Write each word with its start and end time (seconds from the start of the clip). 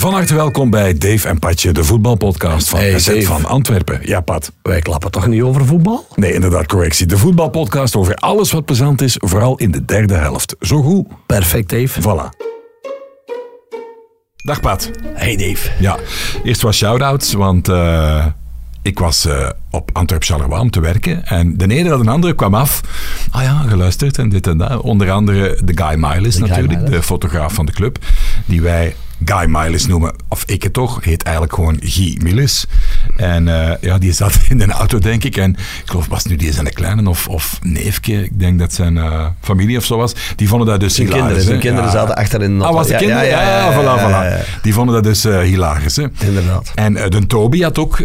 Van 0.00 0.12
harte 0.12 0.34
welkom 0.34 0.70
bij 0.70 0.98
Dave 0.98 1.28
en 1.28 1.38
Patje, 1.38 1.72
de 1.72 1.84
voetbalpodcast 1.84 2.68
van 2.68 2.78
Hey, 2.78 2.98
SZ 2.98 3.24
van 3.24 3.44
Antwerpen. 3.44 4.00
Ja, 4.02 4.20
Pat. 4.20 4.52
Wij 4.62 4.80
klappen 4.80 5.10
toch 5.10 5.26
niet 5.26 5.42
over 5.42 5.66
voetbal? 5.66 6.06
Nee, 6.14 6.32
inderdaad, 6.32 6.66
correctie. 6.66 7.06
De 7.06 7.18
voetbalpodcast 7.18 7.96
over 7.96 8.14
alles 8.14 8.52
wat 8.52 8.64
plezant 8.64 9.02
is, 9.02 9.16
vooral 9.18 9.56
in 9.56 9.70
de 9.70 9.84
derde 9.84 10.14
helft. 10.14 10.56
Zo 10.60 10.82
goed. 10.82 11.06
Perfect, 11.26 11.68
Dave. 11.68 12.00
Voilà. 12.00 12.36
Dag 14.36 14.60
Pat. 14.60 14.90
Hey, 15.14 15.36
Dave. 15.36 15.70
Ja, 15.78 15.98
eerst 16.44 16.62
was 16.62 16.76
shout-outs, 16.76 17.32
want 17.32 17.68
eh, 17.68 18.26
ik 18.82 18.98
was 18.98 19.24
eh, 19.24 19.48
op 19.70 19.90
Antwerp 19.92 20.24
Charleroi 20.24 20.60
om 20.60 20.70
te 20.70 20.80
werken. 20.80 21.26
En 21.26 21.56
de 21.56 21.64
ene 21.64 21.92
en 21.92 22.02
de 22.02 22.10
andere 22.10 22.34
kwam 22.34 22.54
af. 22.54 22.80
Ah 23.30 23.42
ja, 23.42 23.64
geluisterd 23.68 24.18
en 24.18 24.28
dit 24.28 24.46
en 24.46 24.58
dat. 24.58 24.80
Onder 24.80 25.10
andere 25.10 25.58
de 25.64 25.82
Guy 25.84 25.94
Miles 25.98 26.38
natuurlijk, 26.38 26.86
de 26.86 27.02
fotograaf 27.02 27.52
van 27.52 27.66
de 27.66 27.72
club. 27.72 27.98
Die 28.44 28.62
wij 28.62 28.94
Guy 29.24 29.44
Miles 29.48 29.86
noemen. 29.86 30.12
Of 30.28 30.42
ik 30.46 30.62
het 30.62 30.72
toch, 30.72 31.04
heet 31.04 31.22
eigenlijk 31.22 31.54
gewoon 31.54 31.76
Guy 31.82 32.18
Miles. 32.22 32.66
En 33.16 33.48
eh, 33.48 33.76
ja, 33.80 33.98
die 33.98 34.12
zat 34.12 34.38
in 34.48 34.60
een 34.60 34.72
auto, 34.72 34.98
denk 34.98 35.24
ik. 35.24 35.36
En 35.36 35.50
ik 35.50 35.82
geloof, 35.84 36.06
was 36.06 36.24
nu 36.24 36.36
die 36.36 36.52
zijn 36.52 36.72
kleine 36.72 37.08
of, 37.08 37.28
of 37.28 37.58
neefje? 37.62 38.24
Ik 38.24 38.38
denk 38.38 38.58
dat 38.58 38.72
zijn 38.72 38.96
eh, 38.98 39.26
familie 39.40 39.76
of 39.76 39.84
zo 39.84 39.96
was. 39.96 40.12
Die 40.36 40.48
vonden 40.48 40.66
dat 40.68 40.80
dus 40.80 40.94
Zijn 40.94 41.06
hilarisch. 41.06 41.28
kinderen, 41.28 41.54
hè. 41.54 41.60
kinderen 41.60 41.84
Ja. 41.90 41.96
zaten 41.96 42.14
achter 42.16 42.42
in 42.42 42.58
de 42.58 42.64
Ah, 42.64 42.72
was 42.72 42.86
de 42.86 42.94
kinderen? 42.96 43.26
Ja, 43.26 43.42
ja, 43.42 43.70
ja, 43.70 43.72
voilà, 43.72 44.00
voilà. 44.46 44.60
Die 44.62 44.74
vonden 44.74 44.94
dat 44.94 45.04
dus 45.04 45.24
eh, 45.24 45.38
hilarisch. 45.40 45.96
Hè. 45.96 46.06
Inderdaad. 46.18 46.72
En 46.74 46.94
de 46.94 47.26
Toby 47.26 47.60
had 47.62 47.78
ook 47.78 47.98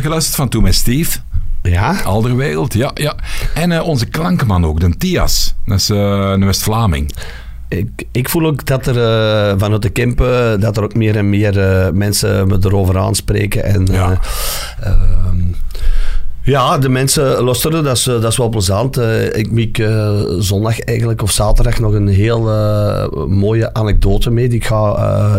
geluisterd 0.00 0.34
van 0.36 0.48
toen 0.48 0.62
met 0.62 0.74
Steve. 0.74 1.18
Ja? 1.62 2.00
Alderwereld, 2.04 2.74
ja, 2.74 2.90
ja. 2.94 3.14
En 3.54 3.82
onze 3.82 4.06
klankman 4.06 4.64
ook, 4.66 4.80
de 4.80 4.96
Tias. 4.96 5.54
Dat 5.66 5.78
is 5.78 5.88
een 5.88 6.44
West-Vlaming. 6.44 7.12
Ik, 7.78 8.04
ik 8.12 8.28
voel 8.28 8.46
ook 8.46 8.66
dat 8.66 8.86
er 8.86 8.96
eh, 8.96 9.54
vanuit 9.58 9.82
de 9.82 9.88
Kempen, 9.90 10.60
dat 10.60 10.76
er 10.76 10.82
ook 10.82 10.94
meer 10.94 11.16
en 11.16 11.28
meer 11.30 11.58
eh, 11.58 11.92
mensen 11.92 12.46
me 12.48 12.58
erover 12.60 12.98
aanspreken. 12.98 13.64
En, 13.64 13.86
Ja. 13.90 14.20
eh, 14.80 14.90
ehm, 14.92 15.36
ja, 16.42 16.78
de 16.78 16.88
mensen 16.88 17.42
luisteren, 17.42 17.84
dat 17.84 17.96
is, 17.96 18.02
dat 18.02 18.24
is 18.24 18.36
wel 18.36 18.48
plezant. 18.48 18.98
Ik 19.32 19.50
miek 19.50 19.78
eh, 19.78 20.10
zondag 20.38 20.80
eigenlijk, 20.80 21.22
of 21.22 21.30
zaterdag, 21.30 21.78
nog 21.80 21.92
een 21.92 22.08
heel 22.08 22.40
mooie 23.28 23.74
anekdote 23.74 24.30
mee 24.30 24.48
die 24.48 24.56
ik 24.58 24.66
ga, 24.66 24.92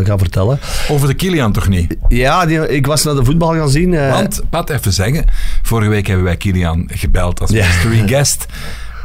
ga 0.03 0.17
vertellen. 0.17 0.59
Over 0.89 1.07
de 1.07 1.13
Kilian 1.13 1.51
toch 1.51 1.67
niet? 1.67 1.95
Ja, 2.07 2.45
die, 2.45 2.67
ik 2.67 2.85
was 2.85 3.03
naar 3.03 3.15
de 3.15 3.25
voetbal 3.25 3.53
gaan 3.53 3.69
zien. 3.69 4.09
Want, 4.09 4.41
Pat, 4.49 4.69
even 4.69 4.93
zeggen. 4.93 5.25
Vorige 5.63 5.89
week 5.89 6.07
hebben 6.07 6.25
wij 6.25 6.37
Kilian 6.37 6.89
gebeld 6.93 7.39
als 7.41 7.49
Ja. 7.51 7.65
mystery 7.65 8.07
guest. 8.15 8.45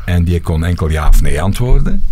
En 0.04 0.24
die 0.24 0.40
kon 0.40 0.64
enkel 0.64 0.88
ja 0.88 1.08
of 1.08 1.22
nee 1.22 1.42
antwoorden. 1.42 2.02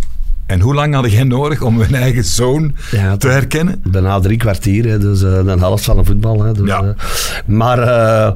En 0.49 0.59
hoe 0.59 0.73
lang 0.73 0.93
hadden 0.93 1.11
jij 1.11 1.23
nodig 1.23 1.61
om 1.61 1.81
hun 1.81 1.95
eigen 1.95 2.23
zoon 2.23 2.75
Ja, 2.91 3.17
te 3.17 3.27
herkennen? 3.27 3.81
Bijna 3.87 4.19
drie 4.19 4.37
kwartier, 4.37 4.85
hè, 4.85 4.97
dus 4.99 5.23
eh 5.23 5.31
een 5.45 5.59
helft 5.59 5.83
van 5.83 5.97
een 5.97 6.05
voetbal. 6.05 6.43
Hè, 6.43 6.51
dus, 6.53 6.67
Ja. 6.67 6.81
eh, 6.81 6.89
maar 7.45 7.79
eh, 7.79 8.31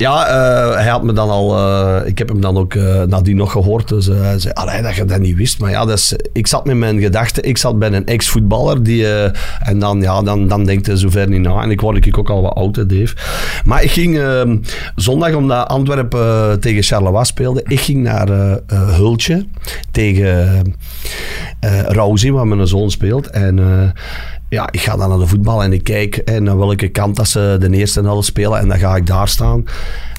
ja, 0.00 0.26
eh, 0.26 0.74
hij 0.74 0.88
had 0.88 1.02
me 1.02 1.12
dan 1.12 1.30
al... 1.30 1.56
eh, 1.56 2.08
ik 2.08 2.18
heb 2.18 2.28
hem 2.28 2.40
dan 2.40 2.56
ook 2.56 2.74
eh, 2.74 3.02
nadien 3.02 3.36
nog 3.36 3.52
gehoord. 3.52 3.88
Dus 3.88 4.06
hij 4.06 4.38
zei, 4.38 4.54
allee, 4.54 4.82
dat 4.82 4.94
je 4.94 5.04
dat 5.04 5.18
niet 5.20 5.36
wist. 5.36 5.60
Maar 5.60 5.70
ja, 5.70 5.84
dat 5.84 6.16
ik 6.32 6.46
zat 6.46 6.64
met 6.64 6.76
mijn 6.76 7.00
gedachten. 7.00 7.42
Ik 7.42 7.58
zat 7.58 7.78
bij 7.78 7.92
een 7.92 8.06
ex-voetballer. 8.06 8.82
Die, 8.82 9.06
en 9.58 9.78
dan, 9.78 10.00
ja, 10.00 10.22
dan, 10.22 10.48
dan 10.48 10.64
denkt 10.64 10.86
hij 10.86 10.96
zover 10.96 11.28
niet 11.28 11.40
na. 11.40 11.62
En 11.62 11.70
ik 11.70 11.80
word 11.80 12.06
ik 12.06 12.18
ook 12.18 12.30
al 12.30 12.42
wat 12.42 12.54
oud, 12.54 12.76
hè, 12.76 12.86
Dave. 12.86 13.14
Maar 13.64 13.82
ik 13.82 13.90
ging 13.90 14.18
eh, 14.18 14.50
zondag, 14.96 15.34
omdat 15.34 15.68
Antwerpen 15.68 16.60
tegen 16.60 16.82
Charleroi 16.82 17.24
speelde, 17.24 17.62
ik 17.66 17.80
ging 17.80 18.02
naar 18.02 18.28
Hultje 18.74 19.46
tegen 19.90 20.76
Rauzi, 21.86 22.32
waar 22.32 22.46
mijn 22.46 22.66
zoon 22.66 22.90
speelt. 22.90 23.30
En 23.30 23.58
ja, 24.50 24.68
ik 24.70 24.80
ga 24.80 24.96
dan 24.96 25.08
naar 25.08 25.18
de 25.18 25.26
voetbal 25.26 25.62
en 25.62 25.72
ik 25.72 25.84
kijk 25.84 26.16
en 26.16 26.42
naar 26.42 26.58
welke 26.58 26.88
kant 26.88 27.16
dat 27.16 27.28
ze 27.28 27.56
de 27.60 27.70
eerste 27.70 28.00
helft 28.00 28.26
spelen. 28.26 28.58
En 28.58 28.68
dan 28.68 28.78
ga 28.78 28.96
ik 28.96 29.06
daar 29.06 29.28
staan. 29.28 29.64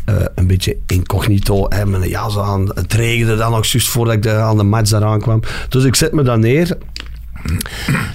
Eh, 0.05 0.15
een 0.35 0.47
beetje 0.47 0.77
incognito 0.87 1.67
en 1.67 1.89
mijn 1.89 2.09
jas 2.09 2.37
aan. 2.37 2.71
Het 2.73 2.93
regende 2.93 3.35
dan 3.35 3.51
nog 3.51 3.65
juist 3.65 3.87
voordat 3.87 4.13
ik 4.13 4.21
de, 4.21 4.31
aan 4.31 4.57
de 4.57 4.63
match 4.63 4.91
eraan 4.91 5.19
kwam. 5.19 5.41
Dus 5.69 5.83
ik 5.83 5.95
zet 5.95 6.13
me 6.13 6.23
dan 6.23 6.39
neer. 6.39 6.77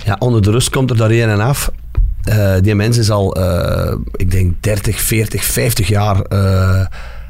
Ja, 0.05 0.17
onder 0.19 0.43
de 0.43 0.51
rust 0.51 0.71
komt 0.71 0.91
er 0.91 0.97
daar 0.97 1.11
een 1.11 1.29
en 1.29 1.41
af. 1.41 1.71
Eh, 2.23 2.55
die 2.61 2.75
mens 2.75 2.99
is 2.99 3.11
al, 3.11 3.35
eh, 3.35 3.95
ik 4.13 4.31
denk, 4.31 4.55
30, 4.61 5.01
40, 5.01 5.45
50 5.45 5.89
jaar 5.89 6.17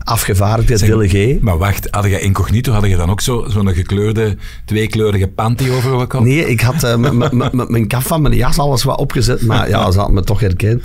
afgevaardigd, 0.07 0.69
dit 0.69 0.79
Zeg, 0.79 0.89
Delegé. 0.89 1.39
Maar 1.41 1.59
wacht, 1.59 1.89
had 1.91 2.05
je 2.05 2.21
incognito, 2.21 2.73
had 2.73 2.87
je 2.87 2.97
dan 2.97 3.11
ook 3.11 3.21
zo- 3.21 3.45
zo'n 3.49 3.69
gekleurde, 3.69 4.37
tweekleurige 4.65 5.27
panty 5.29 5.71
over 5.71 6.07
kop? 6.07 6.25
Nee, 6.25 6.49
ik 6.51 6.61
had 6.61 6.83
eh, 6.83 6.97
mijn 7.69 7.87
kaf 7.87 8.05
van 8.07 8.23
mijn 8.23 8.35
jas 8.37 8.59
alles 8.59 8.83
wat 8.85 8.99
opgezet, 8.99 9.43
maar 9.43 9.69
ja, 9.69 9.91
ze 9.91 9.99
had 9.99 10.11
me 10.11 10.23
toch 10.23 10.41
herkend. 10.41 10.83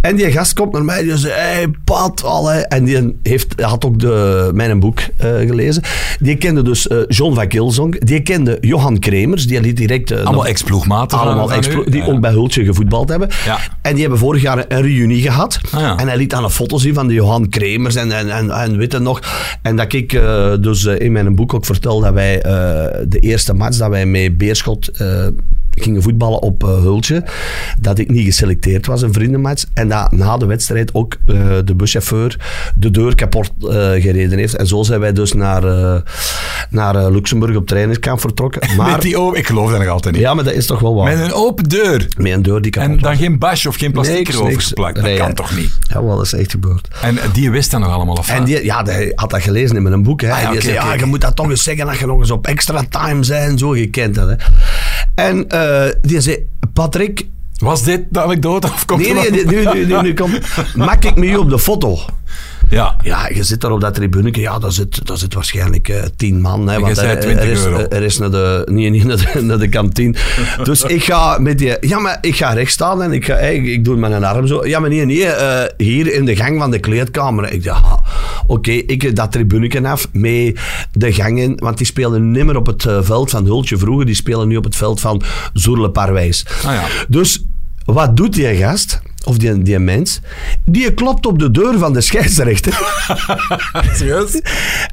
En 0.00 0.16
die 0.16 0.32
gast 0.32 0.52
komt 0.54 0.72
naar 0.72 0.84
mij 0.84 0.98
en 0.98 1.04
die 1.04 1.16
zei, 1.16 1.32
hey, 1.34 1.66
Pat, 1.84 2.24
allee. 2.24 2.60
En 2.66 2.84
die 2.84 3.16
heeft, 3.22 3.60
had 3.60 3.84
ook 3.84 3.98
de, 4.00 4.50
mijn 4.54 4.80
boek 4.80 4.98
eh, 5.16 5.28
gelezen. 5.36 5.82
Die 6.20 6.36
kende 6.36 6.62
dus 6.62 6.88
eh, 6.88 6.98
John 7.08 7.34
van 7.34 7.48
Kilzonk, 7.48 8.06
die 8.06 8.20
kende 8.22 8.58
Johan 8.60 8.98
Kremers, 8.98 9.46
die 9.46 9.60
liet 9.60 9.76
direct... 9.76 10.12
Allemaal 10.12 10.32
nog- 10.32 10.46
ex-ploegmaten 10.46 11.18
Allemaal 11.18 11.52
ex 11.52 11.68
die 11.68 11.96
Ja. 11.96 12.04
ook 12.06 12.20
bij 12.20 12.30
Hultje 12.30 12.64
gevoetbald 12.64 13.08
hebben. 13.08 13.28
Ja. 13.44 13.58
En 13.82 13.92
die 13.92 14.00
hebben 14.00 14.18
vorig 14.18 14.42
jaar 14.42 14.64
een 14.68 14.82
reunie 14.82 15.22
gehad. 15.22 15.60
Ah. 15.70 16.00
En 16.00 16.06
hij 16.08 16.16
liet 16.16 16.30
dan 16.30 16.44
een 16.44 16.50
foto 16.50 16.78
zien 16.78 16.94
van 16.94 17.06
de 17.08 17.14
Johan 17.14 17.48
Kremers 17.48 17.94
en, 17.94 18.12
en, 18.12 18.30
en, 18.30 18.45
en 18.50 18.80
het 18.80 19.02
nog. 19.02 19.20
En 19.62 19.76
dat 19.76 19.92
ik 19.92 20.12
eh, 20.12 20.52
dus 20.60 20.84
eh, 20.84 21.00
in 21.00 21.12
mijn 21.12 21.34
boek 21.34 21.54
ook 21.54 21.64
vertel 21.64 22.00
dat 22.00 22.12
wij 22.12 22.42
eh, 22.42 22.52
de 23.08 23.18
eerste 23.18 23.54
match 23.54 23.76
dat 23.76 23.90
wij 23.90 24.06
met 24.06 24.38
Beerschot 24.38 24.90
gingen 25.76 26.02
voetballen 26.02 26.42
op 26.42 26.64
eh, 26.64 26.68
Hultje, 26.68 27.24
dat 27.80 27.98
ik 27.98 28.10
niet 28.10 28.24
geselecteerd 28.24 28.86
was, 28.86 29.02
een 29.02 29.12
vriendenmatch. 29.12 29.64
En 29.74 29.88
dat 29.88 30.12
na 30.12 30.36
de 30.36 30.46
wedstrijd 30.46 30.94
ook 30.94 31.16
eh, 31.26 31.36
de 31.64 31.74
buschauffeur 31.74 32.36
de 32.76 32.90
deur 32.90 33.14
kapot 33.14 33.50
eh, 33.60 33.68
gereden 33.90 34.38
heeft. 34.38 34.56
En 34.56 34.66
zo 34.66 34.82
zijn 34.82 35.00
wij 35.00 35.12
dus 35.12 35.32
naar, 35.32 35.62
naar 36.70 37.10
Luxemburg 37.10 37.56
op 37.56 37.66
trainingskamp 37.66 38.20
vertrokken. 38.20 38.62
Maar, 38.76 38.90
Met 38.90 39.02
die 39.02 39.18
open, 39.18 39.38
ik 39.38 39.46
geloof 39.46 39.70
dat 39.70 39.78
nog 39.78 39.88
altijd 39.88 40.14
niet. 40.14 40.22
ja, 40.22 40.34
maar 40.34 40.44
dat 40.44 40.52
is 40.52 40.66
toch 40.66 40.80
wel 40.80 40.94
waar. 40.94 41.16
Met 41.16 41.24
een 41.26 41.32
open 41.32 41.68
deur. 41.68 42.08
Met 42.16 42.32
een 42.32 42.42
deur 42.42 42.62
die 42.62 42.70
kapot 42.70 42.90
En 42.90 42.98
dan 42.98 43.10
was. 43.10 43.18
geen 43.18 43.38
basje 43.38 43.68
of 43.68 43.76
geen 43.76 43.92
plastic 43.92 44.28
erover 44.28 44.50
niks. 44.50 44.66
geplakt. 44.66 44.94
Dat 44.94 45.04
Nee, 45.04 45.16
kan 45.16 45.34
toch 45.34 45.56
niet? 45.56 45.78
Ja, 45.80 46.04
wel, 46.04 46.16
dat 46.16 46.24
is 46.24 46.32
echt 46.32 46.50
gebeurd. 46.50 46.88
En 47.02 47.18
die 47.32 47.50
wist 47.50 47.70
dat 47.70 47.80
nog 47.80 47.92
allemaal 47.92 48.14
of 48.16 48.28
En 48.28 48.44
die, 48.44 48.64
ja, 48.64 48.82
hij 48.84 49.12
had 49.14 49.30
dat 49.30 49.42
gelezen 49.42 49.76
in 49.76 49.82
mijn 49.82 50.02
boek. 50.02 50.20
Hè. 50.20 50.30
Ah, 50.32 50.40
ja, 50.40 50.46
en 50.46 50.52
die 50.52 50.60
zei, 50.60 50.74
ja, 50.74 50.94
je 50.94 51.04
moet 51.04 51.20
dat 51.20 51.36
toch 51.36 51.50
eens 51.50 51.62
zeggen 51.62 51.86
dat 51.86 51.98
je 51.98 52.06
nog 52.06 52.18
eens 52.18 52.30
op 52.30 52.46
extra 52.46 52.82
time 52.90 53.26
bent. 53.26 53.58
Zo, 53.58 53.76
je 53.76 53.86
kent 53.86 54.14
dat. 54.14 54.28
Hè. 54.28 54.34
En 55.16 55.48
eh, 55.48 55.92
die 56.02 56.20
zei, 56.20 56.46
Patrick... 56.72 57.26
Was 57.56 57.82
dit 57.82 58.04
de 58.10 58.22
anekdote 58.22 58.66
of 58.66 58.84
komt 58.84 59.00
Nee, 59.00 59.14
nee, 59.14 59.30
nee, 59.30 59.44
nu, 59.44 59.64
nu, 59.72 59.86
nu, 59.86 60.02
nu 60.02 60.14
komt... 60.14 60.40
Maak 60.74 61.04
ik 61.04 61.16
me 61.16 61.40
op 61.40 61.50
de 61.50 61.58
foto? 61.58 61.98
Ja. 62.68 62.96
Ja, 63.02 63.28
je 63.34 63.42
zit 63.42 63.60
daar 63.60 63.70
op 63.70 63.80
dat 63.80 63.94
tribune. 63.94 64.28
Ja, 64.32 64.58
daar 64.58 64.72
zit, 64.72 65.06
daar 65.06 65.16
zit 65.16 65.34
waarschijnlijk 65.34 65.88
eh, 65.88 66.02
tien 66.16 66.40
man. 66.40 66.68
Hè, 66.68 66.80
want 66.80 66.98
er, 66.98 67.20
20 67.20 67.44
er 67.44 67.50
is, 67.50 67.64
euro. 67.64 67.78
Er 67.78 68.02
is 68.02 68.18
naar 68.18 68.30
de, 68.30 68.66
nee, 68.70 68.90
niet 68.90 69.04
naar 69.04 69.32
de, 69.32 69.42
naar 69.42 69.58
de 69.58 69.68
kantine. 69.68 70.14
Dus 70.62 70.82
ik 70.82 71.04
ga 71.04 71.38
met 71.38 71.58
die... 71.58 71.76
Ja, 71.80 71.98
maar 71.98 72.18
ik 72.20 72.36
ga 72.36 72.52
rechts 72.52 72.72
staan 72.72 73.02
en 73.02 73.12
ik, 73.12 73.24
ga, 73.24 73.34
hey, 73.34 73.56
ik 73.56 73.84
doe 73.84 73.96
met 73.96 74.12
een 74.12 74.24
arm 74.24 74.46
zo. 74.46 74.66
Ja, 74.66 74.80
maar 74.80 74.90
nee, 74.90 75.04
nee. 75.04 75.26
eh, 75.26 75.64
hier 75.76 76.14
in 76.14 76.24
de 76.24 76.36
gang 76.36 76.58
van 76.58 76.70
de 76.70 76.78
kleedkamer. 76.78 77.52
Ik 77.52 77.64
dacht, 77.64 77.84
ah, 77.84 77.98
oké, 78.46 78.70
ik 78.70 79.16
dat 79.16 79.32
tribuneken 79.32 79.84
af 79.84 80.08
mee 80.12 80.56
de 80.92 81.12
gang 81.12 81.40
in. 81.40 81.56
Want 81.56 81.78
die 81.78 81.86
spelen 81.86 82.30
niet 82.30 82.44
meer 82.44 82.56
op 82.56 82.66
het 82.66 82.86
eh, 82.86 82.98
veld 83.02 83.30
van 83.30 83.44
Hultje 83.44 83.76
vroeger. 83.76 84.06
Die 84.06 84.14
spelen 84.14 84.48
nu 84.48 84.56
op 84.56 84.64
het 84.64 84.76
veld 84.76 85.00
van 85.00 85.22
Zoerle-Parwijs. 85.52 86.46
Ah, 86.64 86.72
ja. 86.72 86.84
Dus 87.08 87.44
wat 87.84 88.16
doet 88.16 88.32
die 88.32 88.56
gast? 88.56 89.00
Of 89.26 89.36
die, 89.38 89.62
die 89.62 89.78
mens? 89.78 90.20
Die 90.64 90.94
klopt 90.94 91.26
op 91.26 91.38
de 91.38 91.50
deur 91.50 91.78
van 91.78 91.92
de 91.92 92.00
scheidsrechter. 92.00 92.78
Serieus? 93.96 94.40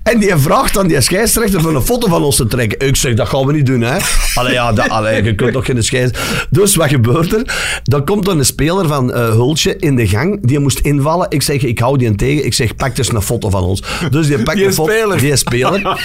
En 0.04 0.20
die 0.20 0.36
vraagt 0.36 0.78
aan 0.78 0.88
die 0.88 1.02
scheidsrechter 1.02 1.62
voor 1.62 1.76
een 1.76 1.82
foto 1.82 2.08
van 2.08 2.24
ons 2.24 2.36
te 2.36 2.48
trekken. 2.48 2.88
Ik 2.88 2.96
zeg, 2.96 3.14
dat 3.14 3.28
gaan 3.28 3.46
we 3.46 3.54
niet 3.54 3.66
doen, 3.66 3.82
hè. 3.82 3.98
Allee, 4.34 4.54
ja, 4.54 4.74
dat, 4.74 4.90
allee, 4.90 5.24
je 5.24 5.36
kunt 5.36 5.54
toch 5.54 5.66
geen 5.66 5.84
scheids... 5.84 6.20
Dus 6.50 6.76
wat 6.76 6.90
gebeurt 6.90 7.34
er? 7.34 7.80
Dan 7.84 8.06
komt 8.06 8.28
er 8.28 8.38
een 8.38 8.46
speler 8.46 8.88
van 8.88 9.14
eh, 9.14 9.30
Hultje 9.30 9.76
in 9.78 9.96
de 9.96 10.08
gang. 10.08 10.48
Die 10.48 10.60
moest 10.60 10.80
invallen. 10.80 11.26
Ik 11.30 11.42
zeg, 11.42 11.64
ik 11.64 11.80
hou 11.80 11.98
die 11.98 12.16
tegen. 12.16 12.46
Ik 12.46 12.54
zeg, 12.54 12.76
pak 12.76 12.98
eens 12.98 13.14
een 13.14 13.22
foto 13.22 13.50
van 13.50 13.64
ons. 13.64 13.84
Dus 14.10 14.28
die 14.28 14.44
pakt 14.44 14.58
Die 14.58 14.66
een 14.66 14.74
foto... 14.74 14.92
speler. 14.92 15.18
Die 15.20 15.36
speler. 15.36 15.82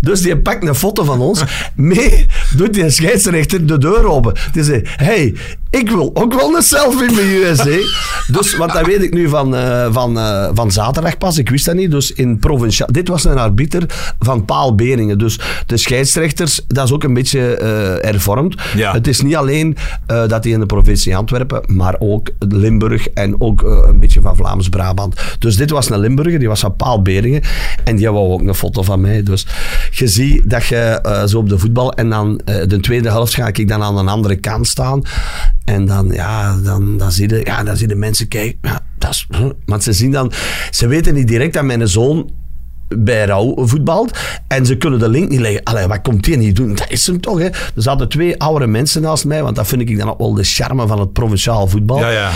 Dus 0.00 0.20
die 0.20 0.38
pakt 0.38 0.66
een 0.66 0.74
foto 0.74 1.04
van 1.04 1.20
ons. 1.20 1.42
Mee 1.74 2.26
doet 2.56 2.74
die 2.74 2.90
scheidsrechter 2.90 3.66
de 3.66 3.78
deur 3.78 4.06
open. 4.06 4.34
Die 4.52 4.62
zegt, 4.62 4.86
hey, 4.96 5.34
ik 5.70 5.90
wil 5.90 6.10
ook 6.14 6.34
wel 6.34 6.56
een 6.56 6.62
selfie 6.62 7.12
met 7.12 7.24
USA. 7.44 7.78
Dus, 8.26 8.56
want 8.56 8.72
dat 8.72 8.86
weet 8.86 9.02
ik 9.02 9.14
nu 9.14 9.28
van, 9.28 9.56
eh, 9.56 9.86
van, 9.92 10.18
eh, 10.18 10.48
van 10.54 10.70
zaterdag 10.70 11.18
pas. 11.18 11.38
Ik 11.38 11.50
wist 11.50 11.64
dat 11.64 11.74
niet. 11.74 11.90
Dus 11.90 12.12
in 12.12 12.38
provinciaal... 12.38 12.88
Dit 12.92 13.08
was 13.08 13.24
een 13.24 13.38
arbiter 13.38 14.12
van 14.18 14.44
Paal 14.44 14.74
Beringen. 14.74 15.18
Dus 15.18 15.40
de 15.66 15.76
scheidsrechters, 15.76 16.60
dat 16.66 16.84
is 16.84 16.92
ook 16.92 17.04
een 17.04 17.14
beetje 17.14 17.56
eh 17.56 18.10
hervormd. 18.10 18.62
Ja. 18.76 18.92
Het 18.92 19.06
is 19.06 19.20
niet 19.20 19.36
alleen 19.36 19.76
dat 20.06 20.44
hij 20.44 20.52
in 20.52 20.60
de 20.60 20.66
provincie 20.66 21.16
Antwerpen, 21.16 21.62
maar 21.66 21.96
ook 21.98 22.30
Limburg 22.38 23.08
en 23.08 23.40
ook 23.40 23.62
een 23.62 23.98
beetje 23.98 24.20
van 24.20 24.36
Vlaams-Brabant. 24.36 25.20
Dus 25.38 25.56
dit 25.56 25.70
was 25.70 25.90
een 25.90 25.98
Limburger, 25.98 26.38
die 26.38 26.48
was 26.48 26.60
van 26.60 26.76
Paal 26.76 27.02
Beringen. 27.02 27.42
En 27.84 27.96
die 27.96 28.10
wou 28.10 28.32
ook 28.32 28.40
een 28.40 28.54
foto 28.54 28.82
van 28.82 29.00
mij. 29.00 29.22
Dus 29.22 29.46
je 29.90 30.06
ziet 30.06 30.50
dat 30.50 30.66
je 30.66 31.24
zo 31.26 31.38
op 31.38 31.48
de 31.48 31.58
voetbal... 31.58 31.92
En 31.92 32.10
dan 32.10 32.40
de 32.44 32.78
tweede 32.80 33.08
helft 33.08 33.34
ga 33.34 33.46
ik 33.46 33.68
dan 33.68 33.82
aan 33.82 33.98
een 33.98 34.08
andere 34.08 34.36
kant 34.36 34.66
staan. 34.66 35.02
En 35.64 35.86
dan, 35.86 36.10
ja, 36.12 36.56
dan, 36.56 36.98
dan, 36.98 37.12
zie 37.12 37.28
je, 37.28 37.33
ja, 37.44 37.62
dan 37.62 37.76
zie 37.76 37.88
je 37.88 37.94
mensen 37.94 38.28
kijken. 38.28 38.58
Ja, 38.62 38.80
dat 38.98 39.10
is. 39.10 39.26
Want 39.64 39.82
ze 39.82 39.92
zien 39.92 40.10
dan... 40.10 40.32
Ze 40.70 40.86
weten 40.86 41.14
niet 41.14 41.28
direct 41.28 41.54
dat 41.54 41.64
mijn 41.64 41.88
zoon 41.88 42.30
bij 42.88 43.24
Rauw 43.24 43.66
voetbalt. 43.66 44.18
En 44.48 44.66
ze 44.66 44.76
kunnen 44.76 44.98
de 44.98 45.08
link 45.08 45.28
niet 45.28 45.40
leggen. 45.40 45.62
Allee, 45.62 45.86
wat 45.86 46.02
komt 46.02 46.24
die 46.24 46.36
niet 46.36 46.56
doen? 46.56 46.74
Dat 46.74 46.90
is 46.90 47.06
hem 47.06 47.20
toch, 47.20 47.38
hè? 47.38 47.44
Er 47.44 47.72
zaten 47.74 48.08
twee 48.08 48.40
oudere 48.40 48.66
mensen 48.66 49.02
naast 49.02 49.24
mij, 49.24 49.42
want 49.42 49.56
dat 49.56 49.66
vind 49.66 49.80
ik 49.80 49.98
dan 49.98 50.10
ook 50.10 50.18
wel 50.18 50.34
de 50.34 50.44
charme 50.44 50.86
van 50.86 51.00
het 51.00 51.12
provinciaal 51.12 51.66
voetbal. 51.68 51.98
Ja, 51.98 52.10
ja. 52.10 52.30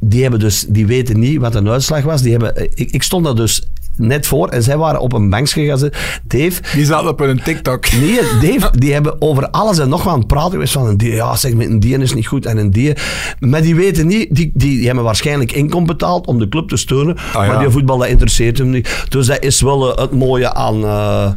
Die, 0.00 0.22
hebben 0.22 0.40
dus, 0.40 0.64
die 0.68 0.86
weten 0.86 1.18
niet 1.18 1.40
wat 1.40 1.54
een 1.54 1.68
uitslag 1.68 2.02
was. 2.02 2.22
Die 2.22 2.30
hebben, 2.30 2.70
ik, 2.74 2.90
ik 2.90 3.02
stond 3.02 3.24
daar 3.24 3.34
dus 3.34 3.62
net 3.96 4.26
voor 4.26 4.48
en 4.48 4.62
zij 4.62 4.76
waren 4.76 5.00
op 5.00 5.12
een 5.12 5.30
bankje 5.30 5.66
gaan 5.66 5.78
zitten. 5.78 6.00
Dave... 6.26 6.62
Die 6.74 6.84
zat 6.84 7.06
op 7.06 7.20
een 7.20 7.42
TikTok. 7.42 7.92
Nee, 7.92 8.20
Dave, 8.40 8.70
die 8.78 8.92
hebben 8.92 9.20
over 9.20 9.50
alles 9.50 9.78
en 9.78 9.88
nog 9.88 10.02
wat 10.02 10.12
aan 10.12 10.18
het 10.18 10.28
praten 10.28 10.50
geweest 10.50 10.72
van 10.72 10.86
een 10.86 10.96
die, 10.96 11.12
ja, 11.12 11.36
zeg, 11.36 11.54
met 11.54 11.68
een 11.68 11.80
die 11.80 11.98
is 11.98 12.14
niet 12.14 12.26
goed 12.26 12.46
en 12.46 12.56
een 12.56 12.70
die. 12.70 12.92
Maar 13.38 13.62
die 13.62 13.74
weten 13.74 14.06
niet, 14.06 14.34
die, 14.34 14.50
die, 14.54 14.76
die 14.76 14.86
hebben 14.86 15.04
waarschijnlijk 15.04 15.52
inkom 15.52 15.86
betaald 15.86 16.26
om 16.26 16.38
de 16.38 16.48
club 16.48 16.68
te 16.68 16.76
steunen. 16.76 17.16
Ah, 17.16 17.32
ja. 17.32 17.46
Maar 17.46 17.58
die 17.58 17.70
voetbal, 17.70 17.98
dat 17.98 18.08
interesseert 18.08 18.58
hem 18.58 18.70
niet. 18.70 19.06
Dus 19.08 19.26
dat 19.26 19.42
is 19.42 19.60
wel 19.60 19.96
eh, 19.96 20.02
het 20.02 20.12
mooie 20.12 20.54
aan... 20.54 20.84
eh, 20.84 21.30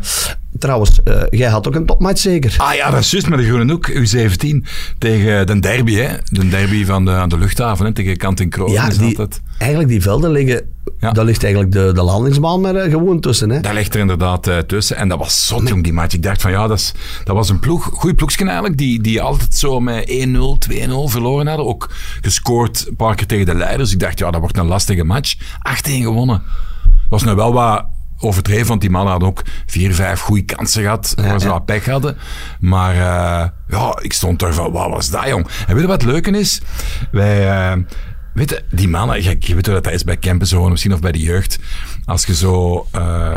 trouwens, 0.60 1.04
eh, 1.04 1.22
jij 1.30 1.50
had 1.50 1.68
ook 1.68 1.76
een 1.76 1.86
topmatch 1.86 2.20
zeker? 2.20 2.56
Ah 2.58 2.74
ja, 2.74 2.90
dat 2.90 3.00
is 3.00 3.12
juist 3.12 3.30
met 3.30 3.40
de 3.40 3.46
Groene 3.46 3.72
Hoek, 3.72 3.90
U17, 3.90 4.66
tegen 4.98 5.48
de 5.48 5.60
derby, 5.60 5.96
hè. 5.96 6.18
De 6.24 6.48
derby 6.48 6.86
van 6.86 7.06
de, 7.06 7.12
aan 7.12 7.30
de 7.30 7.38
luchthaven, 7.38 7.86
hè, 7.86 7.94
tegen 7.94 8.18
Kant 8.18 8.40
in 8.40 8.50
Kroon. 8.50 8.72
ja, 8.72 8.88
is 8.88 8.98
die, 8.98 9.18
eigenlijk 9.58 9.90
die 9.90 10.02
velden 10.02 10.32
liggen... 10.32 10.78
Ja. 11.00 11.12
Daar 11.12 11.26
ligt 11.26 11.44
eigenlijk 11.44 11.74
de, 11.74 11.92
de 11.94 12.02
landingsbaan 12.02 12.62
maar 12.62 12.76
eh, 12.76 12.92
gewoon 12.92 13.20
tussen. 13.20 13.50
Hè? 13.50 13.60
Daar 13.60 13.74
ligt 13.74 13.94
er 13.94 14.00
inderdaad 14.00 14.48
eh, 14.48 14.58
tussen. 14.58 14.98
En 14.98 15.10
dat 15.10 15.18
was 15.18 15.48
zot, 15.48 15.68
jong, 15.68 15.84
die 15.84 15.94
match. 15.94 16.14
Ik 16.14 16.24
dacht 16.24 16.42
van 16.42 16.52
ja, 16.52 16.68
dat, 16.68 16.78
is, 16.78 16.94
dat 17.24 17.36
was 17.36 17.50
een 17.50 17.60
ploeg, 17.60 17.84
goede 17.94 18.16
ploegsken 18.16 18.48
eigenlijk, 18.48 18.78
die, 18.78 19.02
die 19.02 19.22
altijd 19.22 19.56
zo 19.56 19.80
met 19.80 20.10
1-0, 20.10 20.12
2-0 20.12 20.92
verloren 21.06 21.48
hadden. 21.48 21.66
Ook 21.66 21.90
gescoord 22.22 22.86
een 22.88 22.96
paar 22.96 23.16
keer 23.16 23.28
tegen 23.28 23.46
de 23.46 23.56
leiders. 23.56 23.92
Ik 23.92 24.00
dacht, 24.00 24.20
ja, 24.20 24.32
dat 24.32 24.40
wordt 24.40 24.58
een 24.58 24.66
lastige 24.66 25.04
match. 25.04 25.36
8-1 25.36 25.40
gewonnen. 25.82 26.44
Dat 26.84 27.10
was 27.10 27.24
nou 27.24 27.36
wel 27.36 27.54
wat 27.54 27.86
overdreven, 28.20 28.68
want 28.68 28.82
die 28.82 28.90
mannen 28.90 29.12
hadden 29.12 29.30
ook 29.30 29.44
vier, 29.66 29.94
vijf 29.94 30.20
goede 30.20 30.42
kansen 30.56 30.82
gehad, 30.82 31.14
waar 31.18 31.40
ze 31.42 31.48
wat 31.48 31.66
pech 31.66 31.86
hadden. 31.86 32.18
Maar 32.60 32.94
eh, 32.94 33.50
ja, 33.68 34.00
ik 34.02 34.14
stond 34.14 34.42
er 34.42 34.54
van, 34.54 34.72
wat 34.72 34.90
was 34.90 35.10
dat, 35.10 35.28
jong? 35.28 35.48
En 35.68 35.74
weet 35.74 35.82
je 35.82 35.88
wat 35.90 36.02
het 36.02 36.12
leuke 36.12 36.32
is? 36.32 36.62
Wij... 37.12 37.50
eh, 37.72 37.78
Weet 38.34 38.50
je, 38.50 38.64
die 38.72 38.88
mannen, 38.88 39.24
je, 39.24 39.36
je 39.40 39.56
weet 39.56 39.66
hoe 39.66 39.82
dat 39.82 39.92
is 39.94 40.04
bij 40.04 40.20
campus 40.20 40.54
misschien 40.54 40.94
of 40.94 41.00
bij 41.00 41.12
de 41.12 41.20
jeugd. 41.20 41.60
Als 42.06 42.26
je 42.26 42.36
zo 42.36 42.88
eh, 42.92 43.34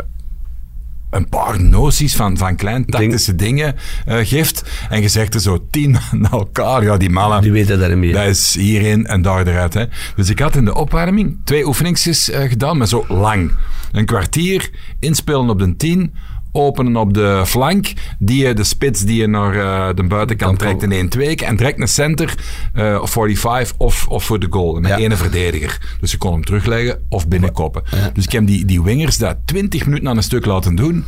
een 1.15 1.29
paar 1.29 1.63
noties 1.63 2.15
van, 2.15 2.37
van 2.37 2.55
klein 2.55 2.85
tactische 2.85 3.35
dingen 3.35 3.75
eh, 4.05 4.17
geeft 4.23 4.63
en 4.89 5.01
je 5.01 5.07
zegt 5.07 5.33
er 5.33 5.39
zo 5.41 5.65
tien 5.71 5.91
naar 6.11 6.31
elkaar, 6.31 6.83
ja, 6.83 6.97
die 6.97 7.09
mannen, 7.09 7.41
Die 7.41 7.51
weten 7.51 7.79
daar 7.79 7.97
meer. 7.97 8.13
dat 8.13 8.25
is 8.25 8.55
hierin 8.55 9.05
en 9.05 9.21
daar 9.21 9.47
eruit. 9.47 9.73
Hè. 9.73 9.85
Dus 10.15 10.29
ik 10.29 10.39
had 10.39 10.55
in 10.55 10.65
de 10.65 10.75
opwarming 10.75 11.37
twee 11.43 11.67
oefeningsjes 11.67 12.29
eh, 12.29 12.49
gedaan, 12.49 12.77
maar 12.77 12.87
zo 12.87 13.05
lang. 13.07 13.51
Een 13.91 14.05
kwartier, 14.05 14.69
inspelen 14.99 15.49
op 15.49 15.59
de 15.59 15.75
10, 15.75 16.13
openen 16.53 16.95
op 16.95 17.13
de 17.13 17.41
flank, 17.45 17.93
die 18.19 18.47
je, 18.47 18.53
de 18.53 18.63
spits 18.63 19.01
die 19.01 19.19
je 19.21 19.27
naar 19.27 19.55
eh, 19.55 19.95
de 19.95 20.03
buitenkant 20.03 20.57
Kan 20.57 20.67
trekt 20.67 20.83
in 20.83 20.91
één 20.91 21.09
twee 21.09 21.35
en 21.35 21.55
direct 21.55 21.79
een 21.79 21.87
center 21.87 22.33
eh, 22.73 22.99
of 23.01 23.11
45 23.11 23.73
of, 23.77 24.07
of 24.07 24.23
voor 24.23 24.39
de 24.39 24.47
goal. 24.49 24.79
Met 24.79 24.91
Ja. 24.91 24.97
één 24.97 25.17
verdediger. 25.17 25.95
Dus 25.99 26.11
je 26.11 26.17
kon 26.17 26.31
hem 26.33 26.45
terugleggen 26.45 26.99
of 27.09 27.27
binnenkoppen. 27.27 27.83
Dus 28.13 28.25
ik 28.25 28.31
heb 28.31 28.47
die, 28.47 28.65
die 28.65 28.81
wingers 28.83 29.17
dat 29.17 29.37
20 29.45 29.85
minuten 29.85 30.07
aan 30.09 30.17
een 30.17 30.23
stuk 30.23 30.45
laten 30.45 30.75
doen. 30.75 31.03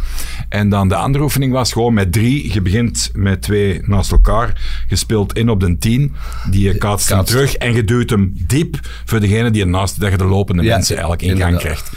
En 0.50 0.70
dan 0.70 0.88
de 0.88 0.96
andere 0.96 1.24
oefening 1.24 1.52
was 1.54 1.72
gewoon 1.72 1.94
met 1.94 2.12
drie. 2.12 2.54
Je 2.54 2.62
begint 2.62 3.10
met 3.14 3.42
twee 3.42 3.82
naast 3.86 4.12
elkaar. 4.12 4.62
Je 4.88 4.96
speelt 4.96 5.38
in 5.38 5.50
op 5.50 5.60
de 5.60 5.78
10. 5.78 6.14
Die 6.50 6.64
je 6.64 6.78
kaatst 6.78 7.10
hem 7.10 7.24
terug 7.24 7.56
en 7.56 7.74
je 7.74 7.84
duwt 7.84 8.10
hem 8.10 8.34
diep 8.48 8.80
voor 9.06 9.20
degene 9.20 9.52
die 9.52 9.62
ernaast, 9.62 10.00
dat 10.00 10.12
je 10.12 10.18
de 10.18 10.24
lopende 10.26 10.64
Ja, 10.64 10.74
mensen 10.76 10.96
eigenlijk 10.98 11.26
in 11.32 11.38
gang 11.38 11.58
krijgt. 11.58 11.92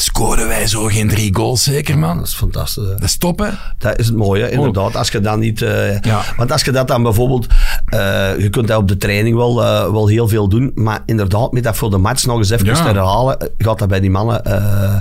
Scoren 0.00 0.48
wij 0.48 0.66
zo 0.66 0.84
geen 0.84 1.08
drie 1.08 1.34
goals 1.34 1.62
zeker, 1.62 1.98
man? 1.98 2.16
Dat 2.16 2.26
is 2.26 2.34
fantastisch. 2.34 2.84
hè. 2.84 2.90
Dat 2.90 3.02
is 3.02 3.16
top, 3.16 3.38
hè? 3.38 3.48
Dat 3.78 3.98
is 3.98 4.06
het 4.06 4.16
mooie, 4.16 4.50
inderdaad. 4.50 4.96
Als 4.96 5.08
je 5.10 5.20
dan 5.20 5.38
niet... 5.38 5.62
eh, 5.62 6.00
Ja. 6.00 6.22
Want 6.36 6.52
als 6.52 6.62
je 6.64 6.70
dat 6.72 6.88
dan 6.88 7.02
bijvoorbeeld... 7.02 7.46
eh, 7.86 8.38
je 8.38 8.48
kunt 8.50 8.68
dat 8.68 8.78
op 8.80 8.88
de 8.88 8.96
training 8.96 9.36
wel, 9.36 9.64
eh, 9.64 9.90
wel 9.90 10.06
heel 10.06 10.28
veel 10.28 10.48
doen, 10.48 10.70
maar 10.74 11.02
inderdaad, 11.06 11.52
met 11.52 11.62
dat 11.62 11.76
voor 11.76 11.90
de 11.90 11.98
match 11.98 12.26
nog 12.26 12.38
eens 12.38 12.50
even 12.50 12.66
Ja. 12.66 12.74
te 12.74 12.82
herhalen, 12.82 13.50
gaat 13.58 13.78
dat 13.78 13.88
bij 13.88 14.00
die 14.00 14.10
mannen... 14.10 14.44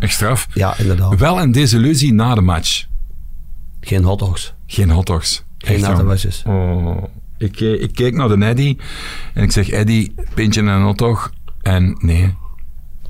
Echt 0.02 0.14
straf. 0.14 0.48
ja, 0.54 0.78
inderdaad. 0.78 1.16
Wel 1.20 1.40
een 1.42 1.52
desillusie 1.52 2.14
na 2.14 2.36
de 2.36 2.42
match. 2.42 2.86
Geen 3.82 4.04
hotdogs. 4.04 4.54
Geen 4.68 4.90
hotdogs. 4.90 5.44
Geen 5.58 6.06
wasjes. 6.06 6.44
Oh. 6.48 7.04
Ik, 7.38 7.60
ik 7.60 7.94
keek 7.94 8.14
naar 8.14 8.28
de 8.28 8.46
Eddy 8.46 8.78
en 9.34 9.44
ik 9.44 9.52
zeg, 9.52 9.70
Eddy, 9.70 10.12
pintje 10.34 10.62
en 10.62 10.68
een 10.68 10.82
hotdog. 10.84 11.32
En 11.62 11.98
nee. 12.02 12.36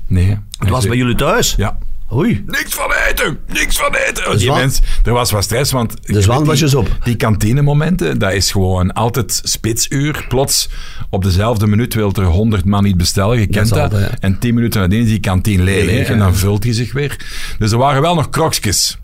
Nee. 0.06 0.38
Het 0.58 0.68
was 0.68 0.86
bij 0.86 0.96
jullie 0.96 1.14
thuis? 1.14 1.54
Ja. 1.56 1.78
Oei. 2.12 2.42
Niks 2.46 2.74
van 2.74 2.92
eten, 3.08 3.38
niks 3.46 3.76
van 3.76 3.94
eten. 3.94 4.30
Die 4.30 4.38
zwan- 4.46 4.58
mens, 4.58 4.80
er 5.04 5.12
was 5.12 5.30
wat 5.30 5.44
stress, 5.44 5.72
want... 5.72 5.94
je 6.02 6.26
was 6.44 6.58
dus 6.58 6.74
op. 6.74 6.96
Die 7.04 7.16
kantinemomenten, 7.16 8.18
dat 8.18 8.32
is 8.32 8.50
gewoon 8.50 8.92
altijd 8.92 9.40
spitsuur. 9.44 10.24
Plots, 10.28 10.68
op 11.10 11.22
dezelfde 11.22 11.66
minuut 11.66 11.94
wil 11.94 12.12
er 12.12 12.24
100 12.24 12.64
man 12.64 12.82
niet 12.82 12.96
bestellen, 12.96 13.40
je 13.40 13.46
kent 13.46 13.68
dat. 13.68 13.78
altijd, 13.78 14.10
ja. 14.10 14.16
En 14.20 14.38
10 14.38 14.54
minuten 14.54 14.80
nadien 14.80 15.02
is 15.02 15.08
die 15.08 15.20
kantine 15.20 15.62
leeg, 15.62 16.08
en 16.08 16.18
dan 16.18 16.34
vult 16.34 16.64
hij 16.64 16.72
zich 16.72 16.92
weer. 16.92 17.16
Dus 17.58 17.72
er 17.72 17.78
waren 17.78 18.02
wel 18.02 18.14
nog 18.14 18.30
krokjes. 18.30 18.98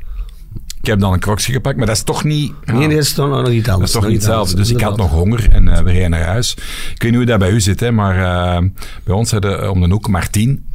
Ik 0.80 0.86
heb 0.90 1.00
dan 1.00 1.12
een 1.12 1.18
kroksje 1.18 1.52
gepakt, 1.52 1.76
maar 1.76 1.86
dat 1.86 1.96
is 1.96 2.02
toch 2.02 2.24
niet... 2.24 2.52
ja. 2.64 2.72
Nee, 2.72 2.86
nee, 2.86 2.96
dat 2.96 3.04
is 3.04 3.12
toch 3.12 3.28
nog 3.28 3.36
Dat 3.44 3.68
anders. 3.68 3.80
is 3.82 3.90
toch 3.92 4.02
Nog 4.02 4.10
niet 4.10 4.20
hetzelfde. 4.22 4.56
Dus 4.56 4.70
ik 4.70 4.80
had 4.80 4.96
nog 4.96 5.10
honger 5.10 5.48
en 5.50 5.68
eh, 5.68 5.82
we 5.82 5.90
reden 5.90 6.10
naar 6.10 6.22
huis. 6.24 6.54
Ik 6.94 7.02
weet 7.02 7.10
niet 7.10 7.14
hoe 7.14 7.24
dat 7.24 7.38
bij 7.38 7.50
u 7.50 7.60
zit, 7.60 7.80
hè, 7.80 7.90
maar 7.92 8.16
eh, 8.16 8.62
bij 9.04 9.14
ons 9.14 9.30
hadden 9.30 9.62
eh, 9.62 9.70
om 9.70 9.80
de 9.80 9.88
hoek 9.88 10.08
Martien 10.08 10.66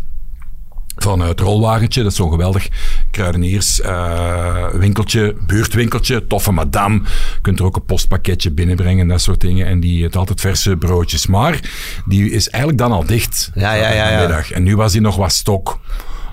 van 1.03 1.19
het 1.19 1.39
rolwagentje. 1.39 2.01
Dat 2.03 2.11
is 2.11 2.17
zo'n 2.17 2.31
geweldig 2.31 2.67
kruidenierswinkeltje, 3.11 4.79
winkeltje, 4.79 5.35
buurtwinkeltje, 5.45 6.27
toffe 6.27 6.51
madame. 6.51 7.01
Je 7.33 7.41
kunt 7.41 7.59
er 7.59 7.65
ook 7.65 7.75
een 7.75 7.85
postpakketje 7.85 8.51
binnenbrengen, 8.51 9.07
dat 9.07 9.21
soort 9.21 9.41
dingen. 9.41 9.67
En 9.67 9.79
die 9.79 10.01
heeft 10.01 10.15
altijd 10.15 10.41
verse 10.41 10.77
broodjes. 10.77 11.27
Maar 11.27 11.59
die 12.05 12.31
is 12.31 12.49
eigenlijk 12.49 12.81
dan 12.81 12.91
al 12.91 13.05
dicht. 13.05 13.51
Ja, 13.53 13.73
ja, 13.73 13.91
ja, 13.91 14.09
ja. 14.09 14.43
En 14.51 14.63
nu 14.63 14.75
was 14.75 14.91
hij 14.91 15.01
nog 15.01 15.15
wat 15.15 15.31
stok 15.31 15.79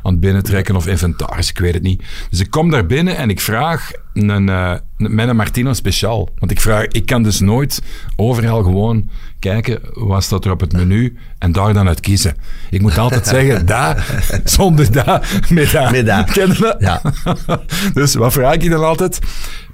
aan 0.07 0.13
het 0.13 0.21
binnentrekken 0.21 0.77
of 0.77 0.87
inventaris, 0.87 1.51
ik 1.51 1.59
weet 1.59 1.75
het 1.75 1.83
niet. 1.83 2.03
Dus 2.31 2.41
ik 2.41 2.51
kom 2.51 2.71
daar 2.71 2.87
binnen 2.87 3.17
en 3.17 3.31
ik 3.31 3.41
vraag 3.41 3.91
een, 4.13 4.49
eh, 4.49 4.75
met 4.97 5.29
een 5.29 5.37
Martino 5.37 5.73
speciaal. 5.73 6.29
Want 6.39 6.51
ik 6.51 6.61
vraag, 6.61 6.85
ik 6.87 7.07
kan 7.07 7.23
dus 7.23 7.41
nooit 7.41 7.83
overal 8.17 8.63
gewoon 8.63 9.11
kijken, 9.39 9.81
wat 9.93 10.23
staat 10.23 10.45
er 10.45 10.51
op 10.51 10.61
het 10.61 10.73
menu 10.73 11.17
en 11.39 11.53
daar 11.53 11.75
dan 11.75 11.89
uit 11.89 12.01
kiezen. 12.01 12.37
Ik 12.71 12.81
moet 12.81 12.99
altijd 12.99 13.27
zeggen, 13.37 13.67
daar, 13.67 14.25
zonder 14.45 14.93
daar, 14.93 15.41
met 15.49 15.71
daar. 15.71 15.91
Met 15.91 16.07
daar. 16.07 16.25
Ken 16.25 16.49
je 16.49 16.59
dat? 16.59 16.77
Ja. 16.79 17.03
dus 17.95 18.15
wat 18.15 18.33
vraag 18.33 18.55
ik 18.55 18.71
dan 18.71 18.85
altijd? 18.85 19.19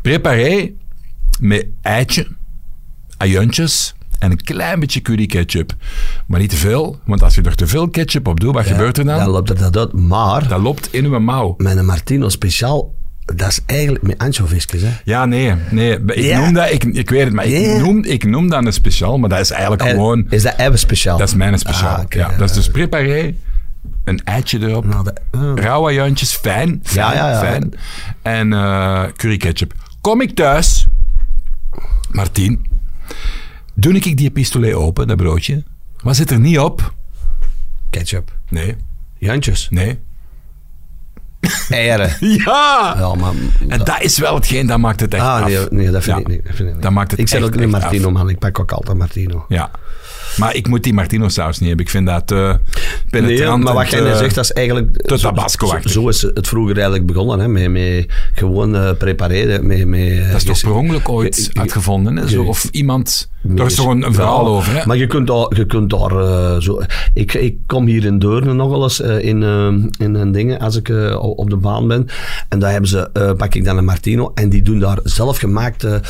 Preparé 0.03 0.73
met 1.41 1.67
eitje, 1.83 2.27
ajuntjes 3.17 3.95
en 4.23 4.31
een 4.31 4.43
klein 4.43 4.81
beetje 4.81 5.03
curry 5.03 5.27
ketchup. 5.27 5.73
Maar 6.27 6.41
niet 6.41 6.51
te 6.51 6.57
veel, 6.57 6.99
want 7.05 7.23
als 7.23 7.35
je 7.35 7.43
er 7.43 7.55
te 7.55 7.67
veel 7.67 7.89
ketchup 7.89 8.27
op 8.29 8.41
doet, 8.41 8.55
wat 8.55 8.67
gebeurt 8.67 8.99
er 8.99 9.05
dan? 9.05 9.19
Dan 9.19 9.29
loopt 9.29 9.51
er 9.51 9.59
dat 9.59 9.77
uit. 9.77 9.93
Maar, 9.93 10.49
Dat 10.49 10.61
loopt 10.61 10.89
in 10.93 11.05
uw 11.05 11.19
mouw. 11.19 11.55
mijn 11.59 11.85
Martino 11.87 12.29
speciaal, 12.29 12.95
dat 13.25 13.49
is 13.49 13.61
eigenlijk 13.67 14.05
met 14.05 14.19
anchovisjes, 14.19 14.83
hè. 14.83 14.91
Ja, 15.05 15.25
nee. 15.27 15.55
nee. 15.71 15.99
Ik 16.05 16.17
Ja. 16.25 16.41
noem 16.41 16.53
dat, 16.53 16.71
ik, 16.73 16.85
ik 16.85 17.11
weet 17.11 17.25
het, 17.25 17.33
maar 17.33 17.45
ik, 17.47 17.81
noem, 17.81 18.05
ik 18.05 18.25
noem 18.25 18.49
dat 18.49 18.67
een 18.67 18.73
speciaal, 18.73 19.19
maar 19.19 19.29
dat 19.29 19.41
is 19.41 19.51
eigenlijk 19.51 19.83
En 19.83 19.89
gewoon, 19.91 20.27
Is 20.29 20.43
dat 20.43 20.55
even 20.59 20.79
speciaal? 20.79 21.19
dat 21.19 21.29
is 21.29 21.35
mijn 21.35 21.59
speciaal. 21.59 21.97
Ah, 21.97 22.03
oké, 22.03 22.19
ja, 22.19 22.31
dat 22.39 22.49
is 22.51 22.57
dus 22.57 22.69
preparé, 22.69 23.35
een 24.05 24.21
eitje 24.25 24.59
erop, 24.69 24.85
Nou, 24.85 25.05
dat- 25.05 25.21
ah. 25.31 25.53
rauwe 25.55 25.89
ajuintjes, 25.91 26.33
fijn, 26.35 26.81
fijn, 26.83 27.07
Ja, 27.07 27.15
ja, 27.15 27.31
ja. 27.31 27.39
fijn. 27.39 27.73
En 28.23 28.53
eh 28.53 29.03
curry 29.17 29.37
ketchup. 29.37 29.73
Kom 30.01 30.21
ik 30.21 30.35
thuis, 30.35 30.87
Martien, 32.11 32.67
doe 33.83 33.95
ik 33.95 34.17
die 34.17 34.31
pistolet 34.31 34.75
open, 34.75 35.07
dat 35.07 35.17
broodje. 35.17 35.63
Wat 36.03 36.17
zit 36.17 36.31
er 36.31 36.41
niet 36.41 36.59
op? 36.59 36.95
Ketchup. 37.91 38.37
Nee, 38.49 38.77
Jantjes. 39.19 39.67
nee. 39.71 39.99
Eieren. 41.69 42.17
Ja! 42.45 42.95
Ja, 42.99 43.15
maar... 43.15 43.33
En 43.69 43.79
dat 43.79 44.01
is 44.01 44.19
wel 44.19 44.35
hetgeen, 44.35 44.67
dat 44.67 44.79
maakt 44.79 45.01
het 45.01 45.15
echt 45.15 45.23
Ah, 45.23 45.43
af. 45.43 45.49
nee, 45.49 45.67
nee, 45.71 45.91
dat 45.91 46.03
vind 46.03 46.17
Ja. 46.17 46.23
ik 46.23 46.29
niet. 46.29 46.45
Dat 46.45 46.55
vind 46.55 46.69
ik 46.69 46.75
niet. 46.75 46.83
Dat 46.83 46.93
maakt 46.93 47.11
het 47.11 47.21
ik 47.21 47.31
echt, 47.31 47.43
ook 47.43 47.55
niet 47.57 47.71
Martino, 47.71 48.07
af. 48.07 48.13
man. 48.13 48.29
Ik 48.29 48.39
pak 48.39 48.59
ook 48.61 48.73
altijd 48.73 48.99
Martino. 48.99 49.45
Ja. 49.49 49.71
Maar 50.37 50.55
ik 50.55 50.69
moet 50.69 50.83
die 50.83 50.95
Martino 50.95 51.29
saus 51.29 51.59
niet 51.59 51.69
hebben. 51.69 51.87
Ik 51.87 51.91
vind 51.93 52.07
dat 52.07 52.27
te 52.27 52.35
Nee, 53.11 53.23
penetrant. 53.23 53.65
maar 53.65 53.75
wat 53.75 53.91
jij 53.91 54.01
net 54.01 54.17
zegt, 54.19 54.35
dat 54.35 54.45
is 54.45 54.53
eigenlijk... 54.53 54.97
te 55.03 55.19
Tabasco-achtig. 55.19 55.91
Zo, 55.91 56.01
zo 56.01 56.09
is 56.09 56.23
het 56.23 56.49
vroeger 56.49 56.75
eigenlijk 56.75 57.07
begonnen, 57.07 57.39
hè. 57.39 57.49
Met, 57.49 57.71
met 57.71 58.07
gewoon 58.35 58.77
eh 58.77 58.91
prepareren. 58.99 59.67
Met, 59.67 59.87
met, 59.87 60.27
Dat 60.27 60.37
is 60.37 60.45
toch 60.45 60.61
per 60.61 60.75
ongeluk 60.75 61.09
ooit 61.09 61.51
uitgevonden? 61.53 62.17
Hè? 62.17 62.29
Zo, 62.29 62.43
of 62.43 62.69
iemand... 62.71 63.31
Daar 63.45 63.67
is 63.67 63.75
toch 63.75 63.87
een, 63.87 64.03
een 64.07 64.15
verhaal 64.15 64.47
over, 64.47 64.77
hè? 64.77 64.87
Maar 64.87 64.97
je 64.97 65.07
kunt 65.07 65.27
daar, 65.27 65.47
je 65.57 65.67
kunt 65.67 65.91
daar 65.91 66.11
eh, 66.17 66.57
zo... 66.61 66.81
Ik, 67.15 67.35
ik 67.35 67.57
kom 67.67 67.87
hier 67.87 68.05
in 68.05 68.19
Deurne 68.19 68.53
nog 68.53 68.69
wel 68.71 68.83
eens 68.83 69.01
eh, 69.01 69.19
in, 69.25 69.43
eh, 69.43 70.07
in 70.07 70.15
een 70.15 70.33
dingen 70.33 70.59
als 70.59 70.77
ik 70.77 70.89
eh, 70.89 71.23
op 71.23 71.51
de 71.51 71.57
baan 71.57 71.89
ben. 71.89 72.07
En 72.49 72.59
daar 72.59 72.71
hebben 72.71 72.89
ze, 72.91 73.11
eh, 73.13 73.33
pak 73.33 73.55
ik 73.55 73.65
dan 73.65 73.77
een 73.77 73.85
Martino 73.85 74.33
en 74.35 74.49
die 74.49 74.63
doen 74.63 74.79
daar 74.79 74.99
zelfgemaakte 75.03 76.01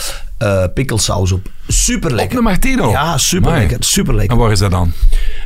eh 0.43 0.65
pikkelsaus 0.75 1.33
op. 1.33 1.49
Super 1.69 2.11
Op 2.11 2.17
lekker. 2.17 2.37
de 2.37 2.43
Martino? 2.43 2.91
Ja, 2.91 3.19
super 3.19 3.53
lekker. 3.53 3.77
Super 3.81 4.15
lekker. 4.15 4.37
En 4.37 4.43
waar 4.43 4.53
is 4.53 4.59
dat 4.59 4.71
dan? 4.71 4.93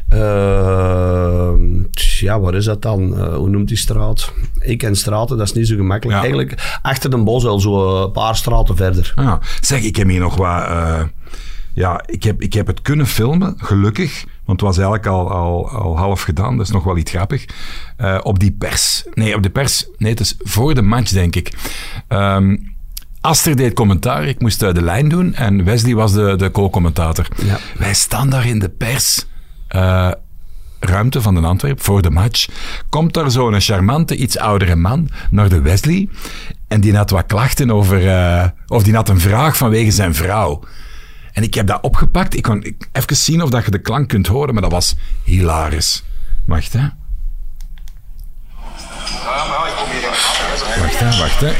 Eh, 0.08 1.52
ja, 2.20 2.40
waar 2.40 2.54
is 2.54 2.64
dat 2.64 2.82
dan? 2.82 3.18
Eh, 3.18 3.34
hoe 3.34 3.48
noemt 3.48 3.68
die 3.68 3.76
straat? 3.76 4.32
Ik 4.60 4.78
ken 4.78 4.96
straten, 4.96 5.36
dat 5.36 5.46
is 5.46 5.52
niet 5.52 5.66
zo 5.68 5.76
gemakkelijk. 5.76 6.16
Ja. 6.18 6.24
Eigenlijk 6.24 6.78
achter 6.82 7.10
de 7.10 7.16
bos 7.22 7.44
al 7.44 7.60
zo 7.60 8.02
een 8.04 8.10
paar 8.10 8.36
straten 8.36 8.76
verder. 8.76 9.12
Ah, 9.16 9.34
zeg, 9.60 9.82
ik 9.82 9.96
heb 9.96 10.08
hier 10.08 10.20
nog 10.20 10.36
wat... 10.36 10.62
eh, 10.62 11.02
ja, 11.74 12.02
ik 12.06 12.22
heb, 12.22 12.40
ik 12.42 12.52
heb 12.52 12.66
het 12.66 12.82
kunnen 12.82 13.06
filmen, 13.06 13.54
gelukkig. 13.56 14.24
Want 14.44 14.60
het 14.60 14.68
was 14.68 14.76
eigenlijk 14.78 15.06
al, 15.06 15.30
al, 15.30 15.68
al 15.70 15.98
half 15.98 16.22
gedaan. 16.22 16.56
Dat 16.56 16.66
is 16.66 16.72
nog 16.72 16.84
wel 16.84 16.96
iets 16.96 17.10
grappig. 17.10 17.44
Eh, 17.96 18.18
op 18.22 18.38
die 18.38 18.52
pers. 18.52 19.04
Nee, 19.14 19.34
op 19.34 19.42
de 19.42 19.50
pers. 19.50 19.86
Nee, 19.96 20.10
het 20.10 20.20
is 20.20 20.34
voor 20.38 20.74
de 20.74 20.82
match, 20.82 21.10
denk 21.10 21.36
ik. 21.36 21.52
Ehm 22.08 22.56
Aster 23.26 23.56
deed 23.56 23.72
commentaar. 23.74 24.24
Ik 24.24 24.40
moest 24.40 24.60
de 24.60 24.82
lijn 24.82 25.08
doen. 25.08 25.34
En 25.34 25.64
Wesley 25.64 25.94
was 25.94 26.12
de, 26.12 26.34
de 26.36 26.50
co-commentator. 26.50 27.26
Ja. 27.44 27.58
Wij 27.78 27.94
staan 27.94 28.30
daar 28.30 28.46
in 28.46 28.58
de 28.58 28.68
pers... 28.68 29.24
eh, 29.68 30.10
ruimte 30.80 31.22
van 31.22 31.34
de 31.34 31.40
Antwerp 31.40 31.82
voor 31.82 32.02
de 32.02 32.10
match. 32.10 32.46
Komt 32.88 33.14
daar 33.14 33.30
zo'n 33.30 33.60
charmante, 33.60 34.16
iets 34.16 34.38
oudere 34.38 34.76
man 34.76 35.08
naar 35.30 35.48
de 35.48 35.60
Wesley. 35.60 36.08
En 36.68 36.80
die 36.80 36.96
had 36.96 37.10
wat 37.10 37.26
klachten 37.26 37.70
over. 37.70 38.08
eh, 38.08 38.44
of 38.66 38.82
die 38.82 38.94
had 38.94 39.08
een 39.08 39.20
vraag 39.20 39.56
vanwege 39.56 39.90
zijn 39.90 40.14
vrouw. 40.14 40.62
En 41.32 41.42
ik 41.42 41.54
heb 41.54 41.66
dat 41.66 41.82
opgepakt. 41.82 42.36
Ik 42.36 42.42
kon 42.42 42.62
ik- 42.64 42.88
even 42.92 43.16
zien 43.16 43.42
of 43.42 43.50
dat 43.50 43.64
je 43.64 43.70
de 43.70 43.78
klank 43.78 44.08
kunt 44.08 44.26
horen, 44.26 44.52
maar 44.52 44.62
dat 44.62 44.72
was 44.72 44.96
hilarisch. 45.24 46.04
Wacht, 46.46 46.72
hè. 46.72 46.88
Wacht, 50.80 50.98
hè, 50.98 51.18
wacht, 51.18 51.40
hè. 51.40 51.52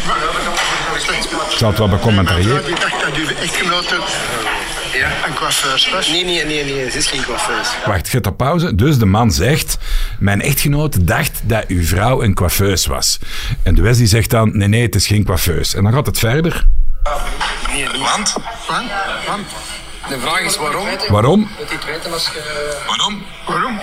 Ik 0.97 1.57
zal 1.59 1.69
het 1.69 1.79
wel 1.79 1.89
becommentariëren. 1.89 2.65
Die 2.65 2.75
dacht 2.75 3.01
dat 3.01 3.15
uw 3.15 3.29
echtgenote 3.29 3.97
een 5.27 5.35
coiffeuse 5.35 5.91
was. 5.91 6.09
Nee, 6.09 6.25
nee, 6.25 6.45
nee, 6.45 6.65
nee, 6.65 6.91
ze 6.91 6.99
is 6.99 7.07
geen 7.07 7.25
coiffeuse. 7.25 7.71
Wacht, 7.87 8.09
get 8.09 8.27
op 8.27 8.37
pauze. 8.37 8.75
Dus 8.75 8.99
de 8.99 9.07
man 9.07 9.31
zegt, 9.31 9.79
mijn 10.19 10.41
echtgenoot 10.41 11.07
dacht 11.07 11.41
dat 11.43 11.65
uw 11.67 11.85
vrouw 11.85 12.23
een 12.23 12.35
coiffeus 12.35 12.87
was. 12.87 13.19
En 13.63 13.75
de 13.75 13.83
Wesley 13.83 14.07
zegt 14.07 14.31
dan, 14.31 14.59
nee, 14.59 14.69
nee, 14.69 14.83
het 14.83 14.95
is 14.95 15.07
geen 15.07 15.25
coiffeus. 15.25 15.75
En 15.75 15.83
dan 15.83 15.93
gaat 15.93 16.07
het 16.07 16.19
verder. 16.19 16.67
Want? 17.99 18.37
Want? 18.69 18.91
Want? 19.27 19.47
De 20.09 20.21
vraag 20.21 20.41
is 20.41 20.57
waarom? 20.57 20.87
Waarom? 21.09 21.41
Moet 21.41 21.69
je 21.69 21.75
het 21.75 21.85
weten 21.85 22.13
als 22.13 22.25
je... 22.25 22.75
Waarom? 22.87 23.23
Waarom? 23.47 23.81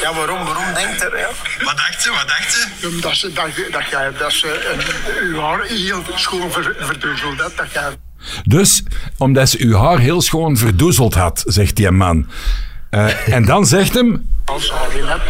Ja, 0.00 0.14
waarom? 0.14 0.44
Waarom 0.44 0.74
denkt 0.74 1.02
er? 1.02 1.18
Ja? 1.18 1.28
Wat 1.64 1.76
dacht 1.76 2.02
ze? 2.02 2.10
Wat 2.10 2.28
dacht 2.28 2.52
ze? 2.52 2.88
Omdat 2.88 3.16
ze, 3.16 3.32
dat, 3.32 3.48
dat 3.70 3.88
jij 3.90 4.12
dat 4.18 4.32
ze 4.32 4.76
uw 5.22 5.40
haar 5.40 5.64
heel 5.64 6.02
schoon 6.14 6.52
ver, 6.52 6.76
verduzzeld 6.78 7.40
had. 7.40 7.56
Dat 7.56 7.72
jij 7.72 7.96
Dus, 8.44 8.82
omdat 9.18 9.48
ze 9.48 9.58
uw 9.60 9.76
haar 9.76 9.98
heel 9.98 10.20
schoon 10.22 10.56
verdoezeld 10.56 11.14
had, 11.14 11.42
zegt 11.46 11.76
die 11.76 11.90
man. 11.90 12.28
Eh, 12.90 13.28
en 13.28 13.44
dan 13.44 13.66
zegt 13.66 13.94
hem, 13.94 14.28
als 14.44 14.70
haar 14.70 14.96
in 14.96 15.06
hebt. 15.06 15.22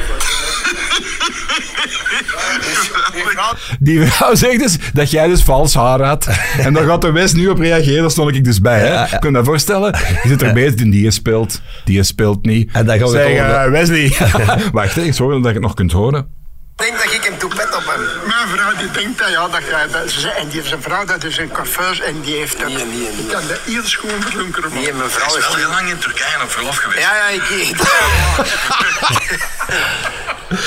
Die 3.80 4.00
vrouw 4.00 4.34
zegt 4.34 4.58
dus 4.58 4.78
dat 4.92 5.10
jij 5.10 5.28
dus 5.28 5.42
vals 5.42 5.74
haar 5.74 6.02
had. 6.02 6.28
En 6.58 6.72
daar 6.72 6.84
gaat 6.84 7.02
de 7.02 7.12
West 7.12 7.36
nu 7.36 7.48
op 7.48 7.58
reageren, 7.58 8.00
daar 8.00 8.10
stond 8.10 8.34
ik 8.34 8.44
dus 8.44 8.60
bij. 8.60 8.78
Hè? 8.78 8.86
Ja, 8.86 8.92
ja. 8.92 9.18
Je 9.20 9.26
je 9.26 9.32
dat 9.32 9.44
voorstellen? 9.44 9.98
Je 10.22 10.28
zit 10.28 10.42
er 10.42 10.52
bezig 10.52 10.80
in 10.80 10.90
die 10.90 11.10
speelt, 11.10 11.60
die 11.84 12.02
speelt 12.02 12.44
niet. 12.44 12.70
En 12.72 12.86
dan 12.86 12.98
gaan 12.98 13.06
we 13.06 13.12
zeg, 13.12 13.28
eh, 13.28 13.70
Wesley. 13.70 14.12
Wacht, 14.72 14.96
ik 14.96 15.14
zorg 15.14 15.34
dat 15.34 15.44
je 15.44 15.52
het 15.52 15.60
nog 15.60 15.74
kunt 15.74 15.92
horen. 15.92 16.39
Ik 16.80 16.86
denk 16.86 17.02
dat 17.02 17.12
ik 17.12 17.30
een 17.30 17.38
toepet 17.38 17.76
op 17.76 17.86
hem. 17.86 18.00
Mijn 18.26 18.48
vrouw 18.48 18.76
die 18.76 18.90
denkt 18.90 19.18
dat, 19.18 19.28
ja, 19.30 19.48
dat 19.48 19.62
jij 19.70 19.86
dat, 19.92 20.10
ze, 20.10 20.28
en 20.28 20.44
die 20.44 20.56
heeft 20.56 20.68
zijn 20.68 20.82
vrouw, 20.82 21.04
dat 21.04 21.24
is 21.24 21.38
een 21.38 21.50
coiffeuse 21.50 22.04
en 22.04 22.20
die 22.20 22.34
heeft 22.34 22.58
dat. 22.58 22.68
Nee, 22.68 22.76
nee, 22.76 22.86
nee. 22.86 23.16
Die 23.16 23.26
kan 23.26 23.42
dat 23.48 23.58
heel 23.64 23.82
schoon 23.84 24.22
verlunkeren. 24.22 24.70
Nee, 24.72 24.92
mijn 24.92 25.10
vrouw 25.10 25.36
is... 25.36 25.66
lang 25.68 25.88
in 25.88 25.98
Turkije 25.98 26.42
op 26.42 26.50
verlof 26.50 26.76
geweest. 26.76 27.00
Ja, 27.00 27.12
ja, 27.16 27.28
ik 27.28 27.76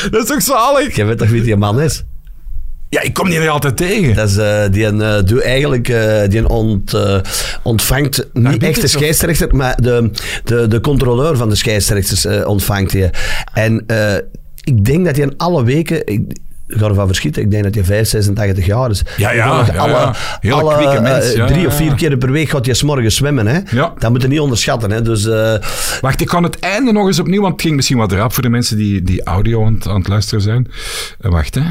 Dat 0.11 0.21
is 0.21 0.27
toch 0.27 0.41
zalig? 0.41 0.95
Je 0.95 1.05
weet 1.05 1.17
toch 1.17 1.29
wie 1.29 1.41
die 1.41 1.55
man 1.55 1.81
is? 1.81 2.03
Ja, 2.89 3.01
ik 3.01 3.13
kom 3.13 3.29
die 3.29 3.39
er 3.39 3.49
altijd 3.49 3.77
tegen. 3.77 4.15
Dat 4.15 4.29
is, 4.29 4.37
eh, 4.37 4.63
die 4.71 4.85
een, 4.85 5.01
eh, 5.01 5.23
doe 5.23 5.43
eigenlijk, 5.43 5.89
eh, 5.89 6.21
die 6.27 6.47
ont, 6.47 6.93
eh, 6.93 7.19
ontvangt 7.63 8.25
niet 8.33 8.63
echt 8.63 8.81
de 8.81 8.87
scheidsrechter, 8.87 9.55
maar 9.55 9.75
de, 9.75 10.11
de, 10.43 10.67
de 10.67 10.79
controleur 10.79 11.37
van 11.37 11.49
de 11.49 11.55
scheidsrechters 11.55 12.25
ontvangt 12.25 12.91
hij. 12.91 13.13
En 13.53 13.83
eh, 13.87 14.15
ik 14.63 14.85
denk 14.85 15.05
dat 15.05 15.15
hij 15.15 15.25
in 15.25 15.33
alle 15.37 15.63
weken, 15.63 15.97
ik, 16.07 16.21
ik 16.67 16.79
ga 16.79 16.87
ervan 16.87 17.05
verschieten, 17.07 17.41
ik 17.41 17.51
denk 17.51 17.63
dat 17.63 17.73
hij 17.75 17.83
5, 17.83 18.07
86 18.07 18.65
jaar 18.65 18.89
is. 18.89 19.03
Ja, 19.17 19.31
ja, 19.31 19.59
Ik 19.59 19.65
dat 19.65 19.75
ja, 19.75 19.81
alle, 19.81 19.91
ja. 19.91 20.15
Hele 20.39 20.55
alle, 20.55 20.75
kwieke 20.75 21.01
mens, 21.01 21.25
eh, 21.25 21.35
ja, 21.35 21.45
drie 21.47 21.61
ja, 21.61 21.67
of 21.67 21.75
vier 21.75 21.93
keer 21.95 22.17
per 22.17 22.31
week 22.31 22.49
gaat 22.49 22.65
hij 22.65 22.73
's 22.75 22.83
morgens 22.83 23.15
zwemmen. 23.15 23.47
Hè? 23.47 23.59
Ja. 23.71 23.93
Dat 23.99 24.11
moet 24.11 24.21
je 24.21 24.27
niet 24.27 24.39
onderschatten. 24.39 24.91
Hè? 24.91 25.01
Dus, 25.01 25.25
eh, 25.25 25.53
Wacht, 26.01 26.21
ik 26.21 26.27
kan 26.27 26.43
het 26.43 26.59
einde 26.59 26.91
nog 26.91 27.07
eens 27.07 27.19
opnieuw, 27.19 27.41
want 27.41 27.53
het 27.53 27.61
ging 27.61 27.75
misschien 27.75 27.97
wat 27.97 28.11
rap 28.11 28.33
voor 28.33 28.43
de 28.43 28.49
mensen 28.49 28.77
die, 28.77 29.01
die 29.03 29.23
audio 29.23 29.65
aan, 29.65 29.73
het- 29.73 29.87
aan 29.87 29.95
het 29.99 30.07
luisteren 30.07 30.41
zijn. 30.43 30.71
Eh, 31.21 31.31
wacht, 31.31 31.55
hè. 31.55 31.61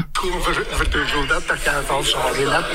Verduzzeld 0.71 1.29
had, 1.31 1.43
dat 1.47 1.61
jij 1.63 1.73
vals 1.85 2.15
haar 2.15 2.39
in 2.39 2.47
hebt. 2.47 2.65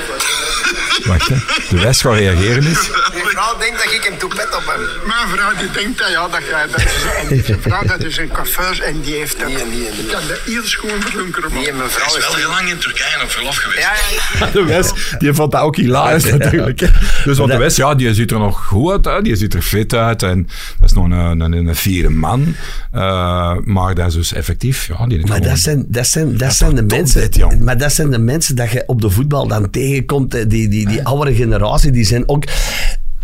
Wacht, 1.05 1.27
hè. 1.27 1.35
De 1.69 1.79
West 1.81 2.01
gaat 2.01 2.13
reageren 2.15 2.63
niet. 2.63 2.89
Mijn 3.13 3.25
vrouw 3.25 3.57
denkt 3.57 3.83
dat 3.83 3.93
ik 3.93 4.05
een 4.11 4.17
toepet 4.17 4.55
op 4.55 4.63
hem. 4.65 5.07
Mijn 5.07 5.27
vrouw 5.33 5.51
die 5.59 5.71
denkt 5.71 5.99
dat, 5.99 6.09
ja, 6.09 6.27
dat 6.27 6.41
jij 6.49 6.65
dat 6.71 6.79
ze, 6.81 7.09
en 7.21 7.27
die 7.27 7.35
heeft 7.35 7.45
zijn 7.45 7.61
vrouw, 7.61 7.83
dat 7.83 8.03
is 8.03 8.17
een 8.17 8.27
coiffeuse 8.27 8.83
en 8.83 9.01
die 9.01 9.13
heeft 9.15 9.39
dat. 9.39 9.47
Nee, 9.47 9.55
nee, 9.57 9.65
nee. 9.79 9.91
Die 9.91 10.05
kan 10.05 10.21
dat 10.27 10.37
heel 10.45 10.63
schoon 10.63 11.01
verlunkeren. 11.01 11.53
Nee, 11.53 11.73
mijn 11.73 11.89
vrouw 11.89 12.17
is... 12.17 12.45
lang 12.47 12.69
in 12.69 12.77
Turkije 12.77 13.23
op 13.23 13.29
verlof 13.29 13.55
geweest. 13.55 13.81
Ja, 13.81 13.91
ja, 14.39 14.45
ik- 14.45 14.53
De 14.59 14.63
West, 14.65 14.93
die 15.19 15.33
vond 15.33 15.51
dat 15.51 15.61
ook 15.61 15.75
hilarisch 15.75 16.23
natuurlijk. 16.31 16.79
Dus 17.25 17.37
want 17.37 17.51
de 17.51 17.57
West, 17.57 17.77
ja, 17.77 17.95
die 17.95 18.13
ziet 18.13 18.31
er 18.31 18.39
nog 18.39 18.65
goed 18.65 18.91
uit, 18.91 19.05
hè. 19.05 19.21
die 19.21 19.35
ziet 19.35 19.53
er 19.53 19.61
fit 19.61 19.93
uit. 19.93 20.23
En 20.23 20.47
dat 20.79 20.89
is 20.89 20.95
nog 20.95 21.05
een, 21.05 21.11
een, 21.39 21.53
een 21.53 21.75
fiere 21.75 22.09
man. 22.09 22.55
Eh, 22.91 23.55
maar 23.63 23.95
dat 23.95 24.07
is 24.07 24.13
dus 24.13 24.33
effectief, 24.33 24.87
ja, 24.87 25.07
die 25.07 25.25
Maar 25.27 25.41
dat 25.41 25.59
zijn, 25.59 25.85
dat 25.87 26.07
zijn, 26.07 26.37
dat 26.37 26.53
zijn 26.53 26.75
de 26.75 26.83
mensen. 26.83 27.29
maar 27.63 27.77
dat 27.77 27.93
zijn 27.93 28.09
de 28.09 28.19
mensen 28.19 28.55
dat 28.55 28.71
je 28.71 28.83
op 28.87 29.01
de 29.01 29.09
voetbal 29.09 29.47
dan 29.47 29.69
tegenkomt. 29.69 30.33
hè, 30.33 30.47
Die, 30.47 30.67
die, 30.67 30.87
die 30.89 31.05
oudere 31.05 31.35
generatie, 31.35 31.91
die 31.91 32.05
zijn 32.05 32.29
ook. 32.29 32.43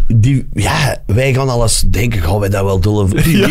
Die, 0.08 0.48
ja, 0.54 0.98
wij 1.06 1.34
gaan 1.34 1.50
alles 1.50 1.82
denken, 1.88 2.22
gaan 2.22 2.40
wij 2.40 2.50
dat 2.50 2.64
wel 2.64 2.80
doen? 2.80 3.10
Die, 3.10 3.24
die, 3.24 3.46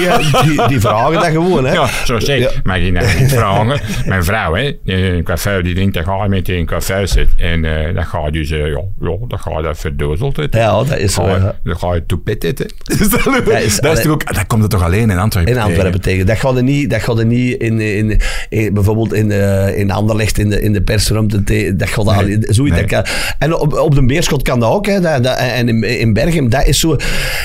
die, 0.45 0.69
die 0.69 0.81
vragen 0.81 1.13
dat 1.13 1.25
gewoon, 1.25 1.65
hè? 1.65 1.73
Ja, 1.73 1.87
zo 2.05 2.19
zeg. 2.21 2.39
Ja. 2.39 2.51
Mag 2.63 2.79
je 2.79 2.93
nou 2.93 3.07
niet 3.21 3.33
vragen? 3.33 3.81
Mijn 4.07 4.25
vrouw, 4.25 4.55
hè, 4.55 4.63
is 4.85 5.09
een 5.09 5.25
coiffeur, 5.25 5.63
die 5.63 5.75
denkt 5.75 5.95
dat 5.95 6.05
hij 6.07 6.29
met 6.29 6.49
een 6.49 6.67
coiffeur 6.67 7.09
zit. 7.09 7.29
En 7.37 7.65
eh 7.65 7.95
dan 7.95 8.05
ga 8.07 8.25
je 8.25 8.31
dus, 8.33 8.51
eh, 8.51 8.59
ja, 8.59 8.67
ja, 9.01 9.17
dan 9.29 9.39
ga 9.39 9.51
je 9.57 9.63
dat 9.63 9.79
verdozeld. 9.79 10.41
Ja, 10.51 10.71
dat 10.85 10.97
is 10.99 11.15
Ga 11.15 11.23
je- 11.35 11.41
ja. 11.41 11.55
Dan 11.65 11.77
ga 11.79 11.95
je 11.95 12.07
toepet 12.07 12.45
eten. 12.45 12.67
Dus 12.85 13.09
dat, 13.11 13.25
Dat 13.25 13.61
is- 13.61 13.81
dat, 13.81 13.97
is 13.99 14.03
toch 14.05 14.13
ook, 14.13 14.35
dat 14.35 14.47
komt 14.47 14.63
er 14.63 14.69
toch 14.69 14.83
alleen 14.83 15.11
in 15.11 15.19
Antwerpen 15.19 15.53
In 15.53 15.59
Antwerpen 15.61 16.01
tegen. 16.01 16.27
Dat 16.27 16.37
gaat 16.39 16.57
er 16.57 16.63
niet, 16.63 16.91
dat 16.91 17.03
gaat 17.03 17.19
er 17.19 17.27
niet 17.27 17.61
in, 17.63 17.81
in, 17.81 18.21
in, 18.49 18.75
bijvoorbeeld 18.75 19.13
in, 19.13 19.31
eh, 19.31 19.79
in 19.79 19.91
Anderlecht 19.91 20.39
in 20.39 20.51
de, 20.51 20.61
in 20.63 20.73
de 20.73 20.83
persruimte. 20.83 21.43
te- 21.45 21.75
Dat 21.77 21.89
gaat 21.89 22.05
Nee, 22.05 22.15
al, 22.37 22.43
zoiets. 22.55 22.75
nee. 22.77 22.87
Dat 22.87 23.05
kan, 23.05 23.05
en 23.39 23.55
op, 23.59 23.73
op 23.79 23.95
de 23.95 24.05
Beerschot 24.07 24.43
kan 24.43 24.61
dat 24.61 24.71
ook. 24.73 24.87
Hè, 24.87 25.01
dat, 25.01 25.23
dat, 25.25 25.37
en 25.39 25.69
in, 25.69 25.83
in 25.99 26.13
Bergen, 26.13 26.44
dat 26.49 26.67
is 26.67 26.79
zo. 26.81 26.97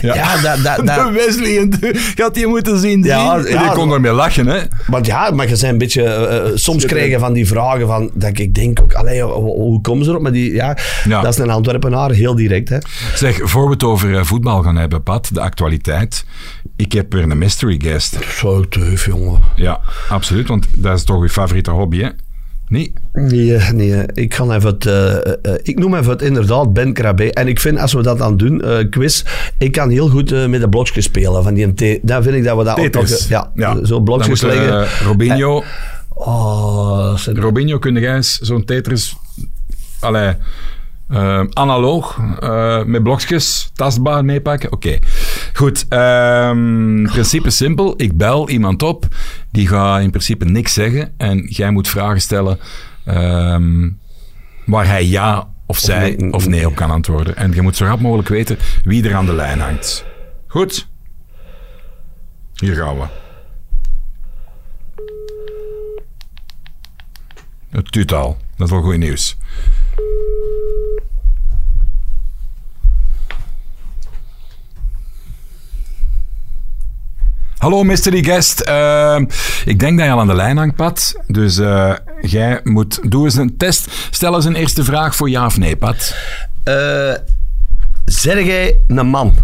Ja, 0.02 0.42
dat, 0.42 0.64
dat, 0.64 0.86
dat, 0.88 1.08
de 1.08 1.12
Wesley 1.14 1.58
en 1.58 1.70
de, 1.70 2.12
gaat 2.16 2.34
die 2.34 2.48
moeten 2.48 2.80
zien. 2.80 3.04
Ja, 3.04 3.38
die 3.42 3.72
kon 3.74 3.92
ermee 3.92 4.12
lachen, 4.12 4.48
hè. 4.48 4.60
Want 4.88 5.06
ja, 5.06 5.30
maar 5.32 5.50
je 5.50 5.56
zijn 5.56 5.72
een 5.72 5.78
beetje... 5.78 6.04
eh, 6.04 6.38
eh, 6.38 6.52
soms 6.56 6.86
krijgen 6.86 7.20
van 7.20 7.34
die 7.34 7.48
vragen 7.48 7.88
van... 7.88 8.12
Dat 8.14 8.38
ik 8.40 8.54
denk 8.54 8.80
ook, 8.82 8.94
allee, 8.94 9.22
hoe, 9.22 9.82
komen 9.82 10.04
ze 10.04 10.10
erop? 10.10 10.22
Maar 10.22 10.32
die, 10.32 10.54
ja, 10.54 10.78
Ja. 11.04 11.22
dat 11.22 11.34
is 11.34 11.40
een 11.40 11.50
Antwerpenaar, 11.50 12.12
heel 12.12 12.36
direct. 12.36 12.70
Hè. 12.70 12.78
Zeg, 13.16 13.40
voor 13.44 13.66
we 13.66 13.72
het 13.72 13.84
over 13.84 14.18
eh, 14.18 14.24
voetbal 14.24 14.62
gaan 14.62 14.76
hebben, 14.76 15.04
Pat, 15.04 15.30
de 15.34 15.40
actualiteit. 15.42 16.26
Ik 16.76 16.92
heb 16.92 17.14
weer 17.14 17.24
een 17.24 17.38
mystery 17.38 17.80
guest. 17.84 18.18
Zo 18.38 18.68
teuf, 18.70 19.06
jongen. 19.06 19.40
Ja, 19.56 19.80
absoluut, 20.10 20.48
want 20.48 20.68
dat 20.76 20.98
is 20.98 21.04
toch 21.04 21.22
uw 21.22 21.28
favoriete 21.28 21.72
hobby, 21.72 22.02
hè? 22.02 22.10
Nee? 22.70 22.94
Nee, 23.14 23.56
eh, 23.56 23.70
nee, 23.72 23.94
eh, 23.96 24.24
ik 24.24 24.34
ga 24.34 24.44
even 24.56 24.70
het... 24.70 24.86
eh, 24.86 25.54
ik 25.62 25.80
noem 25.80 25.96
even 25.96 26.12
het 26.12 26.22
inderdaad 26.22 26.74
Ben 26.74 26.94
Krabbe. 26.94 27.34
En 27.34 27.48
ik 27.48 27.60
vind, 27.60 27.80
als 27.80 27.94
we 27.94 28.02
dat 28.02 28.18
dan 28.18 28.38
doen, 28.38 28.64
quiz, 28.90 29.24
ik 29.58 29.72
kan 29.72 29.90
heel 29.90 30.10
goed 30.10 30.48
met 30.48 30.62
de 30.62 30.70
blokjes 30.70 31.04
spelen. 31.04 31.44
Van 31.44 31.54
die 31.54 32.00
dan 32.02 32.24
vind 32.24 32.36
ik 32.36 32.44
dat 32.44 32.58
we 32.58 32.64
dat 32.64 32.80
ook 32.80 32.94
nog... 32.94 33.28
Ja, 33.28 33.52
Ja. 33.56 33.86
zo 33.86 34.00
blokjes 34.00 34.42
leggen. 34.42 34.88
Robinho, 35.06 35.64
Oh, 36.14 37.18
Robinho, 37.26 37.80
kun 37.80 37.94
jij 37.96 38.16
eens 38.16 38.38
zo'n 38.38 38.66
Tetris... 38.66 39.16
Allee, 40.00 40.34
analoog, 41.54 42.20
met 42.86 43.04
blokjes, 43.04 43.70
tastbaar 43.74 44.26
meepakken? 44.26 44.72
Oké. 44.72 44.98
Goed, 45.54 45.86
ehm, 45.90 47.04
principe 47.04 47.50
simpel. 47.50 47.94
Ik 47.98 48.18
bel 48.18 48.50
iemand 48.50 48.84
op, 48.84 49.06
die 49.52 49.68
gaat 49.68 50.02
in 50.02 50.10
principe 50.10 50.46
niks 50.46 50.74
zeggen. 50.74 51.14
En 51.18 51.46
jij 51.50 51.72
moet 51.72 51.88
vragen 51.88 52.22
stellen 52.22 52.60
ehm, 53.06 53.90
waar 54.66 54.88
hij 54.88 55.06
ja 55.06 55.48
of 55.66 55.78
zij 55.78 56.16
nee, 56.18 56.34
of 56.34 56.48
nee 56.48 56.68
op 56.68 56.76
kan 56.76 56.92
antwoorden. 56.92 57.36
En 57.36 57.54
je 57.54 57.62
moet 57.62 57.76
zo 57.76 57.86
rap 57.86 58.00
mogelijk 58.00 58.28
weten 58.28 58.58
wie 58.84 59.08
er 59.08 59.16
aan 59.16 59.26
de 59.26 59.34
lijn 59.34 59.60
hangt. 59.60 60.06
Goed? 60.48 60.88
Hier 62.54 62.76
gaan 62.76 62.98
we. 62.98 63.06
Het 67.70 67.92
duurt 67.92 68.14
al. 68.14 68.38
Dat 68.58 68.68
is 68.68 68.74
wel 68.74 68.82
goed 68.82 68.98
nieuws. 68.98 69.38
Hallo 77.60 77.84
mystery 77.84 78.24
guest. 78.24 78.60
Ehm, 78.60 79.26
ik 79.66 79.80
denk 79.80 79.98
dat 79.98 80.06
je 80.08 80.12
al 80.14 80.20
aan 80.20 80.28
de 80.28 80.36
lijn 80.36 80.58
hangt, 80.58 80.76
Pat. 80.76 81.16
Dus 81.28 81.58
eh, 81.58 81.94
jij 82.22 82.60
moet... 82.64 83.12
Doe 83.12 83.26
eens 83.26 83.36
een 83.36 83.58
test. 83.58 83.88
Stel 84.12 84.36
eens 84.36 84.46
een 84.46 84.56
eerste 84.56 84.84
vraag 84.84 85.16
voor 85.16 85.30
ja 85.30 85.46
of 85.46 85.58
nee, 85.58 85.76
Pat. 85.76 86.16
Eh 86.64 87.14
zeg 88.06 88.46
jij 88.46 88.76
een 88.88 89.08
man? 89.08 89.36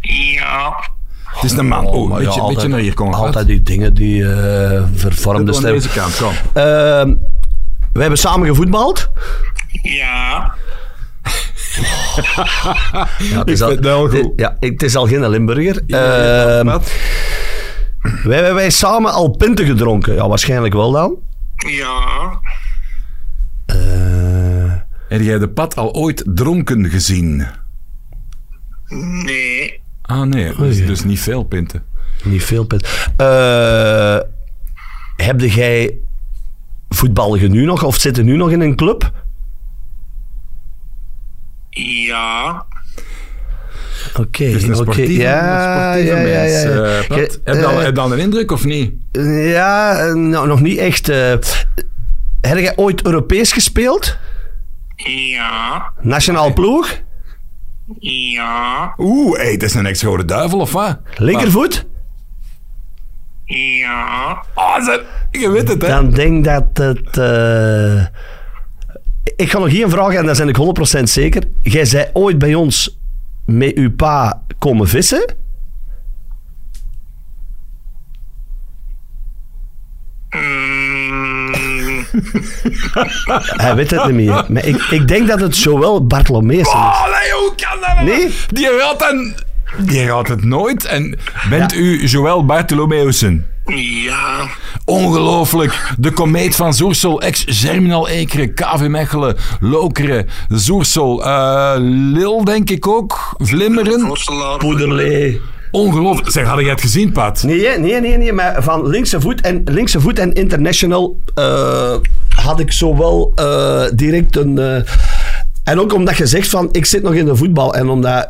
Ja. 0.00 0.90
Het 1.24 1.50
is 1.50 1.52
een 1.52 1.68
man. 1.68 1.86
Oh, 1.86 2.02
een 2.02 2.08
ja, 2.10 2.14
beetje, 2.16 2.28
altijd- 2.40 2.54
beetje 2.54 2.68
naar 2.68 2.80
hier 2.80 2.94
komen. 2.94 3.14
Altijd 3.18 3.46
die 3.46 3.62
dingen, 3.62 3.94
die 3.94 4.32
eh 4.32 4.82
vervormde 4.94 5.52
stem. 5.52 5.72
deze 5.72 5.88
kant, 5.88 6.16
kom. 6.16 6.32
Ehm, 6.52 7.14
we 7.92 8.00
hebben 8.00 8.18
samen 8.18 8.46
gevoetbald. 8.48 9.10
Ja. 9.82 10.54
Ja, 13.18 13.38
het 13.38 13.48
Ik 13.48 13.56
vind 13.56 13.60
het 13.70 13.84
wel 13.84 14.08
goed. 14.08 14.32
Ja, 14.36 14.56
het 14.60 14.82
is 14.82 14.96
al 14.96 15.06
geen 15.06 15.28
Limburger. 15.28 15.82
Ja, 15.86 16.58
Ehm, 16.58 16.78
wij 18.24 18.34
hebben 18.36 18.54
wij 18.54 18.70
samen 18.70 19.12
al 19.12 19.28
pinten 19.36 19.66
gedronken. 19.66 20.14
Ja, 20.14 20.28
waarschijnlijk 20.28 20.74
wel 20.74 20.92
dan. 20.92 21.16
Ja. 21.56 22.40
Eh, 23.66 24.72
Heb 25.08 25.20
jij 25.20 25.38
de 25.38 25.48
Pat 25.48 25.76
al 25.76 25.92
ooit 25.94 26.22
dronken 26.26 26.90
gezien? 26.90 27.46
Nee. 29.24 29.80
Ah 30.02 30.22
nee, 30.22 30.54
dus, 30.56 30.86
dus 30.86 31.04
niet 31.04 31.20
veel 31.20 31.42
pinten. 31.42 31.82
niet 32.24 32.44
veel 32.44 32.64
pinten. 32.64 32.88
Eh 33.16 34.18
heb 35.16 35.40
jij 35.40 35.98
voetbal 36.88 37.34
je 37.36 37.48
nu 37.48 37.64
nog 37.64 37.82
of 37.84 37.96
zit 37.96 38.16
je 38.16 38.22
nu 38.22 38.36
nog 38.36 38.50
in 38.50 38.60
een 38.60 38.76
club? 38.76 39.12
Ja. 41.80 42.64
Oké, 44.18 44.44
Het 44.44 44.54
is 44.54 44.62
een 44.62 44.68
oké. 44.74 44.82
sportieve, 44.82 45.12
Ja, 45.12 45.96
een 45.96 46.02
sportieve 46.02 46.28
ja, 46.28 46.42
ja, 46.42 46.42
ja. 46.42 46.70
eh, 46.70 46.98
heb, 47.44 47.54
je 47.56 47.66
al, 47.66 47.78
eh, 47.78 47.84
heb 47.84 47.94
je 47.94 48.00
al 48.00 48.12
een 48.12 48.18
indruk 48.18 48.50
of 48.50 48.64
niet? 48.64 48.92
Ja, 49.52 49.98
eh, 49.98 50.12
nou, 50.14 50.46
nog 50.46 50.60
niet 50.60 50.78
echt. 50.78 51.08
eh 51.08 51.34
heb 52.40 52.58
jij 52.58 52.76
ooit 52.76 53.04
Europees 53.04 53.52
gespeeld? 53.52 54.18
Ja. 54.96 55.92
Nationaal 56.00 56.52
ploeg? 56.52 57.00
Ja. 57.98 58.94
Oeh, 58.98 59.38
hey, 59.40 59.52
het 59.52 59.62
is 59.62 59.74
een 59.74 59.86
extra 59.86 60.08
rode 60.08 60.24
duivel 60.24 60.58
of 60.60 60.72
wat? 60.72 60.98
Linkervoet? 61.16 61.86
Ja. 63.44 64.44
Ah, 64.54 64.84
ze- 64.84 65.04
je 65.30 65.50
weet 65.50 65.68
het, 65.68 65.82
hè? 65.82 65.88
Dan 65.88 66.10
denk 66.10 66.44
dat 66.44 66.64
het... 66.72 67.16
Ik 69.36 69.50
ga 69.50 69.58
nog 69.58 69.72
een 69.72 69.90
vraag 69.90 70.14
en 70.14 70.26
daar 70.26 70.36
ben 70.36 70.48
ik 70.48 70.98
100% 70.98 71.02
zeker. 71.02 71.42
Jij 71.62 71.84
zei 71.84 72.06
ooit 72.12 72.38
bij 72.38 72.54
ons 72.54 72.98
met 73.46 73.74
uw 73.74 73.90
pa 73.94 74.42
komen 74.58 74.88
vissen? 74.88 75.34
Mm, 80.30 81.54
Hij 83.56 83.74
weet 83.74 83.90
het 83.90 84.04
niet 84.04 84.14
meer. 84.14 84.44
Maar 84.48 84.64
ik, 84.64 84.76
ik 84.76 85.08
denk 85.08 85.28
dat 85.28 85.40
het 85.40 85.56
zowel 85.56 86.06
Bartolomeus 86.06 86.60
is. 86.60 86.66
Oh, 86.66 87.04
nee, 87.04 87.32
hoe 87.32 87.52
kan 87.56 87.80
dat 87.80 87.94
nou? 87.94 88.04
Nee? 88.06 88.34
Die 88.48 88.78
raadt 88.78 88.98
dan... 88.98 89.34
Die 89.78 90.06
raadt 90.06 90.28
het 90.28 90.44
nooit. 90.44 90.84
En 90.84 91.18
bent 91.50 91.74
u 91.74 92.06
Joël 92.06 92.44
Bartolomeusen? 92.44 93.46
Ja. 94.04 94.46
Ongelooflijk. 94.84 95.94
De 95.98 96.10
komeet 96.10 96.56
van 96.56 96.74
Zoersel, 96.74 97.20
ex-Germinal 97.20 98.08
Ekeren, 98.08 98.54
KV 98.54 98.86
Mechelen, 98.88 99.36
Lokeren, 99.60 100.28
Zoersel, 100.48 101.24
eh, 101.24 101.74
Lil 101.78 102.44
denk 102.44 102.70
ik 102.70 102.86
ook, 102.86 103.34
Vlimmeren. 103.38 104.12
Poederlee. 104.58 105.40
Ongelooflijk. 105.70 106.30
Zeg, 106.30 106.46
had 106.46 106.60
jij 106.60 106.70
het 106.70 106.80
gezien, 106.80 107.12
Pat? 107.12 107.42
Nee, 107.42 107.78
nee, 107.78 108.00
nee, 108.00 108.16
nee, 108.16 108.32
maar 108.32 108.62
van 108.62 108.86
linkse 108.88 109.20
voet 109.20 109.40
en, 109.40 109.62
linkse 109.64 110.00
voet 110.00 110.18
en 110.18 110.32
international 110.32 111.20
eh, 111.34 111.94
had 112.28 112.60
ik 112.60 112.72
zo 112.72 112.96
wel 112.96 113.32
eh, 113.34 113.84
direct 113.94 114.36
een... 114.36 114.58
eh, 114.58 114.82
en 115.64 115.80
ook 115.80 115.94
omdat 115.94 116.16
je 116.16 116.26
zegt 116.26 116.48
van, 116.48 116.68
ik 116.72 116.84
zit 116.86 117.02
nog 117.02 117.14
in 117.14 117.24
de 117.24 117.36
voetbal 117.36 117.74
en 117.74 117.88
omdat 117.88 118.28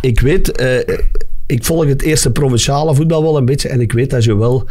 ik 0.00 0.20
weet, 0.20 0.52
eh, 0.52 0.96
ik 1.52 1.64
volg 1.64 1.86
het 1.86 2.02
eerste 2.02 2.30
provinciale 2.30 2.94
voetbal 2.94 3.22
wel 3.22 3.36
een 3.36 3.44
beetje 3.44 3.68
en 3.68 3.80
ik 3.80 3.92
weet 3.92 4.10
dat 4.10 4.24
je 4.24 4.36
wel 4.36 4.68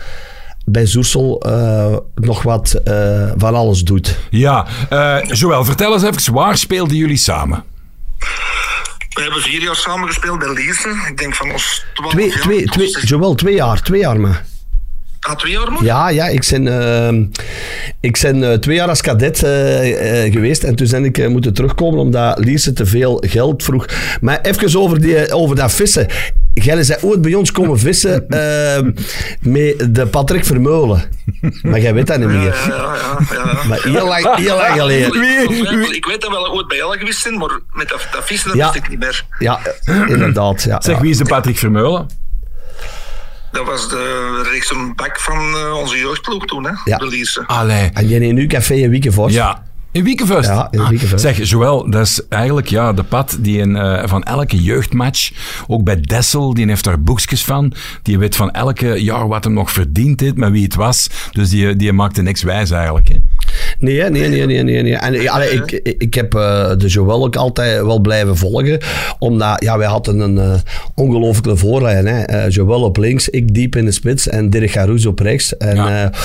bij 0.65 0.85
Zoersel 0.85 1.41
eh, 1.41 1.97
nog 2.15 2.41
wat 2.41 2.73
eh, 2.73 3.31
van 3.37 3.55
alles 3.55 3.83
doet. 3.83 4.17
Ja. 4.29 4.67
eh 4.89 5.17
Joël, 5.23 5.65
vertel 5.65 5.93
eens 5.93 6.03
even, 6.03 6.33
waar 6.33 6.57
speelden 6.57 6.97
jullie 6.97 7.17
samen? 7.17 7.63
We 9.13 9.21
hebben 9.21 9.41
vier 9.41 9.61
jaar 9.61 9.75
samen 9.75 10.07
gespeeld 10.07 10.39
bij 10.39 10.53
Lierse. 10.53 10.89
Ik 11.09 11.17
denk 11.17 11.35
van 11.35 11.51
ons 11.51 11.85
12 11.93 12.11
Twee, 12.11 12.27
jaar. 12.29 12.39
twee, 12.39 12.65
twee, 12.65 12.97
Joël, 13.01 13.35
twee 13.35 13.55
jaar, 13.55 13.81
twee 13.81 13.99
jaar 13.99 14.19
maar. 14.19 14.43
Ah, 15.21 15.35
twee 15.35 15.51
jaar 15.51 15.71
maar? 15.71 15.83
Ja, 15.83 16.09
ja, 16.09 16.27
ik 16.27 16.47
ben, 16.49 17.31
ik 17.99 18.19
ben 18.21 18.61
twee 18.61 18.75
jaar 18.75 18.87
als 18.87 19.01
cadet 19.01 19.43
eh, 19.43 20.25
eh, 20.25 20.33
geweest 20.33 20.63
en 20.63 20.75
toen 20.75 20.87
ben 20.89 21.05
ik 21.05 21.29
moeten 21.29 21.53
terugkomen 21.53 21.99
omdat 21.99 22.39
Lierse 22.39 22.73
te 22.73 22.85
veel 22.85 23.23
geld 23.27 23.63
vroeg. 23.63 23.85
Maar 24.21 24.39
even 24.41 24.79
over, 24.79 25.01
die, 25.01 25.33
over 25.33 25.55
dat 25.55 25.71
vissen. 25.73 26.07
Jij 26.63 26.83
zei 26.83 26.99
ooit 27.01 27.21
bij 27.21 27.33
ons 27.33 27.51
komen 27.51 27.79
vissen 27.79 28.27
eh, 28.29 28.81
met 29.41 29.95
de 29.95 30.07
Patrick 30.07 30.45
Vermeulen. 30.45 31.03
Maar 31.61 31.79
jij 31.79 31.93
weet 31.93 32.07
dat 32.07 32.19
niet 32.19 32.27
meer. 32.27 32.43
ja, 32.43 32.65
ja. 32.67 33.17
ja, 33.31 33.35
ja. 33.35 33.67
Maar 33.67 33.81
heel 33.81 34.07
lang, 34.07 34.35
heel 34.35 34.55
lang 34.55 34.73
geleden. 34.73 35.23
Ik, 35.83 35.89
ik 35.89 36.05
weet 36.05 36.21
dat 36.21 36.29
wel 36.31 36.51
ooit 36.51 36.67
bij 36.67 36.77
jou 36.77 36.97
geweest 36.97 37.19
zijn, 37.21 37.37
maar 37.37 37.59
met 37.71 37.89
dat, 37.89 38.07
dat 38.11 38.25
vissen 38.25 38.47
dat 38.49 38.57
Ja. 38.57 38.71
wist 38.71 38.83
ik 38.83 38.89
niet 38.89 38.99
meer. 38.99 39.25
Ja, 39.39 39.59
inderdaad. 40.07 40.63
Ja, 40.63 40.81
Zeg, 40.81 40.95
ja. 40.95 41.01
wie 41.01 41.09
is 41.11 41.17
de 41.17 41.25
Patrick 41.25 41.57
Vermeulen? 41.57 42.07
Dat 43.51 43.65
was 43.65 43.89
de 43.89 44.41
rechtse 44.51 44.93
bak 44.95 45.19
van 45.19 45.37
eh, 45.55 45.77
onze 45.77 45.97
jeugdploeg 45.97 46.45
toen, 46.45 46.63
hè? 46.65 46.71
Ja. 46.85 46.97
De 46.97 47.07
Lierse. 47.07 47.43
Allee. 47.47 47.89
En 47.93 48.07
jij 48.07 48.19
in 48.19 48.37
uw 48.37 48.47
café 48.47 48.73
in 48.73 48.89
Wiekenvos? 48.89 49.33
Ja. 49.33 49.63
In 49.91 50.03
Wiekenvust. 50.03 50.49
Ja, 50.49 50.67
in 50.71 50.87
Wiekenvust. 50.89 51.21
Zeg, 51.23 51.49
Joël, 51.49 51.89
dat 51.89 52.01
is 52.05 52.21
eigenlijk 52.29 52.67
ja, 52.67 52.93
de 52.93 53.03
pad 53.03 53.37
die 53.39 53.57
in, 53.59 53.75
eh, 53.75 54.07
van 54.07 54.23
elke 54.23 54.63
jeugdmatch, 54.63 55.31
ook 55.67 55.83
bij 55.83 56.01
Dessel, 56.01 56.53
die 56.53 56.67
heeft 56.67 56.83
daar 56.83 57.01
boekjes 57.01 57.43
van, 57.43 57.73
die 58.03 58.17
weet 58.19 58.35
van 58.35 58.51
elke 58.51 59.03
jaar 59.03 59.27
wat 59.27 59.43
hem 59.43 59.53
nog 59.53 59.71
verdiend 59.71 60.19
heeft, 60.19 60.35
met 60.35 60.51
wie 60.51 60.63
het 60.63 60.75
was. 60.75 61.09
Dus 61.31 61.49
die, 61.49 61.75
die 61.75 61.91
maakte 61.93 62.21
niks 62.21 62.43
wijs 62.43 62.71
eigenlijk. 62.71 63.07
Hè. 63.07 63.15
Nee, 63.79 64.09
nee, 64.09 64.27
nee, 64.27 64.45
nee, 64.45 64.63
nee. 64.63 64.81
nee. 64.83 64.95
En 64.95 65.13
ja, 65.13 65.31
allee, 65.33 65.49
ik, 65.49 65.71
ik 65.97 66.13
heb 66.13 66.35
eh, 66.35 66.71
de 66.77 66.87
Joël 66.87 67.23
ook 67.25 67.35
altijd 67.35 67.81
wel 67.85 67.99
blijven 67.99 68.37
volgen. 68.37 68.79
Omdat, 69.19 69.63
ja, 69.63 69.77
wij 69.77 69.87
hadden 69.87 70.19
een 70.19 70.37
eh, 70.37 70.59
ongelooflijke 70.95 71.57
voorlijn. 71.57 72.05
Hè. 72.05 72.21
Eh, 72.21 72.49
Joël 72.49 72.81
op 72.83 72.97
links, 72.97 73.29
ik 73.29 73.53
diep 73.53 73.75
in 73.75 73.85
de 73.85 73.91
spits 73.91 74.27
en 74.27 74.49
Dirk 74.49 74.71
Garouz 74.71 75.05
op 75.05 75.19
rechts. 75.19 75.57
En, 75.57 75.75
Ja. 75.75 76.03
eh, 76.03 76.19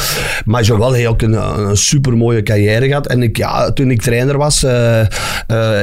maar 0.44 0.62
Joël 0.62 0.92
heeft 0.92 1.08
ook 1.08 1.22
een, 1.22 1.58
een 1.68 1.76
super 1.76 2.16
mooie 2.16 2.42
carrière 2.42 2.86
gehad. 2.86 3.06
En 3.06 3.22
ik, 3.22 3.36
ja, 3.36 3.55
toen 3.74 3.90
ik 3.90 4.02
trainer 4.02 4.36
was, 4.38 4.62
eh, 4.62 5.00
eh, 5.00 5.06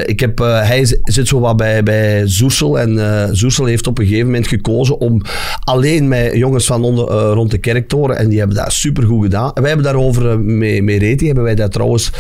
ik 0.06 0.20
heb, 0.20 0.40
eh, 0.40 0.62
hij 0.68 1.00
zit 1.04 1.28
zo 1.28 1.40
wat 1.40 1.58
bij, 1.58 1.84
bij 1.84 2.22
Zoersel. 2.28 2.80
En 2.80 3.30
Zoersel 3.36 3.66
heeft 3.66 3.88
op 3.88 3.98
een 4.00 4.06
gegeven 4.06 4.26
moment 4.26 4.48
gekozen 4.48 5.00
om 5.00 5.22
alleen 5.60 6.08
met 6.08 6.34
jongens 6.34 6.66
van 6.66 6.84
onder, 6.84 7.06
rond 7.08 7.52
de 7.52 7.58
kerktoren. 7.58 8.18
En 8.18 8.30
die 8.30 8.38
hebben 8.40 8.58
dat 8.58 8.74
super 8.74 9.04
goed 9.04 9.24
gedaan. 9.24 9.52
En 9.54 9.62
wij 9.62 9.72
hebben 9.72 9.92
daarover 9.92 10.40
met, 10.40 10.84
met 10.84 11.02
Reti, 11.02 11.26
hebben 11.26 11.44
wij 11.44 11.56
daar 11.56 11.70
trouwens 11.70 12.12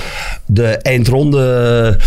de 0.45 0.67
eindronde 0.67 1.99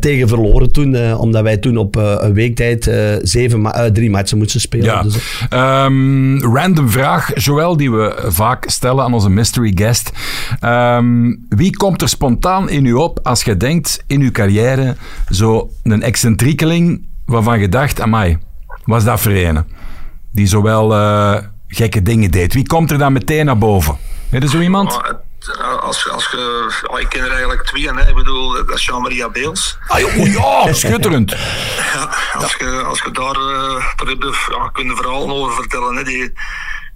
tegen 0.00 0.28
verloren 0.28 0.72
toen. 0.72 1.14
omdat 1.14 1.42
wij 1.42 1.56
toen 1.56 1.76
op 1.76 1.96
een 1.96 2.34
weektijd 2.34 2.90
zeven 3.22 3.60
ma- 3.60 3.90
drie 3.92 4.10
matchen 4.10 4.38
moesten 4.38 4.60
spelen. 4.60 4.84
Ja. 4.86 5.02
Dus, 5.02 5.16
Ehm, 5.48 6.38
random 6.38 6.90
vraag, 6.90 7.44
Joël, 7.44 7.76
die 7.76 7.90
we 7.90 8.24
vaak 8.26 8.64
stellen 8.70 9.04
aan 9.04 9.14
onze 9.14 9.30
mystery 9.30 9.72
guest. 9.74 10.10
Ehm, 10.60 11.34
wie 11.48 11.76
komt 11.76 12.02
er 12.02 12.08
spontaan 12.08 12.57
in 12.66 12.84
u 12.84 12.92
op 12.92 13.18
als 13.22 13.42
je 13.42 13.56
denkt 13.56 14.04
in 14.06 14.20
uw 14.20 14.30
carrière 14.30 14.96
zo 15.28 15.70
een 15.82 16.02
excentriekeling 16.02 17.08
waarvan 17.26 17.60
je 17.60 17.68
dacht, 17.68 18.00
amai, 18.00 18.38
was 18.84 19.04
dat 19.04 19.20
voor 19.20 19.32
een? 19.32 19.64
Die 20.32 20.46
zowel 20.46 20.94
eh, 20.94 21.36
gekke 21.68 22.02
dingen 22.02 22.30
deed. 22.30 22.54
Wie 22.54 22.66
komt 22.66 22.90
er 22.90 22.98
dan 22.98 23.12
meteen 23.12 23.44
naar 23.44 23.58
boven? 23.58 23.96
Weet 24.30 24.42
je 24.42 24.48
zo 24.48 24.60
iemand? 24.60 25.00
Eh, 25.56 25.78
als, 25.78 26.10
als 26.10 26.28
je, 26.30 26.70
ik 27.00 27.08
ken 27.08 27.24
er 27.24 27.30
eigenlijk 27.30 27.62
twee, 27.62 27.88
hè. 27.88 28.08
ik 28.08 28.14
bedoel, 28.14 28.52
dat 28.52 28.70
is 28.70 28.86
Jean-Maria 28.86 29.28
Beels. 29.28 29.78
Ah, 29.86 29.98
joh, 29.98 30.26
ja, 30.26 30.72
schitterend. 30.72 31.30
Ja, 31.94 32.14
als, 32.32 32.56
je, 32.58 32.82
als 32.86 33.02
je 33.04 33.10
daar, 33.10 33.36
eh 33.36 33.84
daar 33.96 34.06
heb 34.06 34.22
je, 34.22 34.54
ja, 34.56 34.68
kun 34.72 34.86
je 34.86 34.96
verhalen 34.96 35.30
over 35.30 35.54
vertellen. 35.54 35.96
Hè. 35.96 36.04
Die, 36.04 36.32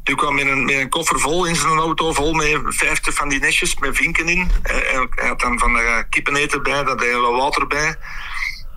die 0.03 0.15
kwam 0.15 0.35
met 0.35 0.47
een, 0.47 0.65
met 0.65 0.75
een 0.75 0.89
koffer 0.89 1.21
vol 1.21 1.45
in 1.45 1.57
zijn 1.57 1.79
auto, 1.79 2.13
vol 2.13 2.33
met 2.33 2.59
50 2.65 3.15
van 3.15 3.29
die 3.29 3.41
nestjes 3.41 3.79
met 3.79 3.97
vinken 3.97 4.29
in. 4.29 4.51
Eh, 4.63 4.75
Hij, 4.75 5.07
hij 5.11 5.29
had 5.29 5.41
dan 5.41 5.59
van 5.59 5.73
de 5.73 6.05
kippeneten 6.09 6.63
bij, 6.63 6.85
daar 6.85 6.97
deed 6.97 7.15
wat 7.15 7.37
water 7.37 7.67
bij. 7.67 7.97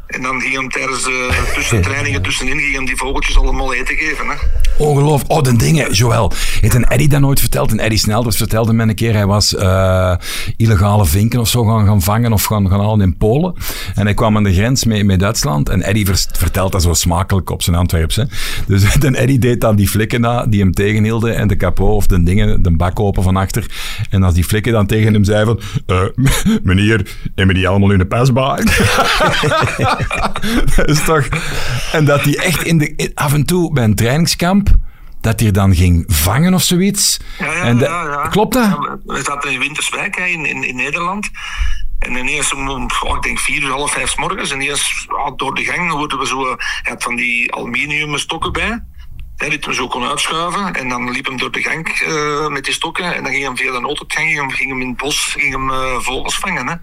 En 0.07 0.21
dan 0.21 0.41
ging 0.41 0.55
hem 0.55 0.69
tijdens 0.69 1.03
de 1.03 1.43
tussentrainingen 1.55 2.21
tussenin 2.21 2.59
ging 2.59 2.75
hem 2.75 2.85
die 2.85 2.95
vogeltjes 2.97 3.37
allemaal 3.37 3.73
eten 3.73 3.95
geven. 3.95 4.27
Hè. 4.27 4.33
Ongelooflijk. 4.77 5.31
Oh, 5.31 5.41
de 5.41 5.55
dingen, 5.55 5.91
Joël. 5.93 6.31
Heeft 6.61 6.73
een 6.73 6.85
Eddie 6.85 7.07
dat 7.07 7.19
nooit 7.19 7.39
verteld? 7.39 7.71
Een 7.71 7.79
Eddie 7.79 7.97
Snelders 7.99 8.37
vertelde 8.37 8.73
me 8.73 8.83
een 8.83 8.95
keer, 8.95 9.13
hij 9.13 9.25
was 9.25 9.55
eh, 9.55 10.15
illegale 10.57 11.05
vinken 11.05 11.39
of 11.39 11.47
zo 11.47 11.63
gaan, 11.63 11.85
gaan 11.85 12.01
vangen 12.01 12.33
of 12.33 12.43
gaan, 12.43 12.69
gaan 12.69 12.79
halen 12.79 13.01
in 13.01 13.17
Polen. 13.17 13.53
En 13.95 14.05
hij 14.05 14.13
kwam 14.13 14.35
aan 14.37 14.43
de 14.43 14.53
grens 14.53 14.85
mee, 14.85 15.03
met 15.03 15.19
Duitsland. 15.19 15.69
En 15.69 15.81
Eddie 15.81 16.05
vers- 16.05 16.27
vertelt 16.31 16.71
dat 16.71 16.81
zo 16.81 16.93
smakelijk 16.93 17.49
op 17.49 17.61
zijn 17.63 17.75
Antwerps. 17.75 18.15
Hè. 18.15 18.23
Dus 18.67 18.93
de 18.99 19.07
Eddie 19.17 19.39
deed 19.39 19.61
dan 19.61 19.75
die 19.75 19.89
flikken 19.89 20.21
na, 20.21 20.45
die 20.45 20.59
hem 20.59 20.71
tegenhielden 20.73 21.35
en 21.35 21.47
de 21.47 21.57
capot 21.57 21.89
of 21.95 22.07
de 22.07 22.23
dingen, 22.23 22.61
de 22.61 22.71
bak 22.75 22.99
open 22.99 23.23
van 23.23 23.35
achter. 23.35 23.65
En 24.09 24.23
als 24.23 24.33
die 24.33 24.43
flikken 24.43 24.71
dan 24.73 24.85
tegen 24.85 25.13
hem 25.13 25.23
zei 25.23 25.45
van, 25.45 25.59
eh, 25.85 26.01
meneer, 26.63 27.07
hebben 27.35 27.55
die 27.55 27.67
allemaal 27.67 27.91
in 27.91 27.97
de 27.97 28.05
pasbaan? 28.05 28.63
dat 30.75 30.89
is 30.89 31.03
toch... 31.03 31.27
En 31.91 32.05
dat 32.05 32.21
hij 32.21 32.37
echt 32.37 32.63
in 32.63 32.77
de, 32.77 32.93
in- 32.95 33.11
af 33.13 33.33
en 33.33 33.45
toe 33.45 33.73
bij 33.73 33.83
een 33.83 33.95
trainingskamp, 33.95 34.69
dat 35.21 35.39
hij 35.39 35.47
er 35.47 35.53
dan 35.53 35.75
ging 35.75 36.03
vangen 36.07 36.53
of 36.53 36.63
zoiets. 36.63 37.19
Ja, 37.39 37.45
ja, 37.45 37.61
en 37.61 37.77
de- 37.77 37.85
ja, 37.85 38.03
ja. 38.03 38.27
Klopt 38.27 38.53
dat? 38.53 38.97
We 39.05 39.21
zaten 39.23 39.51
in 39.51 39.59
Winterswijk 39.59 40.15
hè, 40.17 40.25
in, 40.25 40.45
in, 40.45 40.63
in 40.63 40.75
Nederland. 40.75 41.29
En 41.99 42.15
ineens 42.15 42.53
om, 42.53 42.67
oh, 43.03 43.15
ik 43.15 43.21
denk 43.21 43.39
vier 43.39 43.61
uur, 43.63 43.69
half 43.69 43.91
vijf 43.91 44.09
's 44.09 44.15
morgens. 44.15 44.51
En 44.51 44.61
ineens 44.61 45.07
ja, 45.07 45.31
door 45.35 45.53
de 45.55 45.63
gang 45.63 45.91
worden 45.91 46.19
we 46.19 46.27
zo... 46.27 46.43
Hij 46.47 46.57
had 46.83 47.03
van 47.03 47.15
die 47.15 47.55
aluminium 47.55 48.17
stokken 48.17 48.51
bij. 48.51 48.83
Hè, 49.35 49.49
die 49.49 49.59
hem 49.61 49.73
zo 49.73 49.87
kon 49.87 50.03
uitschuiven. 50.03 50.73
En 50.73 50.89
dan 50.89 51.11
liep 51.11 51.25
hem 51.25 51.37
door 51.37 51.51
de 51.51 51.61
gang 51.61 51.87
eh, 51.87 52.47
met 52.47 52.65
die 52.65 52.73
stokken. 52.73 53.15
En 53.15 53.23
dan 53.23 53.31
ging 53.31 53.43
hem 53.43 53.57
via 53.57 53.71
de 53.71 53.79
ging 54.07 54.35
hem, 54.35 54.51
ging 54.51 54.69
hem 54.69 54.81
in 54.81 54.87
het 54.87 54.97
bos, 54.97 55.35
ging 55.37 55.51
hem 55.53 55.69
eh, 55.71 55.99
vogels 55.99 56.35
vangen. 56.35 56.67
Hè. 56.67 56.75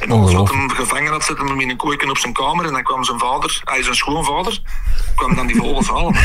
En 0.00 0.10
als 0.10 0.32
wat 0.32 0.50
hem 0.50 0.70
gevangen 0.70 1.12
had, 1.12 1.24
zette 1.24 1.44
hem 1.44 1.60
in 1.60 1.70
een 1.70 1.76
kooiken 1.76 2.10
op 2.10 2.18
zijn 2.18 2.32
kamer. 2.32 2.66
En 2.66 2.72
dan 2.72 2.82
kwam 2.82 3.04
zijn 3.04 3.18
vader, 3.18 3.60
hij 3.64 3.82
zijn 3.82 3.94
schoonvader, 3.94 4.60
kwam 5.14 5.34
dan 5.34 5.46
die 5.46 5.56
vogels 5.56 5.88
halen. 5.88 6.14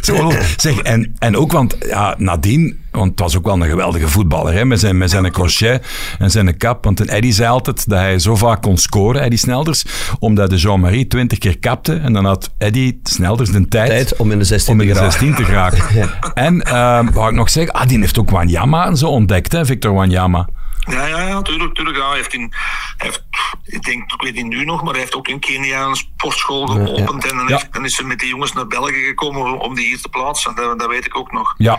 Zo, 0.00 0.32
zeg, 0.56 0.78
en, 0.78 1.14
en 1.18 1.36
ook, 1.36 1.52
want 1.52 1.76
ja, 1.80 2.14
nadien, 2.18 2.84
want 2.90 3.10
het 3.10 3.20
was 3.20 3.36
ook 3.36 3.44
wel 3.44 3.54
een 3.54 3.68
geweldige 3.68 4.08
voetballer, 4.08 4.52
hè, 4.52 4.64
met 4.64 4.80
zijn, 4.80 4.98
met 4.98 5.10
zijn 5.10 5.30
crochet 5.30 5.86
en 6.18 6.30
zijn 6.30 6.56
kap. 6.56 6.84
Want 6.84 7.00
een 7.00 7.08
Eddie 7.08 7.32
zei 7.32 7.48
altijd 7.48 7.88
dat 7.88 7.98
hij 7.98 8.18
zo 8.18 8.36
vaak 8.36 8.62
kon 8.62 8.76
scoren, 8.76 9.22
Eddie 9.22 9.38
Snelders, 9.38 9.84
omdat 10.18 10.50
de 10.50 10.56
Jean-Marie 10.56 11.06
twintig 11.06 11.38
keer 11.38 11.58
kapte. 11.58 11.94
En 11.94 12.12
dan 12.12 12.24
had 12.24 12.50
Eddie 12.58 13.00
Snelders 13.02 13.50
de 13.50 13.68
tijd, 13.68 13.90
Tijd 13.90 14.16
om 14.16 14.30
in 14.30 14.38
de 14.38 14.44
16 14.44 14.72
om 14.72 14.80
in 14.80 14.86
te 14.86 14.92
de 14.92 14.98
geraken. 14.98 15.20
16 15.20 15.34
te 15.34 15.44
geraken. 15.44 15.84
En, 16.34 16.62
ehm 16.62 17.12
wou 17.12 17.28
ik 17.28 17.34
nog 17.34 17.50
zeggen, 17.50 17.72
ah, 17.72 17.88
die 17.88 17.98
heeft 17.98 18.18
ook 18.18 18.30
Wanyama 18.30 18.94
zo 18.94 19.08
ontdekt, 19.08 19.52
hè, 19.52 19.66
Victor 19.66 19.92
Wanyama. 19.92 20.48
Ja, 20.86 21.06
ja, 21.06 21.20
ja, 21.28 21.42
tuurlijk, 21.42 21.74
tuurlijk. 21.74 21.96
Ja, 21.96 22.06
hij 22.08 22.16
heeft 22.16 22.34
in, 22.34 22.52
hij 22.96 23.06
heeft, 23.06 23.22
ik 23.64 23.82
denk, 23.82 24.12
ik 24.12 24.22
weet 24.22 24.34
niet 24.34 24.46
nu 24.46 24.64
nog, 24.64 24.82
maar 24.82 24.92
hij 24.92 25.00
heeft 25.00 25.14
ook 25.14 25.28
in 25.28 25.40
Kenia 25.40 25.84
een 25.84 25.96
sportschool 25.96 26.66
geopend. 26.66 27.26
En 27.30 27.36
dan, 27.36 27.48
Ja. 27.48 27.56
heeft- 27.56 27.72
dan 27.72 27.84
is 27.84 27.96
hij 27.96 28.06
met 28.06 28.18
die 28.18 28.28
jongens 28.28 28.52
naar 28.52 28.66
België 28.66 29.04
gekomen 29.06 29.58
om- 29.60 29.74
die 29.74 29.86
hier 29.86 30.00
te 30.00 30.08
plaatsen. 30.08 30.54
Dat, 30.54 30.78
dat 30.78 30.88
weet 30.88 31.06
ik 31.06 31.16
ook 31.16 31.32
nog. 31.32 31.54
Ja. 31.58 31.78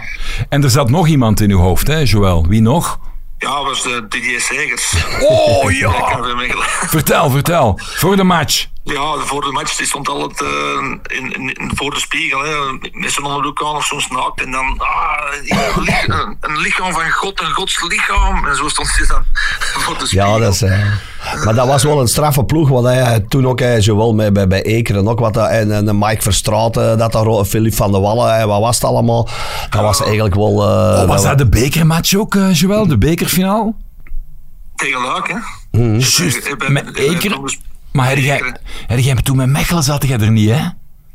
En 0.49 0.63
er 0.63 0.69
zat 0.69 0.89
nog 0.89 1.07
iemand 1.07 1.41
in 1.41 1.51
uw 1.51 1.59
hoofd, 1.59 1.87
hè, 1.87 1.97
Joël? 1.99 2.45
Wie 2.47 2.61
nog? 2.61 2.99
Ja, 3.37 3.49
dat 3.55 3.63
was 3.63 3.83
de 3.83 4.05
Didier 4.09 4.41
Segers. 4.41 4.93
Oh 5.21 5.71
ja! 5.71 5.91
Vertel, 6.95 7.29
vertel. 7.29 7.79
Voor 7.83 8.15
de 8.15 8.23
match. 8.23 8.65
Ja, 8.93 9.15
voor 9.17 9.41
de 9.41 9.51
match 9.51 9.75
die 9.75 9.85
stond 9.85 10.09
altijd 10.09 10.41
eh, 10.41 11.17
in, 11.17 11.33
in, 11.33 11.53
in- 11.53 11.71
voor 11.75 11.91
de 11.93 11.99
spiegel. 11.99 12.39
Hè, 12.43 12.55
met 12.91 13.11
zijn 13.11 13.25
onderbroek 13.25 13.63
aan 13.63 13.75
of 13.75 13.85
soms 13.85 14.07
naakt. 14.07 14.41
En 14.41 14.51
dan 14.51 14.75
ah, 14.77 15.33
een, 15.45 16.13
een- 16.19 16.37
een 16.41 16.57
lichaam 16.57 16.93
van 16.93 17.09
God, 17.11 17.41
een 17.41 17.51
Gods 17.53 17.81
lichaam. 17.87 18.45
En 18.47 18.55
zo 18.55 18.67
stond 18.67 18.97
hij 18.97 19.07
dan 19.07 19.23
voor 19.83 19.97
de 19.97 20.05
spiegel. 20.07 20.29
Ja, 20.33 20.37
dat 20.39 20.53
is... 20.53 20.61
eh, 20.61 20.93
maar 21.45 21.55
dat 21.55 21.67
was 21.67 21.83
wel 21.83 21.99
een 22.01 22.07
straffe 22.07 22.43
ploeg, 22.43 22.69
wat 22.69 22.83
hij 22.83 23.19
toen 23.27 23.47
ook, 23.47 23.59
hij, 23.59 23.81
zowel 23.81 24.13
met, 24.13 24.33
bij, 24.33 24.47
bij 24.47 24.61
Ekeren 24.63 25.07
ook, 25.07 25.19
wat 25.19 25.33
dat, 25.33 25.49
en, 25.49 25.71
en 25.87 25.97
Mike 25.97 26.21
Verstraeten, 26.21 26.97
dat 26.97 27.11
daar, 27.11 27.45
Philippe 27.45 27.75
van 27.77 27.91
der 27.91 28.01
Wallen, 28.01 28.35
hè, 28.37 28.45
wat 28.45 28.61
was 28.61 28.75
het 28.75 28.83
allemaal? 28.85 29.29
Dat 29.69 29.81
was 29.81 30.01
eigenlijk 30.03 30.35
wel... 30.35 30.51
eh, 30.61 31.01
Oh, 31.01 31.07
was 31.07 31.21
dat- 31.21 31.37
dat 31.37 31.37
de 31.37 31.59
bekermatch 31.59 32.15
ook, 32.15 32.35
eh, 32.35 32.53
Joël? 32.53 32.87
De 32.87 32.97
bekerfinaal? 32.97 33.75
Tegen 34.75 35.01
Luik, 35.01 35.27
hè. 35.27 35.37
Juist. 35.87 36.19
Ik 36.19 36.55
ben- 36.57 36.73
Met 36.73 36.95
Ekeren. 36.95 37.57
Maar 37.91 38.07
heb 38.07 38.17
jij, 38.17 38.55
jij 38.87 39.15
toen 39.15 39.37
met 39.37 39.49
Mechelen 39.49 39.83
zat 39.83 40.07
jij 40.07 40.19
er 40.19 40.31
niet, 40.31 40.49
hè? 40.49 40.65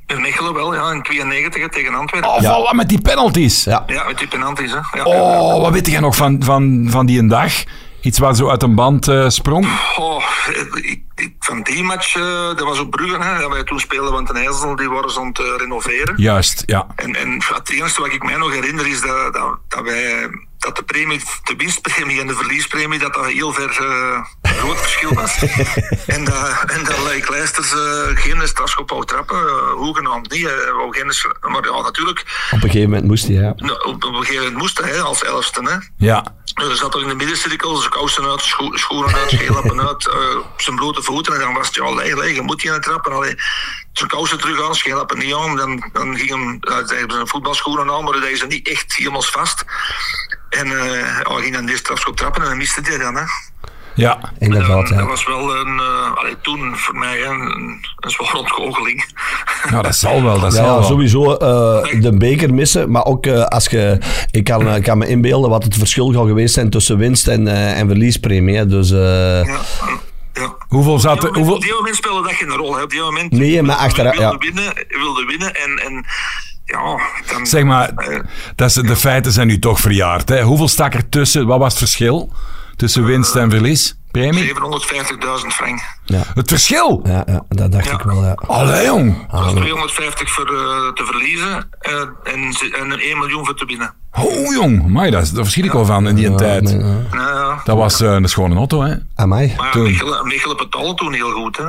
In 0.06 0.20
Mechelen 0.20 0.54
wel, 0.54 0.74
ja, 0.74 0.90
in 0.92 1.02
92 1.02 1.68
tegen 1.68 1.94
Antwerpen. 1.94 2.30
Oh, 2.30 2.70
voilà, 2.70 2.76
met 2.76 2.88
die 2.88 3.00
penalties. 3.00 3.64
Ja. 3.64 3.84
Ja, 3.86 4.04
met 4.04 4.18
die 4.18 4.28
penalties, 4.28 4.70
hè. 4.70 4.78
Ja, 4.98 5.04
Oh, 5.04 5.60
wat 5.60 5.72
weet 5.72 5.86
jij 5.86 6.00
nog 6.00 6.16
van, 6.16 6.42
van, 6.42 6.86
van 6.90 7.06
die 7.06 7.18
een 7.18 7.28
dag? 7.28 7.52
Iets 8.00 8.18
waar 8.18 8.34
zo 8.34 8.48
uit 8.48 8.62
een 8.62 8.74
band 8.74 9.08
eh, 9.08 9.28
sprong? 9.28 9.66
Oh, 9.98 10.24
ik, 10.74 11.02
ik, 11.14 11.34
van 11.38 11.62
die 11.62 11.82
match, 11.82 12.16
eh, 12.16 12.22
dat 12.46 12.60
was 12.60 12.78
op 12.80 12.90
Brugge, 12.90 13.22
hè, 13.22 13.38
dat 13.40 13.50
wij 13.50 13.64
toen 13.64 13.80
speelden, 13.80 14.12
want 14.12 14.30
een 14.30 14.36
IJssel, 14.36 14.76
die 14.76 14.88
waren 14.88 15.10
ze 15.10 15.20
aan 15.20 15.26
het 15.26 15.38
eh, 15.38 15.46
renoveren. 15.56 16.14
Juist, 16.16 16.62
ja. 16.66 16.86
En, 16.96 17.16
en 17.16 17.42
het 17.54 17.70
enige 17.70 18.00
wat 18.00 18.12
ik 18.12 18.22
mij 18.22 18.36
nog 18.36 18.52
herinner 18.52 18.86
is 18.86 19.00
dat, 19.00 19.32
dat, 19.32 19.58
dat 19.68 19.82
wij 19.82 20.28
dat 20.62 20.76
de 20.76 20.82
premie, 20.82 21.20
de 21.44 21.54
winstpremie 21.56 22.20
en 22.20 22.26
de 22.26 22.34
verliespremie, 22.34 22.98
dat 22.98 23.14
dat 23.14 23.26
heel 23.26 23.52
ver 23.52 23.70
eh, 23.70 24.24
groot 24.42 24.78
verschil 24.78 25.14
was. 25.14 25.36
en 26.16 26.24
dat, 26.24 26.64
en 26.66 26.84
dat 26.84 27.02
Leik 27.02 27.28
Leisters 27.28 27.72
eh, 27.72 27.78
geen 28.14 28.48
strafschop 28.48 28.90
wou 28.90 29.04
trappen, 29.04 29.36
uh, 29.36 29.72
hoegenaamd 29.72 30.30
niet. 30.30 30.44
Hij 30.44 30.72
wou 30.72 30.92
geen, 30.92 31.12
maar 31.52 31.64
ja, 31.64 31.82
natuurlijk, 31.82 32.20
Op 32.20 32.52
een 32.52 32.60
gegeven 32.60 32.90
moment 32.90 33.06
moest 33.06 33.26
hij, 33.26 33.34
ja. 33.34 33.52
nou, 33.56 33.84
op, 33.84 34.04
een 34.04 34.14
gegeven 34.14 34.34
moment 34.34 34.56
moest 34.56 34.78
hij 34.78 35.00
als 35.00 35.24
elfste. 35.24 35.60
Hè. 35.62 36.06
Ja. 36.06 36.24
Er 36.54 36.76
zat 36.76 36.94
er 36.94 37.02
in 37.02 37.08
de 37.08 37.14
middencirkel, 37.14 37.76
zijn 37.76 37.90
kousen 37.90 38.30
uit, 38.30 38.40
scho 38.40 38.76
schoenen 38.76 39.14
uit, 39.14 39.30
scheelappen 39.30 39.80
uit, 39.88 40.08
op 40.36 40.60
zijn 40.60 40.76
blote 40.76 41.02
voeten. 41.02 41.34
En 41.34 41.40
dan 41.40 41.54
was 41.54 41.66
het, 41.66 41.76
ja, 41.76 41.94
lei, 41.94 42.14
lei, 42.14 42.34
je 42.34 42.42
moet 42.42 42.62
hier 42.62 42.80
trappen. 42.80 43.12
Allee, 43.12 43.34
zijn 43.92 44.08
kousen 44.08 44.38
terug 44.38 44.62
aan, 44.62 44.74
scheelappen 44.74 45.18
niet 45.18 45.34
aan. 45.34 45.56
Dan, 45.56 45.90
dan 45.92 46.16
ging 46.16 46.30
hem, 46.30 46.58
hij 46.60 46.86
zijn 46.86 47.28
voetbalschoenen 47.28 47.90
aan, 47.90 48.04
maar 48.04 48.14
hij 48.14 48.32
is 48.32 48.46
niet 48.46 48.68
echt 48.68 48.94
helemaal 48.94 49.22
vast. 49.22 49.64
En 50.60 50.66
eh 50.66 50.84
ja, 51.24 51.32
hij 51.32 51.42
ging 51.42 51.54
dan 51.54 51.66
die 51.66 51.76
strafschop 51.76 52.16
trappen 52.16 52.42
en 52.42 52.48
dan 52.48 52.56
miste 52.56 52.80
hij 52.84 52.98
dan. 52.98 53.14
Hè. 53.16 53.22
Inderdaad, 54.38 54.68
dat, 54.68 54.88
dat 54.88 54.98
ja. 54.98 55.06
was 55.06 55.26
wel 55.26 55.56
een, 55.56 55.78
eh, 55.80 56.12
allee, 56.14 56.36
toen 56.42 56.76
voor 56.76 56.94
mij 56.98 57.18
hè, 57.18 57.24
een, 57.24 57.84
een 58.00 58.10
zware 58.10 58.38
ontgoocheling. 58.38 59.04
Nou, 59.70 59.82
dat 59.82 59.94
zal 59.96 60.22
wel, 60.22 60.40
dat 60.40 60.52
zal 60.54 60.64
Ja, 60.64 60.70
wel. 60.72 60.82
sowieso 60.82 61.34
eh, 61.34 62.00
de 62.00 62.16
beker 62.16 62.54
missen. 62.54 62.90
Maar 62.90 63.04
ook 63.04 63.26
eh, 63.26 63.44
als 63.44 63.66
je... 63.66 63.98
Ik 64.30 64.44
kan, 64.44 64.68
eh, 64.68 64.82
kan 64.82 64.98
me 64.98 65.06
inbeelden 65.06 65.50
wat 65.50 65.64
het 65.64 65.76
verschil 65.76 66.12
gaat 66.12 66.26
geweest 66.26 66.54
zijn 66.54 66.70
tussen 66.70 66.98
winst 66.98 67.28
en, 67.28 67.46
eh, 67.48 67.78
en 67.78 67.86
verliespremie. 67.88 68.56
hè. 68.56 68.66
Dus... 68.66 68.90
eh, 68.90 68.98
ja, 69.44 69.56
ja. 70.32 70.54
Hoeveel 70.68 70.92
Op 70.92 71.00
zat 71.00 71.22
er... 71.22 71.28
op 71.28 71.34
Hoeveel, 71.34 71.60
die 71.60 71.74
moment 71.74 71.96
speelde 71.96 72.22
dat 72.22 72.32
geen 72.32 72.48
rol. 72.50 72.76
Hè. 72.76 72.82
Op 72.82 72.90
die 72.90 73.00
moment 73.00 73.32
Nee, 73.32 73.62
maar 73.62 73.76
achteraf- 73.76 74.16
wilde 74.16 74.32
ja. 74.46 74.52
winnen, 74.52 74.72
wilde 74.88 75.24
winnen 75.24 75.54
en, 75.54 75.78
en 75.86 76.04
ja, 76.72 76.98
dan, 77.32 77.46
zeg 77.46 77.64
maar, 77.64 77.88
eh, 77.88 78.18
dat 78.56 78.68
is, 78.68 78.74
de 78.74 78.96
feiten 78.96 79.32
zijn 79.32 79.46
nu 79.46 79.58
toch 79.58 79.80
verjaard. 79.80 80.28
Hè? 80.28 80.42
Hoeveel 80.42 80.68
stak 80.68 80.94
er 80.94 81.08
tussen? 81.08 81.46
Wat 81.46 81.58
was 81.58 81.68
het 81.70 81.78
verschil 81.78 82.32
tussen 82.76 83.04
winst 83.04 83.36
en 83.36 83.50
verlies? 83.50 83.96
Premie? 84.10 84.44
750.000 84.44 85.46
frank. 85.54 85.80
Het 86.34 86.48
verschil? 86.48 87.00
ja, 87.04 87.22
ja, 87.26 87.42
dat 87.48 87.72
dacht 87.72 87.84
Ja. 87.84 87.92
ik 87.92 88.00
wel, 88.00 88.24
ja. 88.24 88.32
Allee, 88.46 88.84
jong. 88.86 89.30
Dat 89.30 89.40
was 89.44 89.52
250 89.52 90.30
voor 90.30 90.44
eh, 90.46 90.92
te 90.94 91.04
verliezen 91.04 91.68
eh, 91.80 91.92
en, 92.32 92.54
en 92.92 92.98
1 93.00 93.18
miljoen 93.18 93.44
voor 93.44 93.54
te 93.54 93.64
winnen. 93.66 93.94
Oh, 94.20 94.54
jong. 94.54 94.86
Maar 94.88 95.10
daar 95.10 95.20
daar 95.22 95.42
verschil 95.42 95.64
ik 95.64 95.72
wel 95.72 95.84
van 95.84 96.08
in 96.08 96.14
die 96.14 96.30
Ja, 96.30 96.36
tijd. 96.36 96.70
ja. 96.70 96.78
Ja. 97.12 97.60
Dat 97.64 97.76
was 97.76 98.00
een 98.00 98.28
schone 98.28 98.54
auto, 98.56 98.80
hè? 98.82 98.94
Amai. 99.14 99.52
Maar 99.56 99.66
ja, 99.66 99.72
toen. 99.72 99.82
Mechelen, 99.82 100.26
Mechelen 100.26 100.56
betaalde 100.56 100.94
toen 100.94 101.12
heel 101.12 101.30
goed. 101.30 101.56
Hè. 101.56 101.64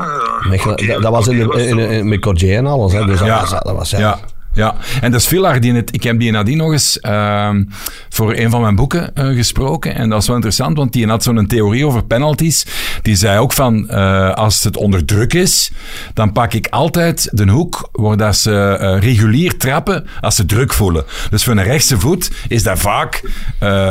Mechelen, 0.49 0.75
Cordier- 0.75 0.93
dat, 0.93 1.01
dat 1.01 1.11
was 1.11 1.27
in 1.27 1.37
de, 1.39 1.45
Cordier 1.45 1.91
in, 1.91 2.07
met 2.07 2.19
Cordier 2.19 2.57
en 2.57 2.65
alles. 2.65 2.93
Hè. 2.93 3.05
Dus 3.05 3.17
dat, 3.19 3.27
Ja. 3.27 3.39
was, 3.39 3.49
dat 3.49 3.75
was... 3.75 3.89
Ja. 3.89 4.19
Ja. 4.53 4.75
En 5.01 5.11
dat 5.11 5.21
is 5.21 5.27
Villar, 5.27 5.59
die 5.59 5.73
het, 5.73 5.93
ik 5.93 6.03
heb 6.03 6.19
die 6.19 6.31
nadien 6.31 6.57
nog 6.57 6.71
eens 6.71 6.99
ehm, 6.99 7.63
voor 8.09 8.33
een 8.35 8.49
van 8.49 8.61
mijn 8.61 8.75
boeken 8.75 9.15
eh, 9.15 9.27
gesproken. 9.27 9.95
En 9.95 10.09
dat 10.09 10.21
is 10.21 10.25
wel 10.27 10.35
interessant, 10.35 10.77
want 10.77 10.93
die 10.93 11.07
had 11.07 11.23
zo'n 11.23 11.47
theorie 11.47 11.85
over 11.85 12.03
penalties. 12.03 12.65
Die 13.01 13.15
zei 13.15 13.39
ook 13.39 13.53
van, 13.53 13.89
eh, 13.89 14.33
als 14.33 14.63
het 14.63 14.77
onder 14.77 15.05
druk 15.05 15.33
is, 15.33 15.71
dan 16.13 16.31
pak 16.31 16.53
ik 16.53 16.67
altijd 16.67 17.29
de 17.31 17.47
hoek 17.49 17.89
waar 17.91 18.17
dat 18.17 18.35
ze 18.35 18.77
eh, 18.79 18.99
regulier 18.99 19.57
trappen 19.57 20.07
als 20.21 20.35
ze 20.35 20.45
druk 20.45 20.73
voelen. 20.73 21.03
Dus 21.29 21.43
voor 21.43 21.53
een 21.57 21.63
rechtse 21.63 21.99
voet 21.99 22.31
is 22.47 22.63
dat 22.63 22.79
vaak 22.79 23.21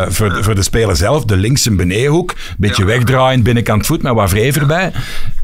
voor, 0.08 0.32
de, 0.32 0.42
voor 0.42 0.54
de 0.54 0.62
speler 0.62 0.96
zelf 0.96 1.24
de 1.24 1.36
linkse 1.36 1.70
benedenhoek. 1.74 2.34
Beetje 2.58 2.82
Ja. 2.82 2.88
wegdraaien, 2.88 3.42
binnenkant 3.42 3.86
voet 3.86 4.02
met 4.02 4.14
wat 4.14 4.30
wreef 4.30 4.56
erbij. 4.56 4.92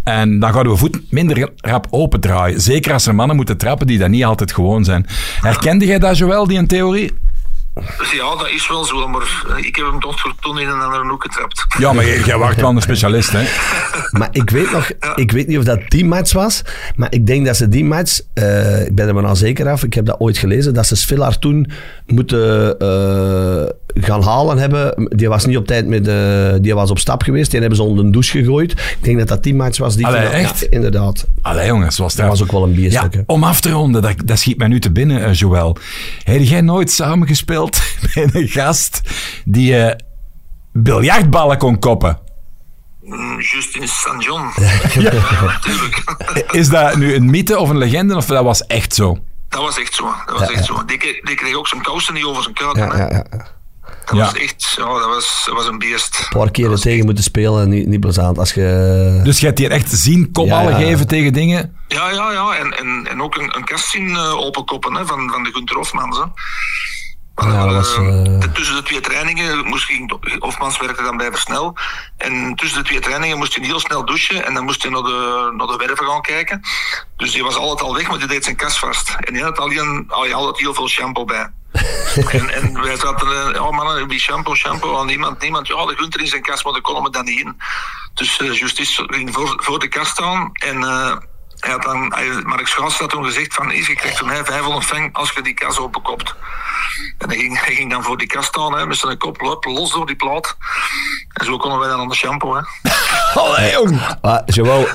En 0.09 0.39
dan 0.39 0.53
gaan 0.53 0.69
we 0.69 0.77
voet 0.77 1.01
minder 1.11 1.51
rap 1.57 1.87
opendraaien. 1.91 2.61
Zeker 2.61 2.93
als 2.93 3.07
er 3.07 3.15
mannen 3.15 3.37
moeten 3.37 3.57
trappen 3.57 3.87
die 3.87 3.99
dat 3.99 4.09
niet 4.09 4.25
altijd 4.25 4.53
gewoon 4.53 4.85
zijn. 4.85 5.07
Herkende 5.41 5.87
jij 5.87 5.99
dat, 5.99 6.19
Joël, 6.19 6.47
die 6.47 6.59
een 6.59 6.67
theorie? 6.67 7.13
Dus 7.99 8.13
ja, 8.13 8.37
dat 8.37 8.49
is 8.49 8.69
wel 8.69 8.85
zo, 8.85 9.09
maar 9.09 9.45
eh, 9.57 9.65
ik 9.65 9.77
heb 9.77 9.87
hem 9.87 10.01
toch 10.01 10.21
voor 10.21 10.33
toen 10.41 10.59
in 10.59 10.69
een 10.69 10.81
andere 10.81 11.09
hoek 11.09 11.23
getrapt. 11.23 11.67
Ja, 11.79 11.93
maar 11.93 12.05
jij, 12.05 12.39
wacht 12.39 12.61
wel 12.61 12.71
een 12.71 12.83
specialist, 12.83 13.31
hè? 13.33 13.43
Maar 14.19 14.29
ik 14.33 14.51
weet 14.51 14.73
nog, 14.73 14.91
ik 15.15 15.33
weet 15.33 15.47
niet 15.47 15.59
of 15.59 15.65
dat 15.65 15.81
die 15.89 16.05
match 16.05 16.33
was, 16.33 16.63
maar 16.97 17.13
ik 17.13 17.27
denk 17.27 17.47
dat 17.47 17.57
ze 17.57 17.69
die 17.69 17.85
match, 17.85 18.21
eh, 18.35 18.87
ik 18.87 18.95
ben 18.95 19.09
er 19.09 19.15
maar 19.15 19.27
al 19.27 19.37
zeker 19.37 19.69
af, 19.69 19.85
ik 19.85 19.95
heb 19.95 20.07
dat 20.07 20.21
ooit 20.21 20.39
gelezen, 20.39 20.75
dat 20.75 20.87
ze 20.87 20.97
Svilar 20.97 21.39
toen 21.39 21.71
moeten 22.07 22.79
eh, 22.79 23.65
gaan 23.95 24.23
halen 24.23 24.59
hebben. 24.59 25.09
Die 25.17 25.29
was 25.29 25.47
niet 25.47 25.57
op 25.57 25.67
tijd 25.67 25.87
met 25.87 26.05
de, 26.05 26.59
die 26.61 26.75
was 26.75 26.91
op 26.91 26.99
stap 26.99 27.23
geweest, 27.23 27.51
die 27.51 27.61
hebben 27.61 27.79
ze 27.79 27.85
onder 27.85 28.05
een 28.05 28.11
douche 28.11 28.39
gegooid. 28.39 28.73
Ik 28.73 28.99
denk 29.01 29.19
dat 29.19 29.29
dat 29.29 29.43
die 29.43 29.55
match 29.55 29.79
was. 29.79 29.97
Die 29.97 30.07
Allee, 30.07 30.27
echt? 30.27 30.61
Ja, 30.61 30.67
inderdaad. 30.71 31.27
Allee, 31.43 31.67
jongens, 31.67 31.97
zoals 31.97 32.15
Dat 32.15 32.27
was 32.27 32.43
ook 32.43 32.53
wel 32.53 32.63
een 32.63 32.75
bierstuk. 32.75 33.15
Ja, 33.15 33.23
om 33.27 33.45
af 33.45 33.61
te 33.61 33.71
ronden, 33.71 34.03
dat, 34.03 34.15
dat 34.25 34.39
schiet 34.39 34.59
mij 34.59 34.69
nu 34.69 34.81
te 34.81 34.91
binnen, 34.91 35.33
Joël. 35.33 35.77
Heb 36.23 36.43
jij 36.43 36.61
nooit 36.61 36.91
samengespeeld 36.91 37.68
met 38.15 38.35
een 38.35 38.49
gast 38.49 39.01
die 39.45 39.77
eh 39.85 39.97
biljartballen 40.73 41.59
kon 41.59 41.79
koppen? 41.79 42.19
Mm, 43.03 43.41
Justin 43.41 43.89
St. 43.89 44.15
John. 44.19 44.49
Ja, 45.03 45.13
natuurlijk. 45.45 46.03
Is 46.51 46.69
dat 46.69 46.97
nu 46.97 47.15
een 47.15 47.31
mythe 47.31 47.59
of 47.59 47.69
een 47.69 47.79
legende, 47.79 48.17
of 48.17 48.27
dat 48.27 48.45
was 48.45 48.67
echt 48.67 48.95
zo? 48.95 49.19
Dat 49.49 49.61
was 49.63 49.79
echt 49.81 49.95
zo. 49.95 50.05
Dat 50.27 50.39
was 50.39 50.51
echt 50.51 50.65
zo. 50.65 50.85
Die, 50.85 50.97
kreeg- 50.97 51.21
die 51.21 51.35
kreeg 51.35 51.55
ook 51.55 51.69
zijn 51.69 51.83
kousen 51.83 52.15
niet 52.15 52.25
over 52.25 52.43
zijn 52.43 52.55
kuiten. 52.55 52.83
Ja, 52.87 52.93
hè. 52.97 53.03
ja, 53.03 53.25
ja. 53.31 53.47
Dat 54.05 54.17
Ja. 54.17 54.25
was 54.25 54.33
echt, 54.35 54.75
ja, 54.77 54.85
dat 54.85 55.07
was, 55.07 55.43
dat 55.47 55.55
was 55.55 55.67
een 55.67 55.79
beest. 55.79 56.19
Een 56.31 56.39
paar 56.39 56.51
keren 56.51 56.81
tegen 56.81 57.05
moeten 57.05 57.25
spelen, 57.25 57.69
niet, 57.69 57.87
niet 57.87 58.01
plezant. 58.01 58.39
Als 58.39 58.53
je... 58.55 59.21
Dus 59.25 59.41
je 59.41 59.47
hebt 59.47 59.59
hier 59.59 59.71
echt 59.71 59.91
zien 59.91 60.33
kopballen 60.33 60.73
Ja, 60.73 60.79
ja. 60.79 60.87
geven 60.87 61.07
tegen 61.07 61.33
dingen? 61.33 61.77
Ja, 61.89 62.11
ja, 62.11 62.33
ja. 62.33 62.55
En, 62.57 62.79
en, 62.79 63.07
en 63.11 63.23
ook 63.23 63.37
een, 63.37 63.57
een 63.57 63.65
kast 63.65 63.89
zien 63.89 64.09
eh, 64.17 64.35
openkoppen 64.35 64.95
hè, 64.95 65.07
van, 65.07 65.31
van 65.31 65.43
de 65.43 65.51
Gunther 65.53 65.77
Hofmans. 65.77 66.17
Hè. 66.19 66.25
Ja, 67.41 67.65
dat 67.67 67.75
was, 67.75 67.95
Eh, 67.95 68.53
Tussen 68.53 68.77
de 68.77 68.83
twee 68.83 69.01
trainingen 69.01 69.67
moest 69.67 69.91
ik, 69.91 70.17
Hofmans 70.39 70.79
werkte 70.79 71.03
dan 71.03 71.17
bij 71.17 71.31
Versnel. 71.31 71.77
En 72.17 72.55
tussen 72.55 72.79
de 72.79 72.85
twee 72.85 73.01
trainingen 73.01 73.37
moest 73.39 73.55
hij 73.57 73.65
heel 73.65 73.81
snel 73.81 74.05
douchen 74.05 74.45
en 74.47 74.55
dan 74.55 74.65
moest 74.65 74.83
hij 74.83 74.91
naar 74.91 75.03
de, 75.03 75.53
naar 75.57 75.67
de 75.67 75.77
werven 75.77 76.07
gaan 76.07 76.23
kijken. 76.23 76.61
Dus 77.17 77.33
die 77.33 77.43
was 77.43 77.57
altijd 77.57 77.89
al 77.89 77.95
weg, 77.95 78.09
maar 78.09 78.19
die 78.19 78.27
deed 78.29 78.45
zijn 78.45 78.57
kast 78.57 78.79
vast. 78.79 79.17
En 79.21 79.33
die 79.33 79.43
had 79.43 79.59
alleen, 79.59 80.05
al 80.09 80.21
hij 80.23 80.31
had 80.31 80.41
altijd 80.41 80.59
heel 80.59 80.75
veel 80.75 80.89
shampoo 80.89 81.25
bij. 81.25 81.51
en, 82.39 82.51
en 82.55 82.83
wij 82.83 82.97
zaten, 82.97 83.55
eh, 83.55 83.63
oh 83.65 83.71
mannen, 83.77 84.09
die 84.09 84.19
shampoo, 84.21 84.55
shampoo, 84.55 85.01
en 85.01 85.07
niemand, 85.07 85.41
niemand, 85.41 85.67
ja, 85.67 85.87
de 85.87 85.97
Gunther 85.97 86.21
in 86.21 86.27
zijn 86.27 86.43
kast, 86.43 86.65
maar 86.65 86.73
daar 86.73 86.83
konden 86.83 87.03
we 87.03 87.11
dan 87.11 87.25
niet 87.25 87.41
in. 87.41 87.57
Dus 88.15 88.37
eh 88.39 88.53
Justice 88.59 89.05
ging 89.07 89.35
voor, 89.35 89.55
voor 89.57 89.79
de 89.79 89.89
kast 89.89 90.11
staan 90.11 90.51
en 90.53 90.83
hij 91.61 91.71
had 91.71 91.83
dan, 91.83 92.09
Mark 92.47 92.67
Schaas 92.67 92.99
had 92.99 93.11
toen 93.11 93.25
gezegd 93.25 93.55
van, 93.55 93.73
is 93.73 93.87
je 93.87 93.95
krijgt 93.95 94.19
van 94.19 94.27
mij 94.27 94.45
500 94.45 94.87
frank 94.87 95.17
als 95.17 95.33
je 95.33 95.43
die 95.43 95.55
kast 95.55 95.79
openkopt. 95.79 96.35
En 97.19 97.29
hij 97.29 97.39
ging, 97.39 97.65
hij 97.65 97.75
ging 97.75 97.91
dan 97.91 98.03
voor 98.03 98.19
die 98.19 98.27
kast 98.27 98.49
staan, 98.49 98.79
hè, 98.79 98.87
met 98.87 98.97
zijn 98.97 99.19
kop 99.19 99.41
hup, 99.41 99.65
los 99.65 99.93
door 99.93 100.07
die 100.07 100.17
plaat. 100.17 100.57
En 101.33 101.45
zo 101.45 101.57
konden 101.57 101.79
wij 101.79 101.89
dan 101.89 102.01
aan 102.01 102.09
de 102.09 102.15
shampoo. 102.15 102.55
Hè. 102.55 102.63
Allee, 103.35 103.73
jong. 103.73 104.01
Maar 104.23 104.43
Joël, 104.47 104.87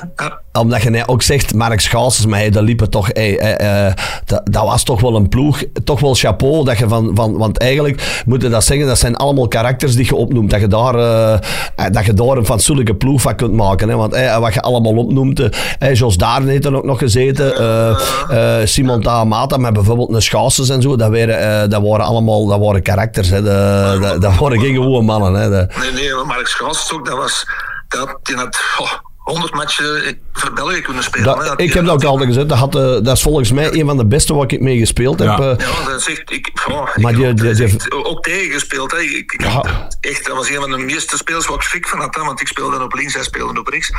omdat 0.52 0.82
je 0.82 0.90
net 0.90 1.08
ook 1.08 1.22
zegt, 1.22 1.54
Mark 1.54 1.80
Schaalsers, 1.80 2.26
maar 2.26 2.38
hey, 2.38 2.50
dat 2.50 2.62
liepen 2.62 2.90
toch, 2.90 3.08
hey, 3.12 3.38
eh, 3.38 3.86
eh, 3.86 3.94
dat, 4.24 4.40
dat 4.44 4.64
was 4.64 4.82
toch 4.82 5.00
wel 5.00 5.16
een 5.16 5.28
ploeg, 5.28 5.62
toch 5.84 6.00
wel 6.00 6.14
chapeau, 6.14 6.64
dat 6.64 6.78
je 6.78 6.88
van, 6.88 7.10
van, 7.14 7.36
want 7.36 7.58
eigenlijk 7.58 8.22
moet 8.26 8.42
je 8.42 8.48
dat 8.48 8.64
zeggen, 8.64 8.86
dat 8.86 8.98
zijn 8.98 9.16
allemaal 9.16 9.48
karakters 9.48 9.94
die 9.94 10.04
je 10.04 10.14
opnoemt, 10.14 10.50
dat 10.50 10.60
je 10.60 10.66
daar, 10.66 10.94
eh, 10.94 11.32
eh, 11.32 11.92
dat 11.92 12.04
je 12.04 12.14
daar 12.14 12.36
een 12.36 12.44
fatsoenlijke 12.46 12.94
ploeg 12.94 13.20
van 13.20 13.34
kunt 13.36 13.52
maken, 13.52 13.88
hè, 13.88 13.96
want 13.96 14.16
wat 14.40 14.54
je 14.54 14.60
allemaal 14.60 14.96
opnoemt, 14.96 15.40
eh, 15.40 15.48
eh, 15.78 15.94
Jos 15.94 16.16
Daarden 16.16 16.48
heeft 16.48 16.64
er 16.64 16.76
ook 16.76 16.84
nog 16.84 16.98
gezeten, 16.98 17.56
eh, 17.58 18.60
eh, 18.60 18.66
Simon 18.66 19.00
Tahamata 19.02 19.56
met 19.56 19.72
bijvoorbeeld 19.72 20.14
een 20.14 20.22
Schaalsers 20.22 20.68
en 20.68 20.82
zo, 20.82 20.96
dat 20.96 21.10
waren, 21.10 21.62
eh, 21.62 21.68
dat 21.68 21.82
waren 21.82 22.06
allemaal, 22.06 22.46
dat 22.46 22.58
waren 22.60 22.82
karakters, 22.82 23.28
hè, 23.28 23.42
dat, 23.42 24.02
dat, 24.02 24.22
dat 24.22 24.36
waren 24.36 24.60
geen 24.60 24.74
gewone 24.74 25.02
mannen, 25.02 25.34
hè, 25.34 25.48
Nee, 25.48 25.92
nee, 25.94 26.14
maar 26.14 26.26
Mark 26.26 26.46
Schaas 26.46 26.92
ook, 26.92 27.06
dat 27.06 27.16
was, 27.16 27.46
dat, 27.88 28.18
die 28.22 28.36
had 28.36 28.60
oh, 28.78 28.92
100 29.18 29.54
matchen 29.54 30.18
voor 30.32 30.52
België 30.52 30.80
kunnen 30.80 31.02
spelen. 31.02 31.24
Dat- 31.26 31.38
hè. 31.38 31.44
Dat- 31.44 31.60
ik 31.60 31.72
heb 31.72 31.84
dat 31.84 31.94
ook 31.94 32.04
altijd 32.04 32.28
gezegd. 32.28 32.48
Dat, 32.48 32.58
had, 32.58 32.74
eh, 32.74 32.82
dat 32.82 33.08
is 33.08 33.22
volgens 33.22 33.52
mij 33.52 33.72
een 33.72 33.86
van 33.86 33.96
de 33.96 34.06
beste 34.06 34.34
waar 34.34 34.52
ik 34.52 34.60
mee 34.60 34.78
gespeeld 34.78 35.18
heb. 35.18 35.28
Ja. 35.28 35.38
eh. 35.38 35.58
Ja, 35.58 35.88
dat 35.88 36.02
zegt 36.02 36.30
ik. 36.32 36.50
Oh, 36.68 36.96
Maar 36.96 37.10
ik 37.10 37.16
die- 37.16 37.26
heb 37.26 37.36
die- 37.36 37.50
ook, 37.50 37.56
die- 37.56 37.64
echt 37.64 37.92
ook 37.92 38.22
tegen 38.22 38.52
gespeeld. 38.52 38.90
Hè. 38.92 38.98
Ik, 39.00 39.32
ik- 39.32 39.42
Ja. 39.42 39.88
echt, 40.00 40.26
dat 40.26 40.36
was 40.36 40.48
een 40.50 40.60
van 40.60 40.70
de 40.70 40.78
meeste 40.78 41.16
spelers 41.16 41.46
waar 41.46 41.56
ik 41.56 41.62
schrik 41.62 41.88
van 41.88 41.98
had. 42.00 42.14
Hè, 42.14 42.22
want 42.24 42.40
ik 42.40 42.46
speelde 42.48 42.82
op 42.82 42.94
links, 42.94 43.14
hij 43.14 43.22
speelde 43.22 43.60
op 43.60 43.66
rechts. 43.68 43.90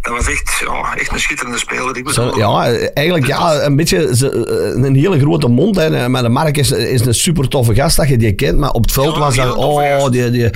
Dat 0.00 0.12
was 0.16 0.28
echt, 0.28 0.62
ja, 0.66 0.94
echt 0.96 1.12
een 1.12 1.20
schitterende 1.20 1.58
speler. 1.58 1.96
Ik 1.96 2.08
Zo, 2.08 2.32
ja, 2.36 2.64
eigenlijk 2.94 3.26
ja, 3.26 3.62
een 3.62 3.76
beetje 3.76 4.08
eh, 4.08 4.82
een 4.84 4.94
hele 4.94 5.18
grote 5.18 5.48
mond. 5.48 5.76
Hè. 5.76 6.08
Maar 6.08 6.22
de 6.22 6.28
Mark 6.28 6.56
is, 6.56 6.70
is 6.70 7.06
een 7.06 7.14
super 7.14 7.48
toffe 7.48 7.74
gast 7.74 7.96
dat 7.96 8.08
je 8.08 8.16
die 8.18 8.32
kent. 8.34 8.58
Maar 8.58 8.70
op 8.70 8.82
het 8.82 8.92
veld 8.92 9.14
Ja, 9.14 9.20
was 9.20 9.36
dat... 9.36 9.56
Oh, 9.56 10.10
die, 10.10 10.30
die, 10.30 10.50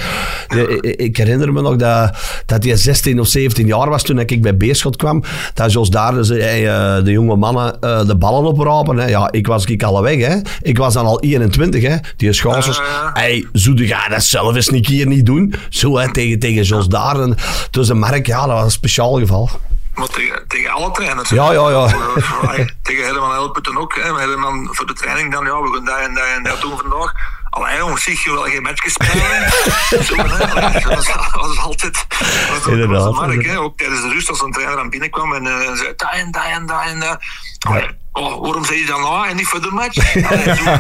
die- 0.48 0.80
ik- 0.96 1.16
herinner 1.16 1.52
me 1.52 1.60
nog 1.62 1.76
dat, 1.76 2.16
dat 2.46 2.64
hij 2.64 2.76
16 2.76 3.20
of 3.20 3.26
17 3.26 3.66
jaar 3.66 3.88
was 3.88 4.02
toen 4.02 4.18
ik 4.18 4.42
bij 4.42 4.56
Beerschot 4.56 4.96
kwam. 4.96 5.22
Dat 5.54 5.72
Jos 5.72 5.90
daar 5.90 6.24
zei, 6.24 6.40
hey, 6.40 6.68
eh, 6.68 7.04
de 7.04 7.10
jonge 7.10 7.36
mannen 7.36 7.80
eh, 7.80 8.06
de 8.06 8.16
ballen 8.16 8.44
oprapen. 8.44 8.96
Hè. 8.96 9.06
Ja, 9.08 9.28
ik 9.32 9.46
was 9.46 9.64
ik 9.64 9.82
alle 9.82 10.02
weg. 10.02 10.26
Hè. 10.26 10.36
Ik 10.62 10.78
was 10.78 10.94
dan 10.94 11.06
al 11.06 11.20
21. 11.20 11.82
Hè. 11.82 11.96
Die 12.16 12.32
ja. 12.42 13.10
Hey, 13.14 13.46
zo 13.52 13.72
ga 13.76 14.08
dat 14.08 14.22
zelf 14.22 14.54
eens 14.54 14.70
een 14.72 14.82
keer 14.82 15.06
niet 15.06 15.26
doen. 15.26 15.54
Zo 15.68 15.98
hè, 15.98 16.12
tegen, 16.12 16.38
tegen 16.38 16.62
Jos 16.62 16.88
daar. 16.88 17.20
En 17.20 17.34
Dus 17.70 17.86
de 17.86 17.94
Mark, 17.94 18.26
ja, 18.26 18.46
dat 18.46 18.54
was 18.54 18.64
een 18.64 18.70
speciaal 18.70 19.18
geval. 19.18 19.33
Maar 19.94 20.08
tegen, 20.08 20.44
tegen 20.48 20.70
alle 20.70 20.90
trainers. 20.90 21.28
Ja, 21.28 21.52
ja, 21.52 21.70
ja. 21.70 21.86
Tegen 22.82 23.04
Herman 23.04 23.30
Helputten 23.30 23.78
ook. 23.78 23.94
Hè. 23.94 24.12
We 24.12 24.18
hebben 24.18 24.40
dan 24.40 24.68
voor 24.70 24.86
de 24.86 24.92
training 24.92 25.32
dan, 25.32 25.44
ja, 25.44 25.60
we 25.60 25.72
gaan 25.72 25.84
dat 25.84 25.98
en 25.98 26.14
dat 26.14 26.24
en 26.24 26.42
dat 26.42 26.60
doen 26.60 26.78
vandaag. 26.78 27.12
Allee, 27.50 27.76
jongens, 27.78 28.02
zie 28.02 28.20
je 28.24 28.32
wel 28.32 28.42
geen 28.42 28.62
match 28.62 28.90
spelen? 28.90 29.50
Zo, 30.04 30.16
hè. 30.16 30.60
Allee, 30.60 30.82
dat 30.82 30.94
was, 31.32 31.58
altijd... 31.58 32.06
Was, 32.50 32.66
Inderdaad. 32.66 33.04
Was 33.04 33.14
mark, 33.14 33.46
hè. 33.46 33.58
Ook 33.58 33.76
tijdens 33.76 34.00
de 34.00 34.08
rust 34.08 34.28
als 34.28 34.40
een 34.40 34.52
trainer 34.52 34.78
aan 34.78 34.90
binnenkwam 34.90 35.34
en 35.34 35.46
eh, 35.46 35.74
zei, 35.74 35.92
dat 35.96 36.10
en 36.12 36.30
dat 36.30 36.44
en 36.44 36.66
dat 36.66 36.82
en 36.84 37.00
dat. 37.00 37.18
Allee, 37.64 38.02
Oh, 38.16 38.40
waarom 38.42 38.64
zei 38.64 38.78
je 38.78 38.86
dan 38.86 39.00
nou 39.00 39.28
en 39.28 39.36
niet 39.36 39.46
voor 39.46 39.60
de 39.60 39.70
match? 39.70 40.14
Allee, 40.30 40.54
zo, 40.56 40.70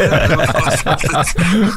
altijd- 0.84 1.34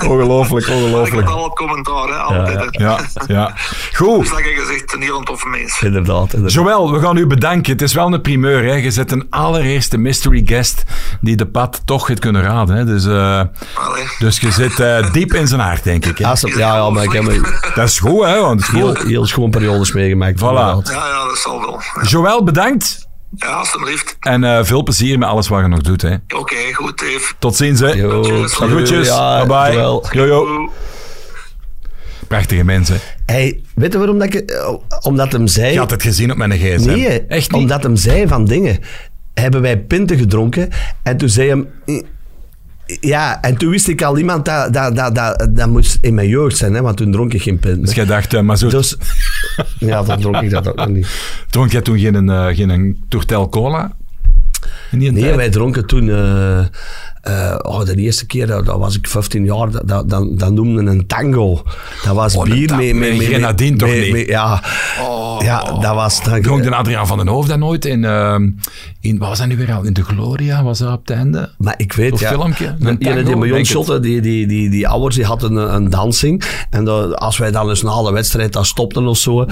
Ongelooflijk, 0.08 0.68
Ik 0.68 0.74
ongelooflijk. 0.74 1.28
had 1.28 1.38
al 1.38 1.50
commentaar, 1.54 2.08
hè. 2.08 2.16
Altijd. 2.16 2.68
Ja, 2.72 3.00
ja. 3.28 3.54
Goed. 3.94 4.20
Dus 4.20 4.30
dat 4.30 4.40
ik 4.40 4.58
gezegd, 4.60 4.94
een 4.94 5.02
heel 5.02 5.22
toffe 5.22 5.48
mens. 5.48 5.82
Inderdaad. 5.82 6.34
inderdaad. 6.34 6.52
Joël, 6.54 6.92
we 6.92 7.00
gaan 7.00 7.18
u 7.18 7.28
bedanken. 7.28 7.72
Het 7.72 7.82
is 7.82 7.94
wel 7.94 8.14
een 8.14 8.22
primeur. 8.22 8.64
Hè. 8.64 8.74
Je 8.74 8.92
zet 8.92 9.12
een 9.12 9.28
allereerste 9.30 9.98
mystery 9.98 10.42
guest 10.46 10.84
die 11.22 11.36
de 11.36 11.48
pad 11.48 11.82
toch 11.86 12.08
heeft 12.08 12.20
kunnen 12.20 12.42
raden. 12.42 12.76
Hè. 12.76 12.86
Dus, 12.86 13.06
eh, 13.06 13.42
Allee. 13.74 14.08
dus 14.20 14.40
je 14.40 14.52
zit 14.52 14.80
eh, 14.80 15.12
diep 15.12 15.34
in 15.34 15.48
zijn 15.48 15.62
hart, 15.62 15.84
denk 15.84 16.06
ik. 16.06 16.18
Hè. 16.18 16.24
Ja, 16.28 16.36
ja, 16.42 16.76
ja, 16.76 16.90
maar 16.90 17.04
ik 17.04 17.12
heb 17.12 17.24
Dat 17.76 17.88
is 17.88 18.00
goed, 18.00 18.24
hè? 18.24 18.40
Want 18.42 18.60
het 18.60 18.70
is 18.70 18.76
heel, 18.76 18.96
goed. 18.96 19.08
heel 19.08 19.26
schoon 19.26 19.50
periodes 19.50 19.92
meegemaakt. 19.92 20.40
Voilà. 20.40 20.44
Ja, 20.44 20.82
ja, 20.92 21.26
dat 21.28 21.38
zal 21.38 21.60
wel. 21.60 21.82
Joël, 22.02 22.44
bedankt. 22.44 23.07
Ja, 23.36 23.48
alstublieft. 23.48 24.18
En 24.20 24.44
eh, 24.44 24.64
veel 24.64 24.84
plezier 24.84 25.18
met 25.20 25.28
alles 25.30 25.48
wat 25.48 25.62
je 25.62 25.68
nog 25.68 25.82
doet. 25.82 26.02
Hè. 26.02 26.16
Oké, 26.36 26.56
goed, 26.74 27.00
Dave. 27.00 27.34
Tot 27.40 27.56
ziens. 27.56 27.80
Hè. 27.80 27.88
Yo, 27.92 28.24
Groetjes. 28.48 29.08
Ja, 29.08 29.46
bye 29.46 29.72
bye. 29.72 29.74
Yo, 30.12 30.26
yo. 30.26 30.70
Prachtige 32.28 32.64
mensen. 32.64 33.00
Hey, 33.26 33.62
weet 33.76 33.92
je 33.92 33.98
waarom 33.98 34.20
dat 34.20 34.34
ik... 34.34 34.50
eh, 34.52 34.74
Omdat 35.02 35.32
hem 35.32 35.48
zei... 35.48 35.72
Je 35.72 35.78
had 35.80 35.92
het 35.92 36.02
gezien 36.02 36.32
op 36.32 36.38
mijn 36.38 36.52
gsm. 36.52 36.86
nee, 36.88 37.22
Echt 37.28 37.52
niet? 37.52 37.62
omdat 37.62 37.84
hem 37.84 37.96
zei 37.96 38.28
van 38.28 38.46
dingen. 38.46 38.80
Hebben 39.34 39.62
wij 39.62 39.78
pinten 39.80 40.18
gedronken 40.18 40.70
en 41.04 41.18
toen 41.18 41.30
zei 41.30 41.50
hem... 41.50 41.68
"Mm, 42.88 42.98
Ja, 43.02 43.42
en 43.42 43.58
toen 43.58 43.70
wist 43.70 43.88
ik 43.88 44.02
al 44.02 44.18
iemand 44.18 44.46
dat 44.46 44.74
dat, 44.74 44.96
dat, 44.96 45.16
dat, 45.16 45.48
dat 45.50 45.70
moest 45.70 45.98
in 46.02 46.14
mijn 46.14 46.28
jeugd 46.28 46.58
zijn, 46.58 46.74
hè, 46.74 46.82
want 46.82 46.98
toen 46.98 47.12
dronk 47.12 47.34
ik 47.34 47.42
geen 47.42 47.60
pinten. 47.60 47.82
Dus 47.82 47.96
jij 47.96 48.06
dacht, 48.06 48.34
eh, 48.34 48.42
maar 48.42 48.58
zo... 48.58 48.70
Dus, 48.70 48.98
ja, 49.80 50.04
dan 50.04 50.20
dronk 50.20 50.42
ik 50.42 50.50
dat 50.50 50.68
ook 50.68 50.76
nog 50.76 50.88
niet. 50.88 51.08
Dronk 51.50 51.72
jij 51.72 51.82
toen 51.82 52.00
geen, 52.00 52.30
eh, 52.30 52.46
geen 52.56 53.04
Tourtel 53.10 53.50
Cola? 53.50 53.92
Nee, 54.92 55.14
tijd? 55.14 55.36
wij 55.36 55.50
dronken 55.50 55.86
toen... 55.86 56.10
eh, 56.10 56.66
eh, 57.28 57.56
oh, 57.62 57.86
de 57.86 57.96
eerste 57.96 58.26
keer, 58.26 58.48
dat, 58.48 58.66
dat 58.66 58.78
was 58.80 58.96
ik 58.98 59.08
15 59.08 59.46
jaar, 59.46 59.72
dat, 59.72 59.88
dat, 60.10 60.40
dat, 60.40 60.52
noemde 60.52 60.92
een 60.92 61.08
tango. 61.08 61.64
Dat 62.04 62.16
was 62.16 62.36
Oh, 62.36 62.44
bier 62.44 62.76
met... 62.76 62.96
met 62.96 63.24
grenadine 63.24 63.78
toch 63.78 63.90
niet? 63.90 64.28
ja, 64.28 64.64
ja, 65.40 65.64
dat 65.80 65.96
was... 65.96 66.24
Dan, 66.24 66.42
Dronk 66.42 66.64
de 66.64 66.76
Adriaan 66.76 67.08
van 67.08 67.18
den 67.18 67.28
Hoofd 67.28 67.48
dat 67.50 67.58
nooit 67.58 67.86
in, 67.86 68.04
ehm, 68.06 68.50
in... 69.02 69.18
Wat 69.18 69.28
was 69.28 69.38
dat 69.38 69.48
nu 69.48 69.58
weer 69.58 69.74
al? 69.74 69.84
In 69.84 69.94
de 69.94 70.04
Gloria 70.04 70.64
was 70.64 70.80
dat 70.80 70.94
op 70.94 71.08
het 71.08 71.18
einde? 71.18 71.52
Maar 71.58 71.74
ik 71.78 71.94
weet, 71.94 72.20
ja, 72.20 72.30
filmpje, 72.30 72.76
een 72.80 72.98
tango, 73.00 73.24
die 73.24 73.38
bij 73.38 73.52
ons 73.52 74.02
die, 74.02 74.22
die, 74.22 74.48
die, 74.48 74.70
die 74.70 74.88
ouders, 74.88 75.16
die 75.16 75.26
hadden 75.26 75.56
een, 75.56 75.74
een 75.76 75.90
dansing. 75.90 76.44
En 76.70 76.84
dat- 76.86 77.16
als 77.16 77.38
wij 77.38 77.52
dan 77.52 77.70
eens 77.70 77.82
na 77.82 78.02
de 78.04 78.12
wedstrijd 78.12 78.54
dan 78.54 78.66
stopten 78.66 79.08
of 79.08 79.18
zo, 79.18 79.46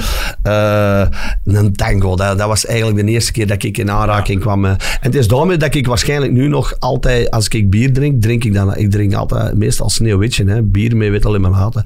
eh, 0.44 1.02
een 1.46 1.74
tango. 1.76 2.16
Dat, 2.16 2.38
dat 2.38 2.48
was 2.48 2.66
eigenlijk 2.66 3.06
de 3.06 3.12
eerste 3.12 3.32
keer 3.32 3.48
dat 3.48 3.64
ik 3.64 3.78
in 3.78 3.92
aanraking 3.92 4.40
kwam. 4.42 4.66
eh. 4.66 4.72
En 4.72 4.78
het 5.00 5.16
is 5.16 5.28
daarmee 5.28 5.58
dat 5.58 5.76
ik 5.76 5.88
waarschijnlijk 5.88 6.32
nu 6.32 6.48
nog 6.48 6.76
altijd, 6.80 7.32
als 7.32 7.48
ik 7.48 7.65
bier 7.70 7.94
drink, 7.94 8.22
drink 8.22 8.44
ik 8.44 8.54
dan, 8.54 8.76
ik 8.76 8.92
drink 8.92 9.14
altijd 9.14 9.58
meestal 9.58 9.90
sneeuwwitje, 9.90 10.46
hè, 10.46 10.62
bier 10.64 10.98
met 10.98 11.10
witte 11.10 11.32
limonade. 11.32 11.86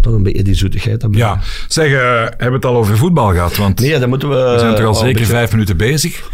Toch 0.00 0.14
een 0.14 0.22
beetje 0.22 0.42
die 0.42 0.54
zoetigheid. 0.54 1.06
Ja. 1.10 1.40
Zeg, 1.68 1.92
eh, 1.92 2.00
hebben 2.20 2.48
we 2.48 2.54
het 2.54 2.64
al 2.64 2.76
over 2.76 2.96
voetbal 2.96 3.32
gehad? 3.32 3.56
Want 3.56 3.80
Nee, 3.80 3.98
dan 3.98 4.08
moeten 4.08 4.28
we... 4.28 4.34
we 4.52 4.58
zijn 4.58 4.74
toch 4.74 4.84
al 4.84 4.88
een 4.88 4.94
zeker 4.94 5.12
beetje- 5.12 5.26
vijf 5.26 5.50
minuten 5.52 5.76
bezig. 5.76 6.28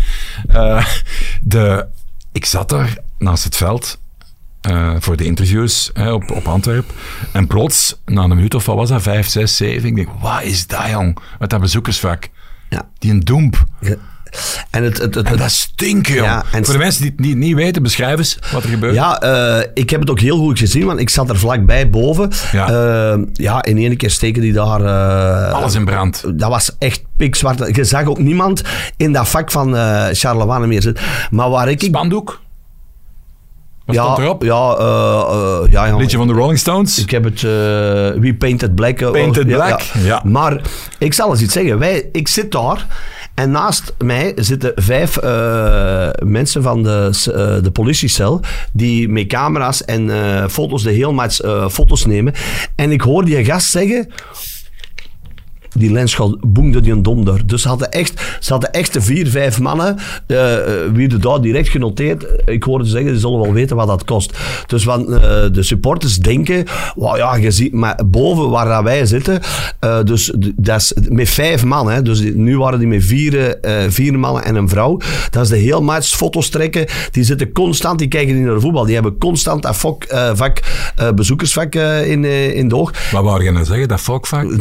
Eh, 0.49 0.87
de, 1.43 1.87
ik 2.33 2.45
zat 2.45 2.69
daar 2.69 2.97
naast 3.19 3.45
het 3.45 3.57
veld 3.57 3.99
eh, 4.61 4.95
voor 4.99 5.17
de 5.17 5.25
interviews 5.25 5.91
hè, 5.93 6.13
op, 6.13 6.31
op 6.31 6.47
Antwerp. 6.49 6.93
En 7.33 7.47
plots, 7.47 8.01
na 8.07 8.23
een 8.23 8.29
minuut 8.29 8.55
of 8.55 8.67
wat 8.67 8.77
was 8.77 8.89
dat, 8.89 9.03
vijf, 9.03 9.27
zes, 9.29 9.57
zeven, 9.57 9.89
ik 9.89 9.95
denk, 9.97 10.09
wat 10.21 10.43
is 10.43 10.67
dat 10.67 10.89
jong, 10.91 11.19
met 11.39 11.51
dat 11.51 11.61
bezoekersvak. 11.61 12.29
Ja. 12.69 12.89
Die 12.99 13.11
een 13.11 13.21
doemp. 13.21 13.65
En 14.71 14.85
het, 14.85 14.99
het, 14.99 15.15
het, 15.15 15.25
En 15.27 15.31
het- 15.31 15.41
dat 15.41 15.51
stinkt, 15.51 16.09
jong. 16.09 16.21
Ja, 16.21 16.45
voor 16.53 16.73
de 16.73 16.79
mensen 16.79 17.03
die 17.03 17.11
het 17.11 17.21
niet, 17.21 17.37
niet 17.37 17.55
weten, 17.55 17.83
beschrijf 17.83 18.19
eens 18.19 18.39
wat 18.53 18.63
er 18.63 18.69
gebeurt. 18.69 18.95
Ja, 18.95 19.21
eh, 19.21 19.67
ik 19.75 19.91
heb 19.91 20.01
het 20.01 20.11
ook 20.11 20.21
heel 20.21 20.39
goed 20.39 20.59
gezien, 20.59 20.87
want 20.87 21.01
ik 21.01 21.11
zat 21.11 21.29
er 21.29 21.39
vlakbij 21.39 21.91
boven. 21.91 22.31
Ja. 22.53 22.69
Eh, 23.13 23.19
ja, 23.33 23.63
in 23.65 23.77
één 23.79 23.97
keer 23.97 24.11
steken 24.11 24.43
die 24.43 24.53
daar... 24.53 24.81
eh, 24.81 25.53
Alles 25.55 25.75
in 25.75 25.85
brand. 25.85 26.23
Dat 26.35 26.49
was 26.51 26.77
echt 26.79 27.03
pikzwart. 27.17 27.77
Je 27.77 27.85
zag 27.85 28.05
ook 28.07 28.19
niemand 28.19 28.63
in 28.97 29.13
dat 29.13 29.29
vak 29.29 29.51
van 29.51 29.75
Charlemagne 30.13 30.67
meer 30.67 30.83
zitten. 30.83 31.05
Maar 31.31 31.51
waar 31.51 31.69
ik... 31.69 31.81
Spandoek? 31.83 32.41
Wat 33.85 33.95
ja, 33.97 34.03
stond 34.05 34.19
erop? 34.19 34.43
Ja, 34.43 34.77
ja, 35.71 35.87
ja. 35.87 35.97
Liedje 35.97 36.17
van 36.17 36.27
de 36.27 36.33
Rolling 36.33 36.59
Stones? 36.59 36.99
Ik 36.99 37.11
heb 37.11 37.25
het... 37.25 37.41
We 37.43 38.35
Painted 38.39 38.75
Black. 38.75 39.11
Painted 39.13 39.49
ja, 39.49 39.57
Black, 39.57 39.81
ja. 39.81 40.21
Maar 40.25 40.61
ik 40.99 41.15
zal 41.15 41.31
eens 41.31 41.41
iets 41.43 41.53
zeggen. 41.53 41.79
Wij, 41.79 42.09
ik 42.13 42.29
zit 42.29 42.53
daar 42.53 42.87
en 43.35 43.51
naast 43.51 43.95
mij 43.99 44.33
zitten 44.37 44.73
vijf 44.75 45.17
eh, 45.17 46.11
mensen 46.25 46.63
van 46.63 46.83
de, 46.83 47.11
eh, 47.35 47.63
de 47.63 47.71
politiecel 47.73 48.41
die 48.73 49.09
met 49.09 49.27
camera's 49.27 49.85
en 49.85 50.11
eh, 50.11 50.49
foto's 50.49 50.83
de 50.83 50.91
heel 50.91 51.13
match 51.13 51.37
foto's 51.71 52.07
nemen. 52.07 52.35
En 52.75 52.91
ik 52.91 53.01
hoor 53.01 53.25
die 53.25 53.45
gast 53.45 53.71
zeggen... 53.71 54.09
Die 55.77 55.93
lensschot 55.93 56.37
boemde 56.53 56.81
die 56.81 56.93
een 56.93 57.03
donder. 57.03 57.47
Dus 57.47 57.63
ze 57.63 57.69
hadden 57.69 57.91
echt, 57.91 58.37
ze 58.41 58.53
hadden 58.53 58.73
echt 58.73 58.93
de 58.93 59.01
vier, 59.01 59.29
vijf 59.29 59.61
mannen. 59.61 59.97
eh 60.27 60.49
eh, 60.61 60.91
wie 60.93 61.09
er 61.09 61.21
daar 61.21 61.41
direct 61.41 61.69
genoteerd. 61.69 62.27
Ik 62.45 62.63
hoorde 62.63 62.85
ze 62.85 62.91
zeggen, 62.91 63.15
ze 63.15 63.21
zullen 63.21 63.41
wel 63.41 63.53
weten 63.53 63.77
wat 63.77 63.87
dat 63.87 64.05
kost. 64.05 64.39
Dus 64.67 64.85
want, 64.85 65.09
eh, 65.09 65.21
de 65.53 65.63
supporters 65.63 66.17
denken, 66.19 66.65
wow, 66.95 67.17
ja, 67.17 67.35
je 67.37 67.51
ziet, 67.51 67.73
maar 67.73 68.01
boven 68.07 68.51
waar 68.51 68.67
dat 68.69 68.83
wij 68.83 69.07
zitten, 69.07 69.41
dus 70.05 70.33
dat 70.57 70.81
is 70.81 70.93
met 71.09 71.29
vijf 71.29 71.65
man. 71.65 71.91
Hè, 71.91 72.03
dus 72.03 72.21
die- 72.21 72.37
nu 72.37 72.59
waren 72.59 72.79
die 72.79 72.89
met 72.89 73.05
vier, 73.05 73.59
vier 73.89 74.19
mannen 74.19 74.45
en 74.45 74.55
een 74.55 74.69
vrouw. 74.69 75.01
Dat 75.31 75.43
is 75.43 75.49
de 75.49 75.57
heel 75.57 75.83
match 75.83 76.07
foto's 76.09 76.49
trekken. 76.49 76.87
Die 77.11 77.25
zitten 77.25 77.53
constant, 77.53 77.99
die 77.99 78.09
kijken 78.09 78.35
niet 78.35 78.45
naar 78.45 78.55
de 78.55 78.61
voetbal. 78.61 78.85
Die 78.85 78.95
hebben 78.95 79.19
constant 79.19 79.63
dat 79.63 79.85
eh, 80.09 80.31
vak 80.35 80.61
bezoekersvak 81.15 81.75
in, 81.75 82.25
in 82.55 82.69
de 82.69 82.77
oog. 82.77 82.93
Wat 83.11 83.23
wou 83.25 83.45
je 83.45 83.51
nou 83.51 83.65
zeggen? 83.65 83.89
Dat 83.89 84.01
folkvak? 84.01 84.47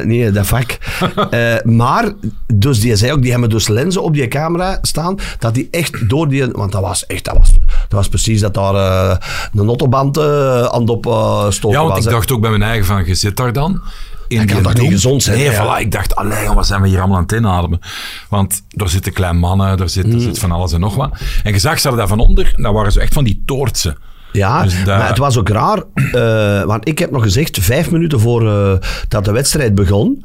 Eh, 0.00 0.04
nee, 0.04 0.30
dat 0.30 0.46
vak. 0.46 0.76
Eh, 1.30 1.54
maar, 1.62 2.12
dus 2.54 2.80
die 2.80 2.96
zei 2.96 3.12
ook, 3.12 3.22
die 3.22 3.30
hebben 3.30 3.50
dus 3.50 3.68
lenzen 3.68 4.02
op 4.02 4.14
die 4.14 4.28
camera 4.28 4.78
staan, 4.82 5.16
dat 5.38 5.54
die 5.54 5.68
echt 5.70 6.08
door 6.08 6.28
die... 6.28 6.46
Want 6.46 6.72
dat 6.72 6.80
was 6.82 7.06
echt, 7.06 7.24
dat 7.24 7.36
was, 7.36 7.52
dat 7.52 7.62
was 7.88 8.08
precies 8.08 8.40
dat 8.40 8.54
daar 8.54 8.74
eh, 8.74 9.16
een 9.52 9.66
autoband 9.66 10.18
aan 10.18 10.80
het 10.80 10.90
opstoken 10.90 11.78
Ja, 11.78 11.82
want 11.84 11.94
was. 11.94 12.04
ik 12.04 12.10
dacht 12.10 12.32
ook 12.32 12.40
bij 12.40 12.50
mijn 12.50 12.62
eigen 12.62 12.86
van, 12.86 13.04
je 13.04 13.14
zit 13.14 13.36
daar 13.36 13.52
dan. 13.52 13.80
In 14.28 14.46
kan 14.46 14.62
toch 14.62 14.74
niet 14.78 14.90
gezond 14.92 15.22
zijn, 15.22 15.36
Nee, 15.38 15.50
ja. 15.50 15.78
voilà. 15.78 15.80
Ik 15.80 15.92
dacht, 15.92 16.16
allee, 16.16 16.48
wat 16.48 16.66
zijn 16.66 16.82
we 16.82 16.88
hier 16.88 16.98
allemaal 16.98 17.16
aan 17.16 17.22
het 17.22 17.32
inademen? 17.32 17.80
Want 18.28 18.62
er 18.70 18.88
zitten 18.88 19.12
kleine 19.12 19.38
mannen, 19.38 19.78
er 19.80 19.88
zit, 19.88 20.04
er 20.04 20.12
Mm. 20.12 20.20
zit 20.20 20.38
van 20.38 20.50
alles 20.52 20.72
en 20.72 20.80
nog 20.80 20.94
wat. 20.94 21.10
En 21.42 21.52
je 21.52 21.58
zag 21.58 21.78
ze 21.80 21.96
daar 21.96 22.08
van 22.08 22.18
onder, 22.18 22.52
dat 22.56 22.72
waren 22.72 22.92
ze 22.92 23.00
echt 23.00 23.12
van 23.12 23.24
die 23.24 23.42
toortsen. 23.46 23.96
Ja, 24.36 24.62
Dus 24.62 24.84
maar 24.84 25.08
het 25.08 25.18
was 25.18 25.38
ook 25.38 25.48
raar, 25.48 25.82
eh, 26.12 26.62
want 26.62 26.88
ik 26.88 26.98
heb 26.98 27.10
nog 27.10 27.22
gezegd, 27.22 27.58
vijf 27.58 27.90
minuten 27.90 28.20
voor 28.20 28.48
eh, 28.48 28.72
dat 29.08 29.24
de 29.24 29.32
wedstrijd 29.32 29.74
begon, 29.74 30.24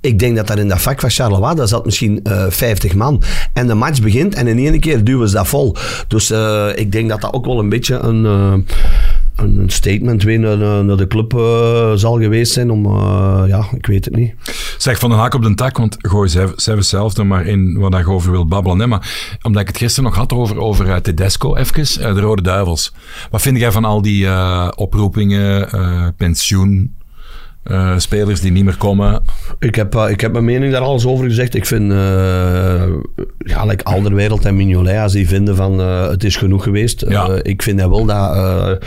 ik 0.00 0.18
denk 0.18 0.36
dat 0.36 0.46
daar 0.46 0.58
in 0.58 0.68
dat 0.68 0.80
vak 0.80 1.00
van 1.00 1.10
Charleroi, 1.10 1.54
daar 1.54 1.68
zat 1.68 1.84
misschien 1.84 2.20
eh 2.22 2.44
50 2.48 2.94
man. 2.94 3.22
En 3.52 3.66
de 3.66 3.74
match 3.74 4.00
begint 4.00 4.34
en 4.34 4.46
in 4.46 4.58
één 4.58 4.80
keer 4.80 5.04
duwen 5.04 5.28
ze 5.28 5.34
dat 5.34 5.48
vol. 5.48 5.76
Dus 6.08 6.30
ik 6.74 6.92
denk 6.92 7.08
dat 7.08 7.20
dat 7.20 7.32
ook 7.32 7.44
wel 7.46 7.58
een 7.58 7.68
beetje 7.68 7.98
een, 7.98 8.66
een 9.42 9.70
statement 9.70 10.22
weer 10.22 10.38
naar, 10.38 10.84
naar- 10.84 10.96
de 10.96 11.06
club 11.06 11.34
eh, 11.34 11.92
zal 11.94 12.18
geweest 12.18 12.52
zijn. 12.52 12.70
Om, 12.70 12.86
eh, 12.86 13.42
ja, 13.46 13.64
ik 13.76 13.86
weet 13.86 14.04
het 14.04 14.16
niet. 14.16 14.34
Zeg, 14.78 14.98
van 14.98 15.10
een 15.10 15.18
haak 15.18 15.34
op 15.34 15.42
de 15.42 15.54
tak, 15.54 15.76
want 15.76 15.96
gooi 15.98 16.28
zelf, 16.56 16.84
zelf 16.84 17.16
er 17.16 17.26
maar 17.26 17.46
in 17.46 17.78
wat 17.78 17.96
je 17.96 18.06
over 18.06 18.30
wil 18.30 18.46
babbelen. 18.46 18.78
Hè? 18.78 18.86
Maar 18.86 19.38
omdat 19.42 19.62
ik 19.62 19.68
het 19.68 19.76
gisteren 19.76 20.10
nog 20.10 20.18
had 20.18 20.32
over, 20.32 20.58
over 20.58 20.88
eh, 20.88 20.96
Tedesco, 20.96 21.56
even, 21.56 22.14
de 22.14 22.20
Rode 22.20 22.42
Duivels. 22.42 22.92
Wat 23.30 23.42
vind 23.42 23.58
jij 23.58 23.72
van 23.72 23.84
al 23.84 24.02
die 24.02 24.28
oproepingen, 24.76 25.68
pensioen, 26.16 26.94
eh, 27.62 27.94
spelers 27.96 28.40
die 28.40 28.52
niet 28.52 28.64
meer 28.64 28.76
komen? 28.76 29.22
Ik 29.58 29.74
heb, 29.74 29.94
eh, 29.94 30.10
ik 30.10 30.20
heb 30.20 30.32
mijn 30.32 30.44
mening 30.44 30.72
daar 30.72 30.80
alles 30.80 31.06
over 31.06 31.24
gezegd. 31.24 31.54
Ik 31.54 31.66
vind, 31.66 31.92
eh 31.92 32.82
ja, 33.38 33.64
like 33.64 33.84
Alderwereld 33.84 34.44
en 34.44 34.56
Mignolet, 34.56 34.98
als 34.98 35.12
die 35.12 35.28
vinden 35.28 35.56
van 35.56 35.78
het 35.78 36.24
is 36.24 36.36
genoeg 36.36 36.62
geweest. 36.62 37.04
Ja. 37.08 37.28
Ik 37.42 37.62
vind 37.62 37.78
dat 37.78 37.88
wel 37.88 38.04
dat 38.04 38.78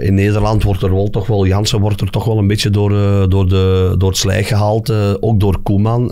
in 0.00 0.14
Nederland 0.14 0.62
wordt 0.62 0.82
er 0.82 0.94
wel 0.94 1.10
toch 1.10 1.26
wel, 1.26 1.46
Jansen 1.46 1.80
wordt 1.80 2.00
er 2.00 2.10
toch 2.10 2.24
wel 2.24 2.38
een 2.38 2.46
beetje 2.46 2.70
door, 2.70 2.90
door, 3.28 3.48
de, 3.48 3.94
door 3.98 4.08
het 4.08 4.18
slijk 4.18 4.46
gehaald. 4.46 4.88
eh, 4.88 5.14
ook 5.20 5.40
door 5.40 5.58
Koeman. 5.62 6.08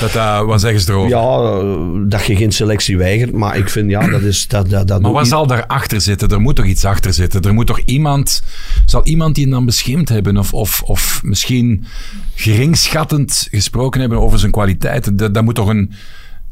Dat, 0.00 0.12
wat 0.46 0.60
zeggen 0.60 0.80
ze 0.80 0.90
erover? 0.90 1.08
ja, 1.10 2.08
dat 2.08 2.26
je 2.26 2.36
geen 2.36 2.52
selectie 2.52 2.98
weigert. 2.98 3.32
Maar 3.32 3.56
ik 3.56 3.68
vind, 3.68 3.90
ja, 3.90 4.08
dat 4.08 4.20
is... 4.20 4.46
Dat, 4.46 4.70
dat, 4.70 4.88
dat 4.88 5.02
Maar 5.02 5.12
wat 5.12 5.26
zal 5.26 5.46
daarachter 5.46 6.00
zitten? 6.00 6.28
Er 6.28 6.40
moet 6.40 6.56
toch 6.56 6.66
iets 6.66 6.84
achter 6.84 7.12
zitten? 7.12 7.42
Er 7.42 7.54
moet 7.54 7.66
toch 7.66 7.80
iemand... 7.84 8.42
Zal 8.86 9.04
iemand 9.04 9.34
die 9.34 9.48
dan 9.48 9.64
beschimd 9.66 10.08
hebben? 10.08 10.36
Of, 10.36 10.52
of, 10.54 10.82
of 10.82 11.05
misschien 11.22 11.84
geringschattend 12.34 13.48
gesproken 13.50 14.00
hebben 14.00 14.20
over 14.20 14.38
zijn 14.38 14.52
kwaliteiten? 14.52 15.16
Dat, 15.16 15.34
dat 15.34 15.44
moet 15.44 15.54
toch 15.54 15.68
een... 15.68 15.92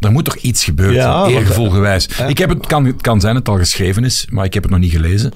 Er 0.01 0.13
moet 0.13 0.25
toch 0.25 0.37
iets 0.37 0.65
gebeuren, 0.65 0.95
Ja, 0.95 1.27
eergevoelgewijs. 1.27 2.09
Ik 2.29 2.39
heb 2.39 2.49
het, 2.49 2.67
kan, 2.67 2.85
het 2.85 3.01
kan 3.01 3.21
zijn 3.21 3.35
dat 3.35 3.47
het 3.47 3.55
al 3.55 3.61
geschreven 3.61 4.05
is, 4.05 4.27
maar 4.31 4.45
ik 4.45 4.55
heb 4.55 4.63
het 4.63 4.73
nog 4.73 4.81
niet 4.81 4.91
gelezen. 4.91 5.33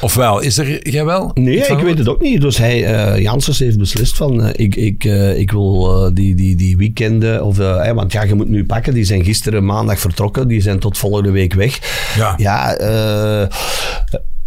Ofwel, 0.00 0.40
is 0.40 0.58
er... 0.58 0.88
Jij 0.88 1.04
wel? 1.04 1.30
Nee, 1.34 1.56
ik 1.56 1.78
weet 1.78 1.98
het 1.98 2.08
ook 2.08 2.20
niet. 2.20 2.40
Dus 2.40 2.58
hij, 2.58 2.84
eh 2.84 3.22
Janssens 3.22 3.58
heeft 3.58 3.78
beslist 3.78 4.16
van, 4.16 4.42
eh, 4.42 4.64
ik, 4.64 4.76
ik, 4.76 5.04
eh, 5.04 5.38
ik 5.38 5.50
wil 5.50 6.10
die, 6.14 6.34
die, 6.34 6.56
die 6.56 6.76
weekenden, 6.76 7.44
of, 7.44 7.56
want 7.94 8.12
ja, 8.12 8.22
je 8.22 8.34
moet 8.34 8.48
nu 8.48 8.64
pakken, 8.64 8.94
die 8.94 9.04
zijn 9.04 9.24
gisteren 9.24 9.64
maandag 9.64 9.98
vertrokken, 9.98 10.48
die 10.48 10.60
zijn 10.60 10.78
tot 10.78 10.98
volgende 10.98 11.30
week 11.30 11.54
weg. 11.54 11.78
Ja. 12.16 12.34
Ja, 12.36 12.76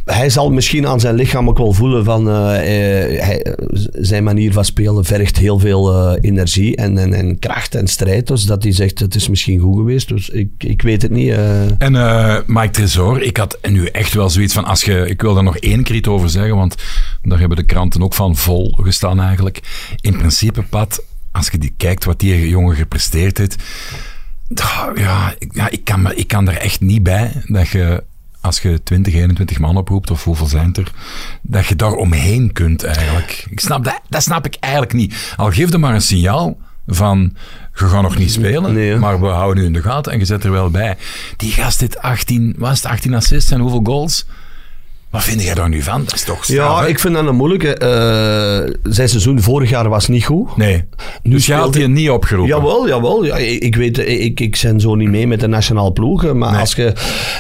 hij 0.06 0.30
zal 0.30 0.52
misschien 0.52 0.88
aan 0.88 1.00
zijn 1.00 1.16
lichaam 1.16 1.50
ook 1.50 1.58
wel 1.58 1.74
voelen 1.74 2.04
van, 2.04 2.30
eh, 2.30 3.32
eh, 3.32 3.54
zijn 3.92 4.24
manier 4.24 4.54
van 4.54 4.66
spelen 4.66 5.06
vergt 5.06 5.38
heel 5.38 5.60
veel 5.60 5.94
eh, 5.94 6.18
energie 6.22 6.76
en, 6.76 6.98
en, 6.98 7.14
en 7.14 7.40
kracht 7.40 7.76
en 7.76 7.88
strijd. 7.88 8.28
Dus 8.28 8.44
dat 8.44 8.64
hij 8.64 8.72
zegt, 8.72 9.00
het 9.00 9.16
is 9.16 9.28
misschien 9.30 9.60
goed 9.60 9.78
geweest. 9.78 10.08
Dus 10.08 10.30
ik, 10.30 10.50
ik 10.58 10.82
weet 10.82 11.02
het 11.02 11.12
niet. 11.12 11.30
eh. 11.32 11.82
En 11.82 12.44
Mike 12.48 12.70
Tresor, 12.70 13.22
ik 13.22 13.38
had 13.38 13.58
nu 13.70 13.86
echt 13.86 14.14
wel 14.14 14.30
zoiets 14.30 14.54
van, 14.54 14.66
als 14.66 14.84
je, 14.84 15.08
ik 15.10 15.22
wil 15.22 15.34
daar 15.34 15.44
nog 15.44 15.58
één 15.58 15.84
keer 15.84 15.96
iets 15.96 16.08
over 16.08 16.30
zeggen, 16.30 16.56
want 16.56 16.76
daar 17.24 17.40
hebben 17.40 17.58
de 17.58 17.66
kranten 17.66 18.04
ook 18.04 18.14
van 18.14 18.36
vol 18.36 18.78
gestaan 18.82 19.20
eigenlijk. 19.22 19.60
In 20.02 20.18
principe, 20.18 20.62
Pat, 20.62 21.04
als 21.32 21.48
je 21.50 21.58
die 21.58 21.74
kijkt 21.78 22.06
wat 22.06 22.20
die 22.20 22.50
jongen 22.50 22.76
gepresteerd 22.76 23.38
heeft, 23.38 23.56
ja, 24.96 25.34
ja 25.54 25.70
ik, 25.70 25.84
kan, 25.84 26.16
ik 26.16 26.28
kan 26.28 26.48
er 26.50 26.58
echt 26.58 26.82
niet 26.82 27.04
bij 27.04 27.32
dat 27.46 27.68
je, 27.68 28.04
als 28.46 28.60
je 28.62 28.84
20, 28.84 29.14
21 29.14 29.60
man 29.60 29.78
oproept, 29.78 30.12
of 30.12 30.24
hoeveel 30.24 30.48
zijn 30.48 30.74
er, 30.74 30.92
dat 31.42 31.66
je 31.66 31.76
daar 31.76 31.94
omheen 31.94 32.52
kunt 32.52 32.84
eigenlijk. 32.84 33.46
Ik 33.50 33.60
snap 33.60 33.84
dat, 33.84 34.00
dat 34.10 34.24
snap 34.24 34.46
ik 34.46 34.56
eigenlijk 34.60 34.94
niet. 34.94 35.34
Al 35.36 35.52
geef 35.52 35.74
er 35.74 35.80
maar 35.80 35.94
een 35.94 36.02
signaal 36.02 36.58
van, 36.88 37.36
je 37.74 37.86
gaat 37.86 38.02
nog 38.02 38.18
niet 38.18 38.32
spelen, 38.32 38.74
Nee, 38.74 38.96
maar 38.96 39.22
we 39.22 39.28
houden 39.28 39.64
u 39.64 39.66
in 39.66 39.74
de 39.74 39.82
gaten 39.82 40.12
en 40.12 40.20
je 40.20 40.26
zet 40.26 40.44
er 40.44 40.52
wel 40.52 40.70
bij. 40.70 40.98
Die 41.38 41.52
gast 41.52 41.80
dit 41.80 42.00
18, 42.00 42.56
was 42.58 42.78
het 42.82 42.92
18 42.92 43.14
assists 43.14 43.52
en 43.52 43.60
hoeveel 43.60 43.84
goals? 43.84 44.26
Wat 45.16 45.24
vind 45.24 45.44
jij 45.44 45.54
daar 45.54 45.70
nu 45.70 45.82
van? 45.82 46.04
Dat 46.06 46.14
is 46.14 46.24
toch 46.24 46.44
straf, 46.44 46.58
Ja, 46.58 46.82
hè? 46.82 46.88
ik 46.88 47.00
vind 47.00 47.14
dat 47.14 47.28
een 47.28 47.36
moeilijke. 47.36 47.74
Eh, 47.76 48.74
zijn 48.84 49.10
seizoen 49.10 49.42
vorig 49.42 49.70
jaar 49.70 49.90
was 49.90 50.08
niet 50.08 50.26
goed. 50.26 50.58
Nee. 50.58 50.84
Nu 51.24 51.32
dus 51.32 51.46
je 51.46 51.54
had 51.54 51.74
hij- 51.74 51.88
niet 51.88 52.10
opgeroepen? 52.10 52.56
Jawel, 52.56 52.88
jawel. 52.88 53.26
Ja, 53.26 53.36
ik, 53.38 53.64
ik 53.64 53.76
weet, 53.76 53.98
ik, 53.98 54.40
ik 54.40 54.60
ben 54.64 54.80
zo 54.80 54.96
niet 54.96 55.10
mee 55.10 55.28
met 55.28 55.40
de 55.40 55.48
nationale 55.48 55.92
ploegen. 55.92 56.38
Maar 56.38 56.52
Nee. 56.52 56.60
als 56.60 56.74
je 56.74 56.94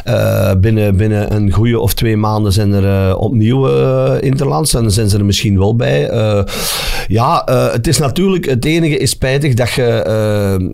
eh, 0.03 0.51
binnen, 0.57 0.95
binnen 0.97 1.35
een 1.35 1.51
goede 1.51 1.79
of 1.79 1.93
twee 1.93 2.17
maanden 2.17 2.51
zijn 2.51 2.73
er 2.73 3.09
eh, 3.09 3.15
opnieuw 3.21 3.67
interlands, 4.19 4.71
dan 4.71 4.91
zijn 4.91 5.09
ze 5.09 5.17
er 5.17 5.25
misschien 5.25 5.57
wel 5.57 5.75
bij. 5.75 6.09
Ja, 7.07 7.41
het 7.71 7.87
is 7.87 7.97
natuurlijk, 7.97 8.45
het 8.45 8.65
enige 8.65 8.97
is 8.97 9.09
spijtig 9.09 9.53
dat 9.53 9.71
je 9.71 10.03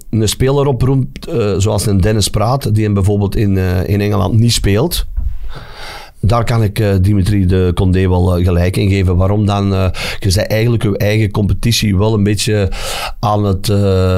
een 0.10 0.28
speler 0.28 0.66
oproept, 0.68 1.28
eh, 1.28 1.54
zoals 1.58 1.86
een 1.86 2.02
Dennis 2.02 2.28
Praat, 2.30 2.74
die 2.76 2.84
hem 2.84 2.94
bijvoorbeeld 2.94 3.36
in, 3.36 3.58
in 3.86 4.02
Engeland 4.02 4.40
niet 4.40 4.54
speelt. 4.54 5.06
Daar 6.22 6.44
kan 6.44 6.64
ik 6.64 6.80
eh, 6.80 6.90
Dimitri 7.02 7.46
de 7.46 7.72
Condé 7.76 8.10
wel 8.10 8.38
eh, 8.38 8.46
gelijk 8.46 8.78
in 8.78 8.90
geven. 8.90 9.18
Waarom 9.18 9.46
dan? 9.46 9.74
eh, 9.74 9.88
je 10.20 10.32
bent 10.34 10.48
eigenlijk 10.48 10.84
je 10.84 10.98
eigen 10.98 11.32
competitie 11.32 11.98
wel 11.98 12.14
een 12.14 12.24
beetje 12.24 12.70
aan 13.20 13.46
het 13.46 13.70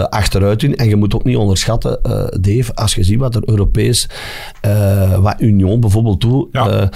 achteruit 0.10 0.60
doen. 0.60 0.76
En 0.76 0.90
je 0.90 0.96
moet 0.96 1.16
ook 1.16 1.24
niet 1.24 1.38
onderschatten, 1.38 2.00
Dave, 2.42 2.76
als 2.76 2.96
je 2.96 3.04
ziet 3.04 3.20
wat 3.20 3.36
er 3.36 3.42
Europees, 3.46 4.10
wat 5.20 5.36
Union 5.38 5.80
bijvoorbeeld 5.80 6.22
doet. 6.22 6.48
Ja. 6.52 6.90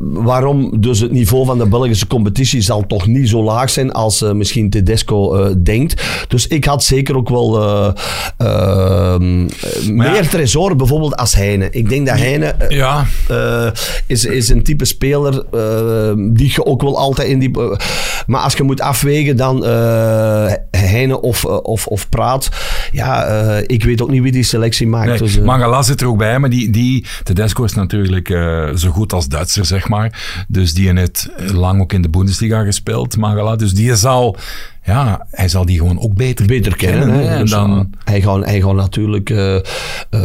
waarom 0.00 0.80
dus 0.80 1.00
het 1.00 1.12
niveau 1.12 1.46
van 1.46 1.58
de 1.58 1.66
Belgische 1.66 2.06
competitie 2.06 2.60
zal 2.60 2.86
toch 2.86 3.06
niet 3.06 3.28
zo 3.28 3.42
laag 3.42 3.70
zijn 3.70 3.92
als 3.92 4.20
misschien 4.32 4.70
Tedesco 4.70 5.54
denkt. 5.62 6.02
Dus 6.28 6.46
ik 6.46 6.64
had 6.64 6.84
zeker 6.84 7.16
ook 7.16 7.28
wel 7.28 7.60
eh, 7.60 7.92
ehm, 8.36 9.44
meer 9.96 10.14
ja. 10.14 10.28
tresor 10.30 10.76
bijvoorbeeld 10.76 11.16
als 11.16 11.34
Heine. 11.34 11.68
Ik 11.70 11.88
denk 11.88 12.06
dat 12.06 12.18
Heine 12.18 12.54
Ja, 12.68 13.06
is, 14.06 14.24
is 14.24 14.48
een 14.48 14.62
type 14.62 14.84
speler 14.84 15.44
eh, 15.52 16.12
die 16.16 16.52
je 16.54 16.64
ook 16.64 16.82
wel 16.82 16.98
altijd 16.98 17.28
in 17.28 17.38
die... 17.38 17.60
eh, 17.60 17.78
maar 18.26 18.40
als 18.40 18.54
je 18.54 18.62
moet 18.62 18.80
afwegen 18.80 19.36
dan 19.36 19.64
eh 19.64 20.52
Heine 20.70 21.20
of, 21.20 21.44
of, 21.44 21.86
of 21.86 22.08
Praat. 22.08 22.48
Ja, 22.92 23.24
ik 23.66 23.84
weet 23.84 24.02
ook 24.02 24.10
niet 24.10 24.22
wie 24.22 24.32
die 24.32 24.42
selectie 24.42 24.86
maakt. 24.86 25.08
nee, 25.08 25.18
dus, 25.18 25.38
Mangala 25.38 25.82
zit 25.82 26.00
er 26.00 26.06
ook 26.06 26.18
bij, 26.18 26.38
maar 26.38 26.50
die, 26.50 26.70
die 26.70 27.06
Tedesco 27.22 27.64
is 27.64 27.74
natuurlijk 27.74 28.28
zo 28.74 28.90
goed 28.90 29.12
als 29.12 29.28
Duitser, 29.28 29.64
zeg 29.64 29.88
maar. 29.88 30.44
Dus 30.48 30.74
die 30.74 30.92
heeft 30.92 31.28
lang 31.52 31.80
ook 31.80 31.92
in 31.92 32.02
de 32.02 32.08
Bundesliga 32.08 32.64
gespeeld, 32.64 33.16
Mangala. 33.16 33.56
Dus 33.56 33.72
die 33.72 33.96
zal, 33.96 34.36
ja, 34.84 35.26
hij 35.30 35.48
zal 35.48 35.66
die 35.66 35.78
gewoon 35.78 36.00
ook 36.00 36.14
beter, 36.14 36.46
beter 36.46 36.76
kennen. 36.76 37.28
hè. 37.28 37.38
Dus, 37.38 37.50
dan, 37.50 37.90
hij, 38.04 38.20
gaat, 38.20 38.44
hij 38.44 38.60
gaat 38.60 38.74
natuurlijk 38.74 39.30
eh, 39.30 39.56
eh, 39.56 39.62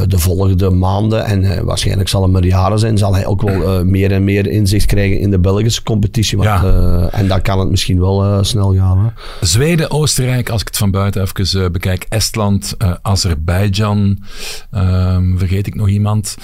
de 0.07 0.19
volgende 0.19 0.69
maanden, 0.69 1.25
en 1.25 1.43
eh, 1.43 1.61
waarschijnlijk 1.61 2.09
zal 2.09 2.21
het 2.21 2.31
maar 2.31 2.45
jaren 2.45 2.79
zijn, 2.79 2.97
zal 2.97 3.13
hij 3.13 3.25
ook 3.25 3.41
wel 3.41 3.85
meer 3.85 4.11
en 4.11 4.23
meer 4.23 4.47
inzicht 4.47 4.85
krijgen 4.85 5.19
in 5.19 5.31
de 5.31 5.39
Belgische 5.39 5.83
competitie. 5.83 6.37
Want, 6.37 6.49
Ja. 6.49 7.09
en 7.11 7.27
dan 7.27 7.41
kan 7.41 7.59
het 7.59 7.69
misschien 7.69 7.99
wel 7.99 8.43
snel 8.43 8.75
gaan. 8.75 8.97
Hè. 8.99 9.45
Zweden, 9.45 9.91
Oostenrijk, 9.91 10.49
als 10.49 10.61
ik 10.61 10.67
het 10.67 10.77
van 10.77 10.91
buiten 10.91 11.21
even 11.21 11.71
bekijk, 11.71 12.05
Estland, 12.09 12.75
Azerbeidzjan, 13.01 14.23
ehm, 14.71 15.37
vergeet 15.37 15.67
ik 15.67 15.75
nog 15.75 15.89
iemand. 15.89 16.37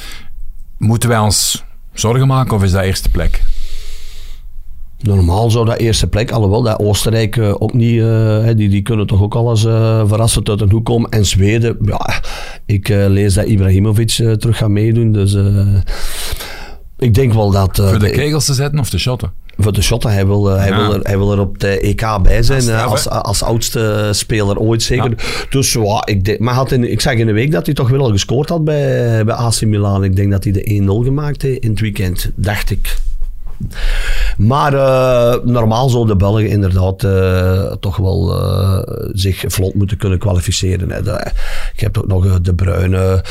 Moeten 0.78 1.10
wij 1.10 1.20
ons 1.20 1.64
zorgen 1.94 2.28
maken 2.28 2.56
of 2.56 2.64
is 2.64 2.72
dat 2.72 2.84
eerste 2.84 3.10
plek? 3.10 3.42
Normaal 5.02 5.52
zou 5.52 5.66
dat 5.66 5.78
eerste 5.78 6.08
plek, 6.08 6.32
alhoewel 6.32 6.62
dat 6.62 6.80
Oostenrijk 6.80 7.38
eh, 7.38 7.54
ook 7.60 7.74
niet, 7.74 8.02
eh, 8.02 8.48
die, 8.56 8.70
die 8.70 8.82
kunnen 8.82 9.08
toch 9.08 9.22
ook 9.22 9.36
al 9.36 9.50
eens 9.50 9.66
eh, 9.66 10.04
verrassend 10.08 10.50
uit 10.50 10.62
een 10.62 10.72
hoek 10.72 10.86
komen. 10.86 11.10
En 11.10 11.26
Zweden, 11.26 11.78
ja, 11.82 12.22
ik 12.66 12.88
lees 12.88 13.34
dat 13.34 13.46
Ibrahimovic 13.46 14.10
terug 14.10 14.58
gaat 14.58 14.70
meedoen. 14.70 15.12
Dus 15.12 15.38
ik 16.98 17.14
denk 17.14 17.34
wel 17.34 17.52
dat... 17.52 17.82
Voor 17.84 18.00
de 18.00 18.10
kegels 18.10 18.46
te 18.46 18.54
zetten 18.54 18.80
of 18.80 18.90
de 18.90 18.98
shotten? 18.98 19.32
Voor 19.58 19.74
de 19.74 19.82
shotten, 19.82 20.12
hij 20.12 20.26
wil, 20.26 20.46
hij, 20.46 20.70
Ja. 20.70 20.78
wil 20.78 20.94
er, 20.94 21.00
hij 21.04 21.18
wil 21.18 21.32
er 21.32 21.40
op 21.40 21.60
de 21.60 21.80
EK 21.80 22.20
bij 22.22 22.44
zijn, 22.44 22.62
straf, 22.62 22.86
als, 22.92 23.10
als 23.10 23.44
oudste 23.44 24.10
speler 24.12 24.58
ooit 24.58 24.84
zeker. 24.84 25.46
Dus 25.50 25.74
ja, 25.74 26.02
ik, 26.06 26.26
denk, 26.26 26.40
maar 26.40 26.54
had 26.54 26.72
in, 26.72 26.92
ik 26.92 27.02
zag 27.02 27.14
in 27.14 27.26
de 27.26 27.32
week 27.32 27.52
dat 27.52 27.66
hij 27.66 27.76
toch 27.76 27.90
wel 27.90 28.02
al 28.02 28.12
gescoord 28.12 28.50
had 28.50 28.64
bij, 28.64 29.26
bij 29.26 29.36
AC 29.36 29.62
Milan. 29.62 30.04
Ik 30.04 30.16
denk 30.16 30.32
dat 30.32 30.44
hij 30.44 30.54
de 30.54 30.82
1-0 30.84 31.06
gemaakt 31.06 31.42
heeft 31.42 31.64
in 31.64 31.70
het 31.70 31.80
weekend, 31.80 32.32
dacht 32.36 32.72
ik. 32.72 32.98
Maar 34.38 34.74
eh, 34.74 35.44
normaal 35.44 35.90
zou 35.90 36.08
de 36.08 36.16
Belgen 36.16 36.50
inderdaad 36.50 37.04
eh, 37.04 37.72
toch 37.80 37.98
wel 37.98 38.42
eh, 38.42 38.80
zich 39.14 39.44
vlot 39.48 39.74
moeten 39.74 39.98
kunnen 39.98 40.20
kwalificeren. 40.20 40.92
Hè. 40.92 41.16
Hebt 41.76 41.98
ook 41.98 42.08
nog 42.08 42.42
De 42.42 42.54
Bruyne, 42.54 43.24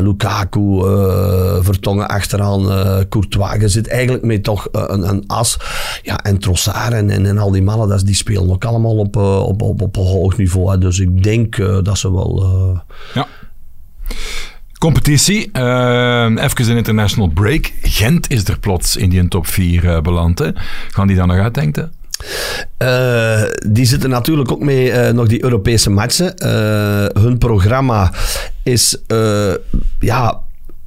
Lukaku, 0.00 0.82
Vertongen 1.62 2.08
achteraan, 2.08 2.66
Courtois. 3.08 3.60
Je 3.60 3.68
zit 3.68 3.88
eigenlijk 3.88 4.24
met 4.24 4.42
toch 4.42 4.68
een, 4.72 5.08
een 5.08 5.24
as. 5.26 5.56
Ja, 6.02 6.18
en 6.22 6.38
Trossard 6.38 6.92
en, 6.92 7.10
en, 7.10 7.38
al 7.38 7.50
die 7.50 7.62
mannen, 7.62 7.88
dat, 7.88 8.06
die 8.06 8.14
spelen 8.14 8.50
ook 8.50 8.64
allemaal 8.64 8.96
op, 8.96 9.16
op, 9.16 9.62
op, 9.62 9.82
op 9.82 9.96
hoog 9.96 10.36
niveau. 10.36 10.70
Hè. 10.70 10.78
Dus 10.78 10.98
ik 10.98 11.22
denk 11.22 11.56
dat 11.84 11.98
ze 11.98 12.12
wel... 12.12 12.46
Ja. 13.14 13.26
Competitie. 14.80 15.48
eh, 15.52 16.30
even 16.36 16.70
een 16.70 16.76
international 16.76 17.28
break. 17.28 17.72
Gent 17.82 18.30
is 18.30 18.44
er 18.44 18.58
plots 18.58 18.96
in 18.96 19.08
die 19.10 19.28
top 19.28 19.46
4 19.46 20.02
beland. 20.02 20.38
Hè. 20.38 20.50
Gaan 20.90 21.06
die 21.06 21.16
dan 21.16 21.28
nog 21.28 21.38
uitdenken? 21.38 21.92
Eh, 22.76 23.42
die 23.68 23.84
zitten 23.84 24.10
natuurlijk 24.10 24.52
ook 24.52 24.60
mee 24.60 24.90
eh, 24.90 25.12
nog 25.12 25.28
die 25.28 25.42
Europese 25.42 25.90
matchen. 25.90 26.36
Eh, 26.36 27.22
hun 27.22 27.38
programma 27.38 28.12
is 28.62 29.02
eh, 29.06 29.54
ja, 29.98 30.40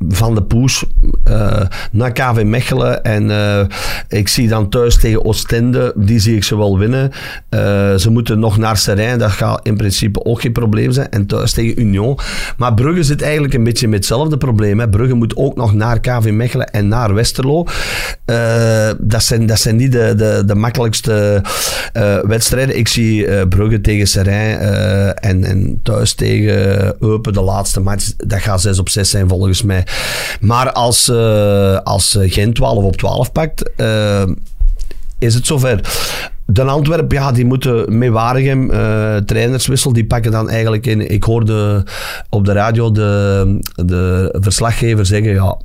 van 0.10 0.36
de 0.36 0.44
Poes 0.44 0.84
eh, 1.24 1.62
naar 1.92 2.12
KV 2.12 2.44
Mechelen. 2.46 3.04
En 3.04 3.32
eh, 3.32 3.66
ik 4.08 4.28
zie 4.28 4.48
dan 4.48 4.70
thuis 4.70 4.98
tegen 4.98 5.26
Oostende, 5.26 5.94
die 5.96 6.20
zie 6.20 6.36
ik 6.36 6.44
ze 6.44 6.58
wel 6.58 6.78
winnen. 6.78 7.12
Eh, 7.50 7.96
ze 7.96 8.10
moeten 8.10 8.40
nog 8.40 8.58
naar 8.58 8.78
Serijn, 8.78 9.20
dat 9.20 9.32
gaat 9.32 9.60
in 9.64 9.78
principe 9.78 10.26
ook 10.26 10.42
geen 10.42 10.52
probleem 10.52 10.92
zijn. 10.92 11.10
En 11.10 11.26
thuis 11.26 11.52
tegen 11.52 11.82
Union. 11.82 12.20
Maar 12.58 12.74
Brugge 12.74 13.04
zit 13.04 13.22
eigenlijk 13.22 13.54
een 13.54 13.64
beetje 13.64 13.88
met 13.88 13.98
hetzelfde 13.98 14.38
probleem. 14.38 14.80
Hè. 14.80 14.90
Brugge 14.90 15.14
moet 15.14 15.36
ook 15.36 15.56
nog 15.56 15.74
naar 15.74 16.00
KV 16.00 16.30
Mechelen 16.32 16.72
en 16.72 16.88
naar 16.88 17.14
Westerlo. 17.14 17.68
Dat, 18.98 19.24
zijn, 19.24 19.46
dat 19.46 19.60
zijn 19.60 19.76
niet 19.76 19.92
de, 19.92 20.14
de, 20.18 20.44
de 20.46 20.56
makkelijkste 20.56 21.42
wedstrijden. 22.24 22.78
Ik 22.78 22.88
zie 22.88 23.48
Brugge 23.48 23.82
tegen 23.82 24.08
Serijn 24.08 24.60
en, 25.16 25.44
en 25.44 25.80
thuis 25.84 26.14
tegen 26.14 26.96
Eupen, 27.00 27.34
de 27.34 27.42
laatste 27.42 27.80
match. 27.80 28.12
Dat 28.18 28.40
gaat 28.40 28.62
6 28.62 28.80
op 28.80 28.90
6 28.90 29.10
zijn 29.10 29.30
volgens 29.30 29.62
mij. 29.62 29.86
Maar 30.40 30.72
als, 30.72 31.12
als 31.84 32.18
Gent 32.20 32.56
12 32.56 32.84
op 32.84 32.98
12 32.98 33.32
pakt, 33.32 33.72
eh, 33.76 34.24
is 35.20 35.34
het 35.34 35.46
zover. 35.46 35.80
De 36.46 36.64
Antwerp, 36.64 37.12
ja, 37.12 37.32
die 37.32 37.46
moeten 37.46 37.98
met 37.98 38.10
Waregem 38.10 38.72
eh, 38.72 39.16
trainerswissel, 39.16 39.94
die 39.94 40.06
pakken 40.06 40.32
dan 40.32 40.50
eigenlijk 40.50 40.86
in. 40.86 41.12
Ik 41.12 41.24
hoorde 41.24 41.86
op 42.30 42.46
de 42.46 42.52
radio 42.52 42.92
de, 42.92 43.60
de 43.76 44.36
verslaggever 44.40 45.06
zeggen, 45.06 45.34
ja, 45.34 45.58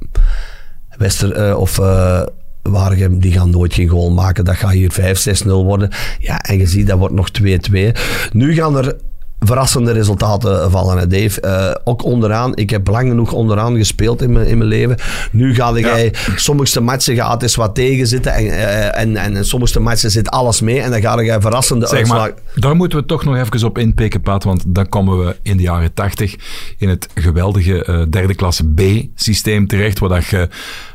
Wester 0.96 1.32
eh, 1.32 1.59
of 1.59 1.78
eh 1.78 2.22
Waregem, 2.62 3.18
die 3.18 3.32
gaan 3.32 3.51
nooit 3.51 3.74
geen 3.74 3.88
goal 3.88 4.11
maken. 4.11 4.44
Dat 4.44 4.57
gaat 4.57 4.70
hier 4.70 5.44
5-6-0 5.44 5.46
worden. 5.46 5.90
Ja, 6.18 6.38
en 6.38 6.59
je 6.59 6.66
ziet, 6.66 6.86
dat 6.86 6.99
wordt 6.99 7.14
nog 7.14 7.28
2-2. 7.30 7.92
Nu 8.32 8.55
gaan 8.55 8.76
er 8.76 8.96
verrassende 9.41 9.93
resultaten 9.93 10.70
vallen, 10.70 11.09
Dave. 11.09 11.41
Eh, 11.41 11.74
ook 11.84 12.05
onderaan. 12.05 12.57
Ik 12.57 12.70
heb 12.70 12.89
lang 12.89 13.09
genoeg 13.09 13.32
onderaan 13.32 13.76
gespeeld 13.76 14.22
in 14.22 14.32
mijn, 14.32 14.47
in 14.47 14.59
mijn 14.59 14.70
leven. 14.70 14.97
Nu 15.32 15.55
ga 15.55 15.78
jij 15.78 16.14
sommige 16.36 16.80
matchen 16.80 17.16
gaat 17.16 17.43
eens 17.43 17.55
wat 17.55 17.74
tegen 17.74 18.07
zitten 18.07 18.32
en, 18.32 18.47
eh, 18.47 19.01
en, 19.01 19.16
en 19.16 19.45
sommige 19.45 19.80
matchen 19.80 20.11
zit 20.11 20.30
alles 20.30 20.61
mee 20.61 20.80
en 20.80 20.91
dan 20.91 21.01
ga 21.01 21.20
je 21.20 21.41
verrassende 21.41 21.86
Zeg 21.86 21.99
uitslag. 21.99 22.18
maar, 22.18 22.32
daar 22.55 22.76
moeten 22.76 22.99
we 22.99 23.07
toch 23.07 23.24
nog 23.24 23.36
even 23.36 23.64
op 23.64 23.78
inpikken, 23.78 24.20
Pat, 24.20 24.45
want 24.45 24.62
dan 24.66 24.89
komen 24.89 25.18
we 25.18 25.36
in 25.43 25.57
de 25.57 25.62
jaren 25.62 25.95
80 25.95 26.36
in 26.78 26.89
het 26.89 27.09
geweldige 27.14 27.84
eh, 27.84 28.03
derde 28.11 28.34
klasse 28.34 28.64
B-systeem 28.64 29.66
terecht, 29.66 29.99
waar 29.99 30.09
dat 30.09 30.26
je 30.26 30.49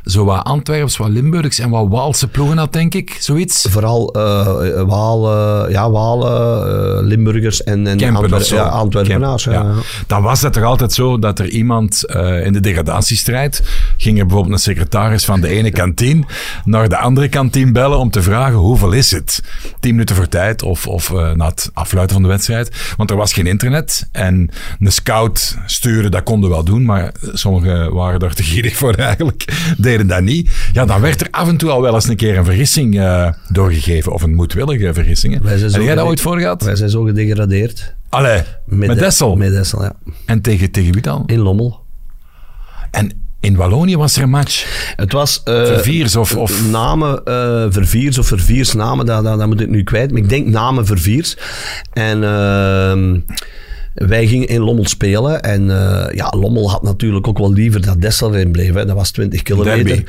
zo 0.04 0.24
wat 0.24 0.44
Antwerps, 0.44 0.96
wat 0.96 1.08
Limburgs 1.08 1.58
en 1.58 1.70
wat 1.70 1.88
Waalse 1.88 2.28
ploegen 2.28 2.58
had, 2.58 2.72
denk 2.72 2.94
ik, 2.94 3.16
zoiets. 3.20 3.66
Vooral 3.70 4.12
Walen, 4.86 5.70
ja, 5.70 5.90
Walen 5.90 7.04
Limburgers 7.04 7.62
en, 7.62 7.86
en 7.86 7.96
Kempen 7.96 8.33
Zo. 8.42 8.54
ja, 8.54 8.62
Antwerpenaars. 8.62 9.44
Ja. 9.44 9.66
Dan 10.06 10.22
was 10.22 10.42
het 10.42 10.52
toch 10.52 10.62
altijd 10.62 10.92
zo 10.92 11.18
dat 11.18 11.38
er 11.38 11.48
iemand 11.48 12.06
eh, 12.06 12.46
in 12.46 12.52
de 12.52 12.60
degradatiestrijd 12.60 13.62
ging 13.96 14.18
er 14.18 14.26
bijvoorbeeld 14.26 14.54
een 14.54 14.60
secretaris 14.60 15.24
van 15.24 15.40
de 15.40 15.48
ene 15.48 15.70
kantine 15.70 16.24
naar 16.64 16.88
de 16.88 16.96
andere 16.96 17.28
kantine 17.28 17.72
bellen 17.72 17.98
om 17.98 18.10
te 18.10 18.22
vragen 18.22 18.54
hoeveel 18.56 18.92
is 18.92 19.10
het? 19.10 19.42
Tien 19.80 19.90
minuten 19.90 20.16
voor 20.16 20.28
tijd 20.28 20.62
of, 20.62 20.86
of 20.86 21.12
eh, 21.12 21.32
na 21.32 21.46
het 21.46 21.70
afluiten 21.72 22.14
van 22.14 22.22
de 22.22 22.28
wedstrijd. 22.28 22.94
Want 22.96 23.10
er 23.10 23.16
was 23.16 23.32
geen 23.32 23.46
internet 23.46 24.08
en 24.12 24.50
een 24.80 24.92
scout 24.92 25.58
sturen, 25.66 26.10
dat 26.10 26.22
konden 26.22 26.50
wel 26.50 26.64
doen, 26.64 26.84
maar 26.84 27.12
sommigen 27.32 27.94
waren 27.94 28.20
daar 28.20 28.34
te 28.34 28.42
gierig 28.42 28.76
voor 28.76 28.94
eigenlijk, 28.94 29.44
deden 29.78 30.06
dat 30.06 30.22
niet. 30.22 30.50
Ja, 30.72 30.84
dan 30.84 31.00
werd 31.00 31.20
er 31.20 31.28
af 31.30 31.48
en 31.48 31.56
toe 31.56 31.70
al 31.70 31.82
wel 31.82 31.94
eens 31.94 32.08
een 32.08 32.16
keer 32.16 32.38
een 32.38 32.44
vergissing 32.44 32.98
eh, 32.98 33.28
doorgegeven 33.48 34.12
of 34.12 34.22
een 34.22 34.34
moedwillige 34.34 34.94
vergissing. 34.94 35.42
Heb 35.44 35.82
jij 35.82 35.94
dat 35.94 36.06
ooit 36.06 36.20
voor 36.20 36.38
gehad? 36.38 36.62
Wij 36.62 36.76
zijn 36.76 36.90
zo 36.90 37.02
gedegradeerd. 37.02 37.94
Allee, 38.14 38.42
met, 38.64 38.88
De- 38.88 38.94
Dessel. 38.94 39.36
Met 39.36 39.50
Dessel, 39.52 39.82
ja. 39.82 39.92
En 40.26 40.40
tegen, 40.40 40.70
tegen 40.70 40.92
wie 40.92 41.02
dan? 41.02 41.22
In 41.26 41.38
Lommel. 41.38 41.82
En 42.90 43.22
in 43.40 43.56
Wallonië 43.56 43.96
was 43.96 44.16
er 44.16 44.22
een 44.22 44.30
match. 44.30 44.92
Het 44.96 45.12
was... 45.12 45.42
eh, 45.42 45.54
Verviers 45.66 46.16
of... 46.16 46.36
of 46.36 46.70
Namen, 46.70 47.24
eh, 47.24 47.66
verviers 47.68 48.18
of 48.18 48.26
verviers 48.26 48.72
namen, 48.72 49.06
dat, 49.06 49.24
dat, 49.24 49.38
dat 49.38 49.46
moet 49.46 49.60
ik 49.60 49.68
nu 49.68 49.82
kwijt. 49.82 50.10
Maar 50.12 50.20
ik 50.22 50.28
denk 50.28 50.46
namen 50.46 50.86
verviers. 50.86 51.36
En 51.92 52.24
ehm, 52.24 53.20
wij 53.94 54.26
gingen 54.26 54.48
in 54.48 54.60
Lommel 54.60 54.86
spelen. 54.86 55.42
En 55.42 55.70
eh, 55.70 56.14
ja, 56.14 56.32
Lommel 56.36 56.70
had 56.70 56.82
natuurlijk 56.82 57.28
ook 57.28 57.38
wel 57.38 57.52
liever 57.52 57.80
dat 57.80 58.00
Dessel 58.00 58.34
erin 58.34 58.52
bleef. 58.52 58.74
Hè. 58.74 58.84
Dat 58.84 58.96
was 58.96 59.10
20 59.10 59.42
kilometer. 59.42 59.84
Derby. 59.84 60.04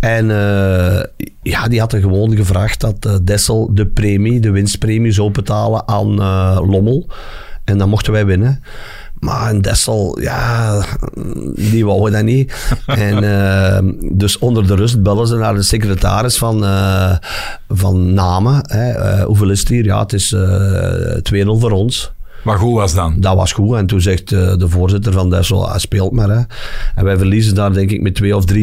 En 0.00 0.30
eh, 0.30 1.02
ja, 1.42 1.68
die 1.68 1.80
hadden 1.80 2.00
gewoon 2.00 2.36
gevraagd 2.36 2.80
dat 2.80 3.06
eh, 3.06 3.14
Dessel 3.22 3.70
de 3.74 3.86
premie, 3.86 4.40
de 4.40 4.50
winstpremie 4.50 5.12
zou 5.12 5.30
betalen 5.30 5.88
aan 5.88 6.14
Lommel. 6.70 7.06
En 7.64 7.78
dan 7.78 7.88
mochten 7.88 8.12
wij 8.12 8.26
winnen. 8.26 8.62
Maar 9.18 9.50
een 9.50 9.62
Dessel, 9.62 10.20
ja, 10.20 10.84
die 11.56 11.84
wouden 11.84 12.12
dat 12.12 12.22
niet. 12.22 12.54
en 12.86 13.96
dus 14.12 14.38
onder 14.38 14.66
de 14.66 14.74
rust 14.74 15.02
bellen 15.02 15.26
ze 15.26 15.36
naar 15.36 15.54
de 15.54 15.62
secretaris 15.62 16.38
van, 16.38 16.64
van 17.68 18.14
Namen. 18.14 18.60
Hè. 18.62 19.22
Hoeveel 19.22 19.50
is 19.50 19.60
het 19.60 19.68
hier? 19.68 19.84
Ja, 19.84 20.00
het 20.00 20.12
is 20.12 20.32
eh 20.32 21.44
2-0 21.44 21.46
voor 21.46 21.70
ons. 21.70 22.12
Wat 22.44 22.56
goed 22.56 22.74
was 22.74 22.94
dan? 22.94 23.14
Dat 23.18 23.34
was 23.36 23.52
goed. 23.52 23.76
En 23.76 23.86
toen 23.86 24.00
zegt 24.00 24.32
eh, 24.32 24.56
de 24.56 24.68
voorzitter 24.68 25.12
van 25.12 25.30
Dessel, 25.30 25.70
hij 25.70 25.78
speelt 25.78 26.12
maar. 26.12 26.28
Hè. 26.28 26.40
En 26.94 27.04
wij 27.04 27.16
verliezen 27.16 27.54
daar 27.54 27.72
denk 27.72 27.90
ik 27.90 28.00
met 28.00 28.14
2 28.14 28.36
of 28.36 28.44
3-0. 28.52 28.56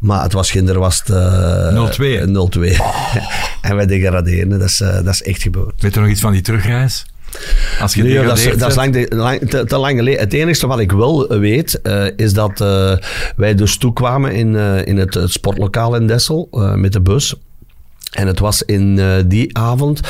Maar 0.00 0.22
het 0.22 0.32
was 0.32 0.50
ginder 0.50 0.78
was 0.78 1.02
het... 1.04 1.08
eh, 1.10 1.88
0-2. 2.22 2.26
0-2. 2.26 2.82
en 3.68 3.76
wij 3.76 3.86
degraderen. 3.86 4.48
Dat 4.48 4.62
is, 4.62 4.80
eh, 4.80 4.94
dat 4.94 5.06
is 5.14 5.22
echt 5.22 5.42
gebeurd. 5.42 5.82
Weet 5.82 5.94
je 5.94 6.00
nog 6.00 6.08
iets 6.08 6.20
van 6.20 6.32
die 6.32 6.40
terugreis? 6.42 7.06
Als 7.80 7.94
je 7.94 8.02
Nee, 8.02 8.22
dat 8.22 8.38
is, 8.38 8.44
dat 8.44 8.54
is 8.54 8.60
bent? 8.60 8.74
lang, 8.76 8.92
de- 8.92 9.16
lang- 9.16 9.50
te, 9.50 9.64
te 9.64 9.76
lang 9.76 9.98
geleden. 9.98 10.20
Het 10.20 10.32
enige 10.32 10.66
wat 10.66 10.78
ik 10.78 10.92
wel 10.92 11.28
weet, 11.28 11.80
eh, 11.82 12.04
is 12.16 12.32
dat 12.32 12.60
eh, 12.60 12.92
wij 13.36 13.54
dus 13.54 13.76
toekwamen 13.76 14.32
in, 14.32 14.56
eh, 14.56 14.86
in 14.86 14.96
het, 14.96 15.14
het 15.14 15.30
sportlokaal 15.30 15.94
in 15.96 16.06
Dessel 16.06 16.48
eh, 16.52 16.74
met 16.74 16.92
de 16.92 17.00
bus. 17.00 17.34
En 18.14 18.26
het 18.26 18.38
was 18.38 18.62
in 18.62 18.98
eh, 18.98 19.06
die 19.26 19.58
avond 19.58 20.00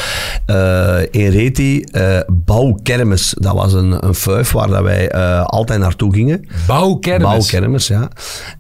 eh, 0.46 0.98
in 1.10 1.28
Reti 1.28 1.80
eh 1.80 2.18
Bouwkermis. 2.28 3.34
Dat 3.38 3.54
was 3.54 3.72
een, 3.72 4.06
een 4.06 4.14
fuif 4.14 4.52
waar 4.52 4.68
dat 4.68 4.82
wij 4.82 5.12
altijd 5.42 5.80
naartoe 5.80 6.14
gingen. 6.14 6.48
Bouwkermis. 6.66 7.26
Bouwkermis, 7.26 7.86
ja. 7.86 8.08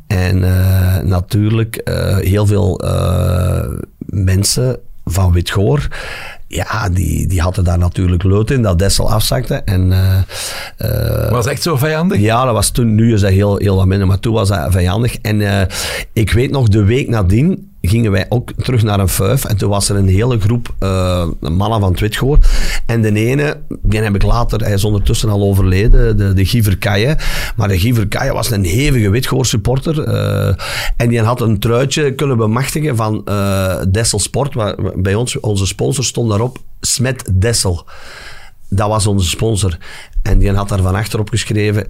En 0.06 0.38
natuurlijk 1.08 1.80
heel 2.20 2.46
veel 2.46 2.80
mensen 3.98 4.78
van 5.04 5.32
Witgoor. 5.32 5.88
Ja, 6.48 6.88
die, 6.88 7.26
die 7.26 7.40
hadden 7.40 7.64
daar 7.64 7.78
natuurlijk 7.78 8.22
lood 8.22 8.50
in 8.50 8.62
dat 8.62 8.78
Dessel 8.78 9.10
afzakte. 9.10 9.54
En 9.54 9.92
Was 11.30 11.46
echt 11.46 11.62
zo 11.62 11.76
vijandig? 11.76 12.20
ja, 12.20 12.44
dat 12.44 12.54
was 12.54 12.70
toen. 12.70 12.94
Nu 12.94 13.14
is 13.14 13.20
dat 13.20 13.30
heel, 13.30 13.56
heel 13.56 13.76
wat 13.76 13.86
minder, 13.86 14.06
maar 14.06 14.20
toen 14.20 14.34
was 14.34 14.48
dat 14.48 14.72
vijandig. 14.72 15.16
En 15.16 15.68
ik 16.12 16.32
weet 16.32 16.50
nog, 16.50 16.68
de 16.68 16.84
week 16.84 17.08
nadien 17.08 17.73
gingen 17.88 18.10
wij 18.10 18.26
ook 18.28 18.52
terug 18.52 18.82
naar 18.82 19.00
een 19.00 19.08
fuif. 19.08 19.44
En 19.44 19.56
toen 19.56 19.68
was 19.68 19.88
er 19.88 19.96
een 19.96 20.08
hele 20.08 20.40
groep 20.40 20.74
eh, 20.78 21.26
mannen 21.40 21.80
van 21.80 21.94
Twitgoor. 21.94 22.38
En 22.86 23.02
de 23.02 23.12
ene, 23.12 23.60
die 23.82 24.00
heb 24.00 24.14
ik 24.14 24.22
later, 24.22 24.60
hij 24.60 24.72
is 24.72 24.84
ondertussen 24.84 25.28
al 25.28 25.42
overleden, 25.42 26.16
de, 26.16 26.32
de 26.32 26.44
Giever 26.44 26.78
Kaye. 26.78 27.16
Maar 27.56 27.68
de 27.68 27.78
Giever 27.78 28.08
Kaye 28.08 28.32
was 28.32 28.50
een 28.50 28.64
hevige 28.64 29.10
Witgoor 29.10 29.46
supporter. 29.46 30.02
eh, 30.02 30.54
en 30.96 31.08
die 31.08 31.20
had 31.20 31.40
een 31.40 31.58
truitje 31.58 32.14
kunnen 32.14 32.36
bemachtigen 32.36 32.96
van 32.96 33.22
eh 33.24 33.76
Dessel 33.88 34.18
Sport. 34.18 34.54
Waar, 34.54 34.76
bij 34.96 35.14
ons, 35.14 35.40
onze 35.40 35.66
sponsor 35.66 36.04
stond 36.04 36.28
daarop, 36.28 36.58
Smet 36.80 37.30
Dessel. 37.32 37.86
Dat 38.68 38.88
was 38.88 39.06
onze 39.06 39.28
sponsor. 39.28 39.78
En 40.22 40.38
die 40.38 40.52
had 40.52 40.68
daar 40.68 40.82
van 40.82 40.94
achterop 40.94 41.28
geschreven. 41.28 41.86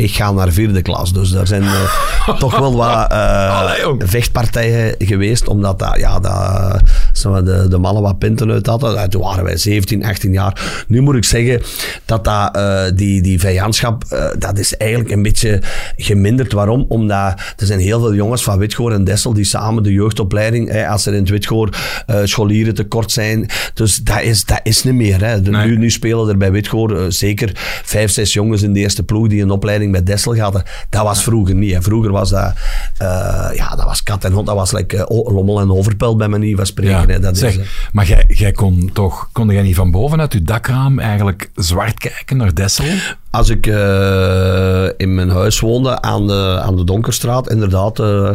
Ik 0.00 0.14
ga 0.14 0.32
naar 0.32 0.52
vierde 0.52 0.82
klas. 0.82 1.12
Dus 1.12 1.30
daar 1.30 1.46
zijn 1.46 1.62
eh, 1.62 2.38
toch 2.38 2.58
wel 2.58 2.76
wat 2.76 3.10
eh, 3.12 3.60
Allee, 3.60 3.94
vechtpartijen 3.98 4.94
geweest. 4.98 5.48
Omdat 5.48 5.78
dat, 5.78 5.96
ja, 5.98 6.18
dat, 6.20 7.44
de, 7.44 7.66
de 7.68 7.78
mannen 7.78 8.02
wat 8.02 8.18
pinten 8.18 8.50
uit 8.50 8.66
hadden. 8.66 8.92
Ja, 8.94 9.08
Toen 9.08 9.22
waren 9.22 9.44
wij 9.44 9.56
17, 9.56 10.04
18 10.04 10.32
jaar. 10.32 10.84
Nu 10.88 11.00
moet 11.00 11.14
ik 11.16 11.24
zeggen 11.24 11.62
dat, 12.04 12.24
dat 12.24 12.56
eh, 12.56 12.82
die, 12.94 13.22
die 13.22 13.40
vijandschap. 13.40 14.04
eh, 14.08 14.24
dat 14.38 14.58
is 14.58 14.76
eigenlijk 14.76 15.10
een 15.10 15.22
beetje 15.22 15.62
geminderd. 15.96 16.52
Waarom? 16.52 16.84
Omdat 16.88 17.40
er 17.56 17.66
zijn 17.66 17.80
heel 17.80 18.00
veel 18.00 18.14
jongens 18.14 18.42
van 18.42 18.58
Witgoor 18.58 18.92
en 18.92 19.04
Dessel. 19.04 19.32
die 19.32 19.44
samen 19.44 19.82
de 19.82 19.92
jeugdopleiding. 19.92 20.68
eh, 20.68 20.90
als 20.90 21.06
er 21.06 21.12
in 21.14 21.20
het 21.20 21.28
Witgoor 21.30 21.68
eh, 22.06 22.16
scholieren 22.24 22.74
tekort 22.74 23.10
zijn. 23.12 23.46
Dus 23.74 23.96
dat 23.96 24.20
is, 24.22 24.44
dat 24.44 24.60
is 24.62 24.82
niet 24.84 24.94
meer. 24.94 25.24
Hè. 25.24 25.42
De- 25.42 25.48
Nee. 25.50 25.66
nu, 25.66 25.76
nu 25.78 25.90
spelen 25.90 26.28
er 26.28 26.36
bij 26.36 26.52
Witgoor 26.52 26.96
eh, 26.98 27.04
zeker 27.08 27.50
vijf, 27.84 28.10
zes 28.10 28.32
jongens 28.32 28.62
in 28.62 28.72
de 28.72 28.80
eerste 28.80 29.02
ploeg 29.02 29.28
die 29.28 29.42
een 29.42 29.50
opleiding 29.50 29.89
bij 29.90 30.02
Dessel 30.02 30.36
hadden. 30.36 30.62
Dat 30.88 31.02
was 31.02 31.22
vroeger 31.22 31.54
niet. 31.54 31.74
Hè. 31.74 31.82
Vroeger 31.82 32.12
was 32.12 32.30
dat, 32.30 32.52
eh, 32.98 33.50
ja, 33.54 33.74
dat 33.76 33.84
was 33.84 34.02
kat 34.02 34.24
en 34.24 34.32
hond. 34.32 34.46
Dat 34.46 34.56
was 34.56 34.72
like, 34.72 34.96
eh, 34.96 35.34
Lommel 35.34 35.60
en 35.60 35.70
Overpelt 35.70 36.18
bij 36.18 36.28
manier 36.28 36.56
van 36.56 36.66
spreken. 36.66 36.92
Ja, 36.92 37.06
hè. 37.06 37.20
Dat 37.20 37.38
zeg, 37.38 37.50
is, 37.50 37.58
eh, 37.58 37.66
maar 37.92 38.06
jij, 38.06 38.24
jij 38.28 38.52
kon 38.52 38.90
toch, 38.92 39.28
kon 39.32 39.48
jij 39.50 39.62
niet 39.62 39.76
van 39.76 39.90
boven 39.90 40.20
uit 40.20 40.32
je 40.32 40.42
dakraam 40.42 40.98
eigenlijk 40.98 41.50
zwart 41.54 41.98
kijken 41.98 42.36
naar 42.36 42.54
Dessel? 42.54 42.84
Als 43.30 43.48
ik 43.48 43.66
eh, 43.66 44.84
in 44.96 45.14
mijn 45.14 45.30
huis 45.30 45.60
woonde 45.60 46.00
aan 46.02 46.26
de, 46.26 46.58
aan 46.62 46.76
de 46.76 46.84
Donkerstraat, 46.84 47.50
inderdaad, 47.50 47.98
eh, 48.00 48.30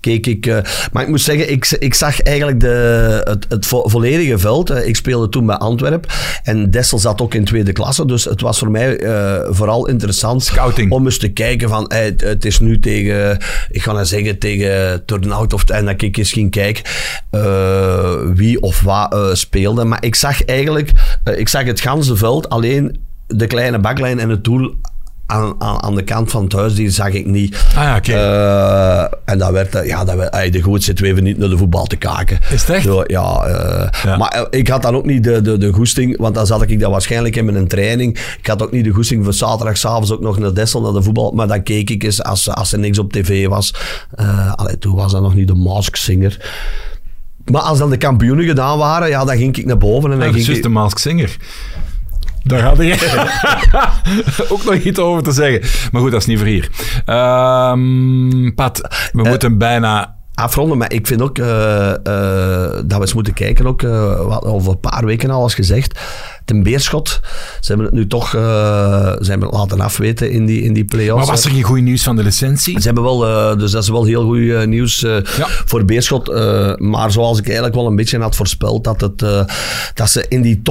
keek 0.00 0.26
ik. 0.26 0.46
eh, 0.46 0.56
maar 0.92 1.02
ik 1.02 1.08
moet 1.08 1.20
zeggen, 1.20 1.50
ik, 1.50 1.76
ik 1.78 1.94
zag 1.94 2.20
eigenlijk 2.22 2.60
de, 2.60 3.20
het, 3.24 3.46
het 3.48 3.66
vo- 3.66 3.88
volledige 3.88 4.38
veld. 4.38 4.70
Ik 4.70 4.96
speelde 4.96 5.28
toen 5.28 5.46
bij 5.46 5.56
Antwerpen 5.56 6.10
en 6.42 6.70
Dessel 6.70 6.98
zat 6.98 7.20
ook 7.20 7.34
in 7.34 7.44
tweede 7.44 7.72
klasse. 7.72 8.06
Dus 8.06 8.24
het 8.24 8.40
was 8.40 8.58
voor 8.58 8.70
mij 8.70 8.98
vooral 9.50 9.88
interessant 9.88 10.44
Scouting. 10.44 10.92
om 10.92 11.04
eens 11.04 11.18
te 11.18 11.28
kijken 11.32 11.68
van 11.68 11.92
het, 11.94 12.44
is 12.44 12.60
nu 12.60 12.78
tegen, 12.78 13.38
ik 13.70 13.82
ga 13.82 13.92
nou 13.92 14.04
zeggen, 14.04 14.38
tegen 14.38 15.04
Turnhout 15.04 15.52
of 15.52 15.64
en 15.64 15.84
dat 15.84 16.02
ik 16.02 16.16
eens 16.16 16.32
ging 16.32 16.50
kijken 16.50 16.84
wie 18.36 18.60
of 18.62 18.80
wat 18.80 19.16
speelde. 19.32 19.84
Maar 19.84 20.04
ik 20.04 20.14
zag 20.14 20.44
eigenlijk, 20.44 20.90
ik 21.36 21.48
zag 21.48 21.64
het 21.64 21.80
ganse 21.80 22.16
veld, 22.16 22.48
alleen 22.48 23.08
de 23.36 23.46
kleine 23.46 23.78
baklijn 23.78 24.18
en 24.18 24.28
het 24.28 24.44
doel 24.44 24.74
aan, 25.26 25.54
aan, 25.58 25.82
aan 25.82 25.94
de 25.94 26.02
kant 26.02 26.30
van 26.30 26.42
het 26.44 26.52
huis, 26.52 26.74
die 26.74 26.90
zag 26.90 27.08
ik 27.12 27.26
niet. 27.26 27.64
Ah 27.76 27.82
ja, 27.82 27.96
oké. 27.96 28.12
Eh, 28.12 29.18
en 29.24 29.38
dat 29.38 29.50
werd, 29.50 29.74
eh, 29.74 29.86
ja, 29.86 30.04
dat 30.04 30.16
werd, 30.16 30.52
de 30.52 30.60
goed 30.60 30.82
zitten 30.82 31.04
we 31.04 31.10
even 31.10 31.22
niet 31.22 31.38
naar 31.38 31.48
de 31.48 31.56
voetbal 31.58 31.84
te 31.84 31.96
kijken. 31.96 32.38
Is 32.50 32.60
het 32.60 32.70
echt? 32.70 32.84
Zo, 32.84 33.02
ja, 33.06 33.44
eh, 33.44 33.88
Ja. 34.04 34.16
maar 34.16 34.46
ik 34.50 34.68
had 34.68 34.82
dan 34.82 34.94
ook 34.94 35.04
niet 35.04 35.24
de, 35.24 35.40
de, 35.42 35.56
de 35.58 35.72
goesting, 35.72 36.18
want 36.18 36.34
dan 36.34 36.46
zat 36.46 36.62
ik 36.62 36.80
dat 36.80 36.90
waarschijnlijk 36.90 37.36
in 37.36 37.44
mijn 37.44 37.68
training. 37.68 38.18
Ik 38.38 38.46
had 38.46 38.62
ook 38.62 38.72
niet 38.72 38.84
de 38.84 38.90
goesting 38.90 39.24
voor 39.24 39.32
zaterdag 39.32 39.76
s'avonds 39.76 40.12
ook 40.12 40.20
nog 40.20 40.38
naar 40.38 40.54
Dessel, 40.54 40.80
naar 40.80 40.92
de 40.92 41.02
voetbal. 41.02 41.30
Maar 41.32 41.48
dan 41.48 41.62
keek 41.62 41.90
ik 41.90 42.02
eens 42.02 42.22
als, 42.22 42.48
als 42.48 42.72
er 42.72 42.78
niks 42.78 42.98
op 42.98 43.12
tv 43.12 43.46
was. 43.46 43.74
Allee, 44.54 44.78
toen 44.78 44.94
was 44.94 45.12
dat 45.12 45.22
nog 45.22 45.34
niet 45.34 45.48
de 45.48 45.54
Mask 45.54 45.96
Singer. 45.96 46.50
Maar 47.44 47.62
als 47.62 47.78
dan 47.78 47.90
de 47.90 47.96
kampioenen 47.96 48.44
gedaan 48.44 48.78
waren, 48.78 49.08
ja, 49.08 49.24
dan 49.24 49.36
ging 49.36 49.56
ik 49.56 49.64
naar 49.66 49.78
boven 49.78 50.12
en 50.12 50.18
dan 50.18 50.28
Ja, 50.28 50.34
is 50.34 50.34
ging 50.34 50.44
juist 50.46 50.58
ik... 50.58 50.62
de 50.66 50.72
Mask 50.78 50.98
Singer. 50.98 51.36
Daar 52.42 52.62
had 52.62 52.80
ik 52.80 53.10
ook 54.52 54.64
nog 54.64 54.74
iets 54.74 54.98
over 54.98 55.22
te 55.22 55.32
zeggen. 55.32 55.88
Maar 55.92 56.00
goed, 56.02 56.10
dat 56.10 56.20
is 56.20 56.26
niet 56.26 56.38
voor 56.38 56.46
hier. 56.46 56.68
Ehm, 57.04 58.54
Pat, 58.54 58.80
we 59.12 59.22
moeten 59.22 59.58
bijna... 59.58 60.18
afronden. 60.34 60.78
Maar 60.78 60.92
ik 60.92 61.06
vind 61.06 61.22
ook 61.22 61.38
eh, 61.38 61.90
eh, 61.90 62.72
dat 62.84 62.92
we 62.96 63.00
eens 63.00 63.14
moeten 63.14 63.32
kijken, 63.34 63.66
ook, 63.66 63.82
eh, 63.82 64.26
wat 64.26 64.44
over 64.44 64.70
een 64.72 64.80
paar 64.80 65.04
weken 65.04 65.30
al 65.30 65.42
als 65.42 65.54
gezegd. 65.54 65.98
Ten 66.44 66.62
Beerschot, 66.62 67.20
ze 67.60 67.66
hebben 67.68 67.86
het 67.86 67.94
nu 67.94 68.06
toch 68.06 68.34
eh, 68.34 69.04
het 69.14 69.42
laten 69.50 69.80
afweten 69.80 70.30
in 70.30 70.46
die, 70.46 70.62
in 70.62 70.72
die 70.72 70.84
play-offs. 70.84 71.26
Maar 71.26 71.34
was 71.34 71.44
er 71.44 71.50
geen 71.50 71.62
goed 71.62 71.80
nieuws 71.80 72.02
van 72.02 72.16
de 72.16 72.22
licentie? 72.22 72.80
Ze 72.80 72.86
hebben 72.86 73.04
wel, 73.04 73.26
eh, 73.26 73.58
dus 73.58 73.70
dat 73.70 73.82
is 73.82 73.88
wel 73.88 74.04
heel 74.04 74.24
goed 74.24 74.48
eh, 74.50 74.64
nieuws 74.64 75.02
eh, 75.02 75.10
Ja. 75.36 75.46
voor 75.64 75.84
Beerschot. 75.84 76.28
eh, 76.28 76.72
maar 76.76 77.10
zoals 77.10 77.38
ik 77.38 77.44
eigenlijk 77.44 77.74
wel 77.74 77.86
een 77.86 77.96
beetje 77.96 78.18
had 78.20 78.36
voorspeld, 78.36 78.84
dat, 78.84 79.00
het, 79.00 79.22
eh, 79.22 79.44
dat 79.94 80.10
ze 80.10 80.24
in 80.28 80.42
die 80.42 80.62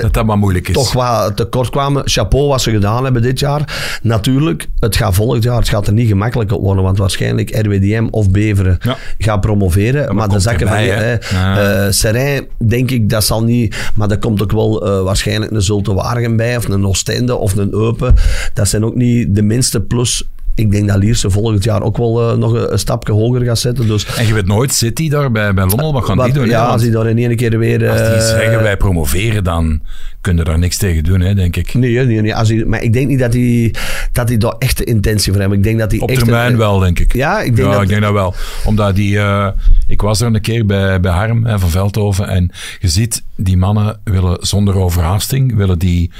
Dat 0.00 0.12
dat 0.14 0.26
wat 0.26 0.36
moeilijk 0.36 0.68
is. 0.68 0.74
toch 0.74 0.92
wat 0.92 1.36
tekort 1.36 1.70
kwamen. 1.70 2.02
Chapeau 2.04 2.48
wat 2.48 2.62
ze 2.62 2.70
gedaan 2.70 3.04
hebben 3.04 3.22
dit 3.22 3.38
jaar. 3.38 3.98
Natuurlijk, 4.02 4.68
het 4.78 4.96
gaat 4.96 5.14
volgend 5.14 5.42
jaar, 5.42 5.58
het 5.58 5.68
gaat 5.68 5.86
er 5.86 5.92
niet 5.92 6.08
gemakkelijk 6.08 6.52
op 6.52 6.60
worden, 6.62 6.84
want 6.84 6.98
waarschijnlijk 6.98 7.56
RWDM 7.66 8.06
of 8.10 8.30
Beveren 8.30 8.78
Ja. 8.80 8.96
gaat 9.18 9.40
promoveren. 9.40 10.14
maar 10.14 10.28
de 10.28 10.38
zakken 10.40 10.68
van 10.68 10.76
hè. 10.76 11.10
Ja. 11.30 11.84
eh, 11.84 11.90
Serijn, 11.92 12.46
denk 12.66 12.90
ik, 12.90 13.10
dat 13.10 13.24
zal 13.24 13.42
niet, 13.42 13.76
maar 13.94 14.10
er 14.10 14.18
komt 14.18 14.42
ook 14.42 14.52
wel 14.52 14.86
eh, 14.86 15.02
waarschijnlijk 15.02 15.52
een 15.52 15.62
Zulte 15.62 15.94
Waregem 15.94 16.36
bij, 16.36 16.56
of 16.56 16.68
een 16.68 16.86
Oostende, 16.86 17.36
of 17.36 17.56
een 17.56 17.72
Eupen. 17.74 18.14
Dat 18.54 18.68
zijn 18.68 18.84
ook 18.84 18.94
niet 18.94 19.34
de 19.34 19.42
minste 19.42 19.80
plus. 19.80 20.24
Ik 20.56 20.70
denk 20.70 20.88
dat 20.88 20.96
Lierse 20.96 21.30
volgend 21.30 21.64
jaar 21.64 21.82
ook 21.82 21.96
wel 21.96 22.30
eh, 22.30 22.36
nog 22.36 22.52
een, 22.52 22.72
een 22.72 22.78
stapje 22.78 23.12
hoger 23.12 23.44
gaat 23.44 23.58
zetten. 23.58 23.86
Dus 23.86 24.06
En 24.16 24.26
je 24.26 24.34
weet 24.34 24.46
nooit, 24.46 24.72
City 24.74 25.08
daar 25.08 25.30
bij, 25.30 25.54
bij 25.54 25.66
Lommel, 25.66 25.92
wat 25.92 26.04
gaan 26.04 26.16
wat- 26.16 26.24
die 26.24 26.34
doen? 26.34 26.48
ja, 26.48 26.64
als 26.64 26.82
die 26.82 26.90
daar 26.90 27.06
in 27.06 27.18
één 27.18 27.36
keer 27.36 27.58
weer... 27.58 27.88
als 27.90 27.98
die 28.00 28.08
eh, 28.08 28.20
zeggen 28.26 28.62
wij 28.62 28.76
promoveren, 28.76 29.44
dan 29.44 29.80
kunnen 30.20 30.44
daar 30.44 30.58
niks 30.58 30.76
tegen 30.76 31.04
doen, 31.04 31.20
hè, 31.20 31.34
denk 31.34 31.56
ik. 31.56 31.74
Nee, 31.74 31.98
nee, 32.04 32.20
nee. 32.20 32.34
Als 32.34 32.48
hij, 32.48 32.64
maar 32.64 32.82
ik 32.82 32.92
denk 32.92 33.08
niet 33.08 33.18
dat 33.18 33.32
hij, 33.32 33.74
dat 34.12 34.28
hij 34.28 34.38
daar 34.38 34.54
echt 34.58 34.76
de 34.78 34.84
intentie 34.84 35.32
voor 35.32 35.40
heeft. 35.40 35.52
Ik 35.54 35.62
denk 35.62 35.78
dat 35.78 35.90
hij 35.90 36.00
Op 36.00 36.08
echt 36.10 36.18
termijn 36.18 36.52
een- 36.52 36.58
wel, 36.58 36.78
denk 36.78 36.98
ik. 36.98 37.12
Ja, 37.14 37.40
ik 37.40 37.56
denk 37.56 37.68
ja, 37.68 37.74
dat- 37.74 37.82
ik 37.82 37.88
denk 37.88 38.02
dat 38.02 38.12
wel. 38.12 38.34
Omdat 38.64 38.94
die... 38.96 39.18
eh, 39.18 39.48
ik 39.86 40.00
was 40.00 40.20
er 40.20 40.26
een 40.26 40.40
keer 40.40 40.66
bij, 40.66 41.00
bij 41.00 41.12
Harm 41.12 41.44
hè, 41.46 41.58
van 41.58 41.70
Veldhoven 41.70 42.28
en 42.28 42.50
je 42.80 42.88
ziet, 42.88 43.22
die 43.36 43.56
mannen 43.56 44.00
willen 44.04 44.36
zonder 44.40 44.76
overhaasting, 44.76 45.56
willen 45.56 45.78
die 45.78 46.10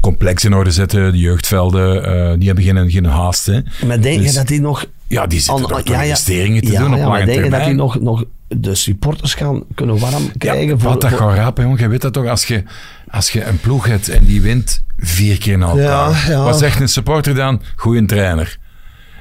complex 0.00 0.44
in 0.44 0.54
orde 0.54 0.70
zetten, 0.70 1.12
de 1.12 1.18
jeugdvelden, 1.18 2.38
die 2.38 2.46
hebben 2.48 2.64
geen, 2.64 2.90
geen 2.90 3.04
haast. 3.04 3.46
Hè. 3.46 3.60
Maar 3.86 4.00
denk 4.00 4.18
je 4.18 4.24
Dus- 4.24 4.34
dat 4.34 4.48
hij 4.48 4.58
nog... 4.58 4.86
Ja, 5.06 5.26
die 5.26 5.40
zitten 5.40 5.64
aan- 5.64 5.70
daar 5.70 5.78
ja, 5.78 5.84
toch 5.84 6.02
investeringen 6.02 6.62
te 6.62 6.70
ja, 6.72 6.80
doen 6.80 6.92
op 6.92 6.98
ja, 6.98 7.08
lange 7.08 7.24
denk 7.24 7.44
je 7.44 7.50
dat 7.50 7.60
hij 7.60 7.72
nog, 7.72 8.00
nog 8.00 8.24
de 8.48 8.74
supporters 8.74 9.34
gaan 9.34 9.62
kunnen 9.74 9.98
warm 9.98 10.30
krijgen? 10.38 10.66
Ja, 10.66 10.76
voor, 10.78 10.88
wat 10.90 11.00
dat 11.00 11.10
voor- 11.10 11.18
gaat 11.18 11.34
rapen, 11.36 11.64
jongen. 11.64 11.78
Je 11.80 11.88
weet 11.88 12.00
dat 12.00 12.12
toch, 12.12 12.26
als 12.26 12.44
je, 12.44 12.62
als 13.10 13.30
je 13.30 13.44
een 13.44 13.60
ploeg 13.60 13.86
hebt 13.86 14.08
en 14.08 14.24
die 14.24 14.40
wint 14.40 14.82
vier 14.98 15.38
keer 15.38 15.58
na 15.58 15.66
elkaar. 15.68 16.36
Wat 16.44 16.58
zegt 16.58 16.80
een 16.80 16.88
supporter 16.88 17.34
dan? 17.34 17.62
Goeie 17.76 18.04
trainer. 18.04 18.58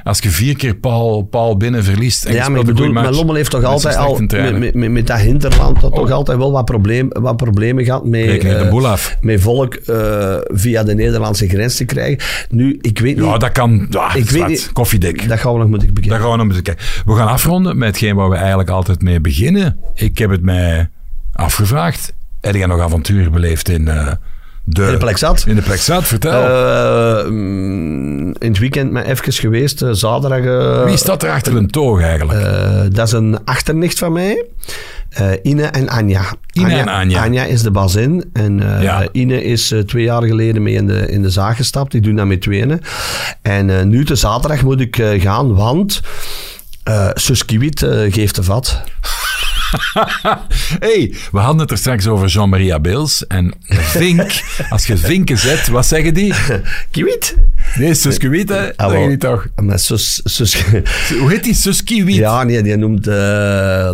Als 0.04 0.20
je 0.20 0.30
vier 0.30 0.56
keer 0.56 0.76
Paul, 0.76 1.22
Paul 1.22 1.58
binnen 1.58 1.84
verliest 1.84 2.26
en 2.26 2.34
Ja, 2.34 2.50
maar 2.50 2.60
ik 2.60 2.66
bedoel, 2.66 2.92
maar 2.92 3.12
Lommel 3.12 3.36
heeft 3.36 3.52
toch 3.52 3.64
altijd 3.64 3.96
al 3.98 4.20
met, 4.20 4.74
met, 4.74 4.92
met, 4.92 5.08
dat 5.08 5.20
hinterland 5.20 5.80
toch, 5.80 5.92
toch 5.94 6.06
Oh. 6.10 6.12
altijd 6.12 6.38
wel 6.38 6.52
wat, 6.52 6.66
probleem, 6.66 7.08
wat 7.10 7.38
problemen 7.38 7.84
gehad 7.86 8.06
met, 8.06 8.84
af. 8.84 9.18
met 9.22 9.42
volk 9.42 9.74
eh, 9.76 10.36
via 10.46 10.84
de 10.84 10.96
Nederlandse 10.96 11.48
grens 11.48 11.76
te 11.76 11.86
krijgen. 11.86 12.18
Nu, 12.50 12.78
ik 12.82 13.00
weet 13.00 13.16
niet... 13.16 13.26
Ja, 13.26 13.38
dat 13.38 13.52
kan. 13.52 13.88
Ja, 13.90 14.14
Ik 14.14 14.30
weet 14.30 14.48
niet- 14.48 14.70
Koffiedik. 14.74 15.28
dat 15.30 15.40
gaan 15.40 15.54
we 15.54 15.60
nog 15.60 15.68
moeten 15.68 15.88
bekijken. 15.88 16.12
Daar 16.12 16.20
gaan 16.22 16.32
we 16.32 16.38
nog 16.38 16.46
moeten 16.46 16.64
kijken. 16.64 16.86
We 17.06 17.14
gaan 17.16 17.28
afronden 17.28 17.78
met 17.78 17.88
hetgeen 17.88 18.16
waar 18.16 18.30
we 18.30 18.36
eigenlijk 18.36 18.70
altijd 18.70 19.02
mee 19.02 19.20
beginnen. 19.22 19.78
Ik 19.96 20.18
heb 20.18 20.30
het 20.30 20.42
mij 20.42 20.90
afgevraagd. 21.34 22.14
Heb 22.42 22.56
jij 22.56 22.66
nog 22.66 22.80
avonturen 22.80 23.32
beleefd 23.32 23.70
in 23.70 23.88
eh, 23.88 24.08
De, 24.66 24.84
In 24.86 24.92
de 24.92 24.98
plek 24.98 25.18
zat. 25.18 25.44
In 25.48 25.56
de 25.56 25.62
plek 25.62 25.80
zat, 25.80 26.04
vertel. 26.04 26.32
Eh, 26.32 27.26
mm, 27.30 28.28
in 28.28 28.50
het 28.50 28.60
weekend 28.60 28.92
met 28.92 29.06
even 29.06 29.34
geweest, 29.34 29.82
eh, 29.82 29.90
zaterdag. 29.92 30.40
eh, 30.40 30.84
Wie 30.86 30.98
staat 30.98 31.24
er 31.24 31.30
achter 31.30 31.56
een 31.56 31.68
toog 31.70 32.02
eigenlijk? 32.02 32.42
dat 32.96 33.08
is 33.08 33.14
een 33.14 33.46
achternicht 33.46 34.00
van 34.00 34.12
mij. 34.12 34.46
Ine 35.44 35.64
en 35.64 35.90
Anja. 35.90 36.24
Ine 36.52 36.74
en 36.78 36.88
Anja. 36.88 37.24
Anja 37.24 37.44
is 37.44 37.62
de 37.62 37.72
bazin. 37.72 38.30
En 38.34 38.62
Ja. 38.82 39.08
Ine 39.12 39.44
is 39.44 39.74
twee 39.86 40.04
jaar 40.04 40.24
geleden 40.24 40.64
mee 40.64 40.74
in 40.74 40.88
de, 40.88 41.08
in 41.08 41.22
de 41.22 41.30
zaak 41.30 41.56
gestapt. 41.56 41.92
Die 41.92 42.02
doen 42.02 42.16
dat 42.16 42.26
met 42.26 42.42
tweeën. 42.42 42.82
En 43.42 43.90
nu, 43.90 44.04
de 44.04 44.16
zaterdag, 44.16 44.62
moet 44.64 44.80
ik 44.82 45.04
gaan, 45.18 45.56
want... 45.56 46.02
Sus 47.14 47.46
Kiewit 47.46 47.84
eh, 47.84 48.14
geeft 48.14 48.36
de 48.36 48.44
vat. 48.44 48.82
hey, 50.88 51.14
we 51.32 51.40
hadden 51.40 51.60
het 51.60 51.72
er 51.72 51.78
straks 51.78 52.08
over 52.08 52.28
Jean-Marie 52.28 52.80
Beels. 52.82 53.28
En 53.28 53.54
Vink, 53.68 54.42
als 54.70 54.86
je 54.88 54.98
vinken 54.98 55.38
zet, 55.38 55.68
wat 55.68 55.86
zeggen 55.86 56.14
die? 56.14 56.34
Kiewit? 56.92 57.38
Nee, 57.76 57.94
Suskewiet, 57.94 58.50
hè? 58.50 58.78
Ah, 58.78 58.90
Zeg 58.92 59.10
je 59.10 59.18
toch? 59.18 59.48
Met 59.56 59.82
sus, 59.82 60.22
sus, 60.24 60.64
Hoe 61.20 61.30
heet 61.30 61.44
die 61.44 61.54
Suskiwiet? 61.54 62.16
Ja, 62.16 62.44
nee, 62.44 62.62
die 62.64 62.78
noemt... 62.78 63.08
eh, 63.08 63.90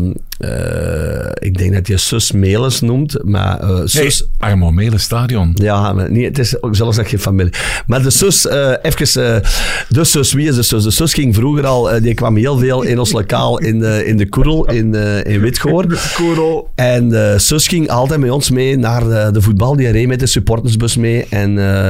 ik 1.40 1.58
denk 1.58 1.74
dat 1.74 1.88
je 1.88 1.98
Sus 1.98 2.32
Melis 2.32 2.82
noemt, 2.82 3.18
maar 3.24 3.60
eh, 3.60 3.68
Hey, 3.68 3.88
Sus... 3.88 4.28
Armo 4.38 4.72
Melen 4.72 5.00
Stadion. 5.00 5.52
Ja, 5.54 5.94
maar 5.94 6.12
niet, 6.12 6.26
het 6.26 6.40
is 6.40 6.62
ook 6.62 6.76
zelfs 6.76 6.98
nog 6.98 7.10
geen 7.10 7.20
familie. 7.20 7.54
Maar 7.88 8.04
de 8.04 8.10
zus, 8.10 8.48
eh 8.48 8.74
even, 8.82 9.36
eh, 9.36 9.50
de 9.90 10.04
zus, 10.04 10.34
wie 10.34 10.48
is 10.48 10.56
de 10.56 10.62
zus? 10.62 10.84
De 10.84 10.92
zus 10.92 11.14
ging 11.14 11.36
vroeger 11.36 11.66
al, 11.66 11.92
eh, 11.92 12.02
die 12.02 12.14
kwam 12.14 12.36
heel 12.36 12.58
veel 12.58 12.82
in 12.82 13.00
ons 13.00 13.12
lokaal 13.12 13.60
in 13.60 13.80
de, 13.80 14.06
in 14.06 14.18
de 14.18 14.30
Koerel 14.30 14.70
in, 14.70 14.96
eh 14.96 15.34
in 15.34 15.42
Witgoor. 15.42 15.86
Koerel. 16.16 16.70
En 16.76 17.40
zus 17.42 17.68
ging 17.68 17.90
altijd 17.90 18.20
met 18.20 18.32
ons 18.32 18.50
mee 18.50 18.78
naar 18.78 19.04
de, 19.04 19.30
de 19.32 19.42
voetbal. 19.42 19.76
Die 19.76 19.90
reed 19.90 20.08
met 20.08 20.20
de 20.20 20.26
supportersbus 20.26 20.98
mee. 20.98 21.26
En 21.30 21.58
eh, 21.58 21.90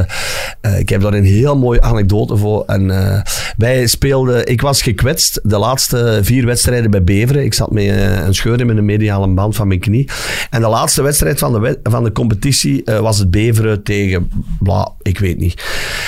eh, 0.62 0.80
ik 0.80 0.90
heb 0.90 1.02
daar 1.02 1.14
een 1.14 1.24
heel 1.24 1.58
mooie 1.58 1.82
anekdote 1.82 2.38
voor. 2.38 2.64
En 2.66 2.92
eh, 2.92 3.22
wij 3.58 3.88
speelden, 3.88 4.48
ik 4.48 4.62
was 4.62 4.82
gekwetst 4.82 5.40
de 5.44 5.58
laatste 5.58 6.20
vier 6.22 6.46
wedstrijden 6.46 6.92
bij 6.92 7.04
Beveren. 7.04 7.44
Ik 7.44 7.54
zat 7.54 7.72
met 7.72 7.84
eh, 7.84 8.26
een 8.26 8.34
scheur 8.40 8.60
in 8.60 8.66
mijn 8.66 8.86
mediale 8.86 9.28
band 9.28 9.56
van 9.56 9.68
mijn 9.68 9.80
knie. 9.80 10.10
En 10.50 10.62
de 10.62 10.68
laatste 10.68 11.02
wedstrijd 11.02 11.40
van 11.40 11.62
de, 11.62 11.80
van 11.84 12.04
de 12.04 12.12
competitie 12.12 12.84
eh, 12.84 13.00
was 13.00 13.20
het 13.20 13.32
Beveren 13.32 13.84
tegen, 13.84 14.30
bla, 14.60 14.92
ik 15.02 15.20
weet 15.20 15.40
niet. 15.40 15.64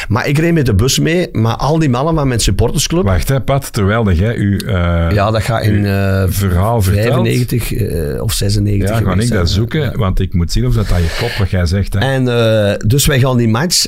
Maar 0.07 0.27
ik 0.27 0.37
reed 0.37 0.53
met 0.53 0.65
de 0.65 0.75
bus 0.75 0.99
mee. 0.99 1.29
Maar 1.31 1.55
al 1.55 1.79
die 1.79 1.89
mannen 1.89 2.15
van 2.15 2.27
mijn 2.27 2.39
supportersclub, 2.39 3.03
Wacht, 3.03 3.29
hè, 3.29 3.41
Pat, 3.41 3.73
terwijl 3.73 4.03
dat 4.03 4.17
jij 4.17 4.37
uw 4.37 4.57
eh, 4.57 5.11
ja, 5.11 5.31
dat 5.31 5.43
gaat 5.43 5.63
in 5.63 5.85
eh, 5.85 6.23
verhaal 6.27 6.81
vertelt. 6.81 7.25
95 7.27 7.73
eh, 7.73 8.21
of 8.21 8.33
96 8.33 8.89
Ja, 8.89 8.95
ga 8.95 9.13
ik 9.13 9.21
zijn. 9.21 9.39
dat 9.39 9.49
zoeken, 9.49 9.97
want 9.97 10.19
ik 10.19 10.33
moet 10.33 10.51
zien 10.51 10.65
of 10.65 10.73
dat 10.73 10.91
aan 10.91 11.01
je 11.01 11.17
kop 11.19 11.31
wat 11.39 11.49
jij 11.49 11.65
zegt. 11.65 11.93
Hè. 11.93 11.99
En 11.99 12.25
dus 12.87 13.05
wij 13.05 13.19
gaan 13.19 13.37
die 13.37 13.47
match. 13.47 13.85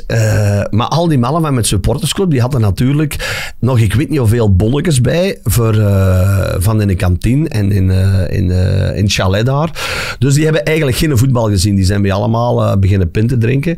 maar 0.69 0.87
al 0.87 1.07
die 1.07 1.17
mannen 1.17 1.41
van 1.41 1.53
mijn 1.53 1.65
supportersclub, 1.65 2.29
die 2.29 2.41
hadden 2.41 2.61
natuurlijk 2.61 3.51
nog, 3.59 3.79
ik 3.79 3.93
weet 3.93 4.09
niet 4.09 4.19
hoeveel 4.19 4.55
bonnetjes 4.55 5.01
bij 5.01 5.39
voor, 5.43 5.73
van 6.57 6.81
in 6.81 6.87
de 6.87 6.95
kantine 6.95 7.49
en 7.49 7.71
in, 7.71 7.91
in, 8.33 8.51
eh, 8.51 8.97
in 8.97 9.03
het 9.03 9.13
chalet 9.13 9.45
daar. 9.45 9.71
Dus 10.19 10.33
die 10.33 10.43
hebben 10.43 10.63
eigenlijk 10.63 10.97
geen 10.97 11.17
voetbal 11.17 11.47
gezien. 11.49 11.75
Die 11.75 11.85
zijn 11.85 12.01
bij 12.01 12.11
allemaal 12.11 12.63
eh, 12.63 12.77
beginnen 12.77 13.11
pinten 13.11 13.39
drinken. 13.39 13.77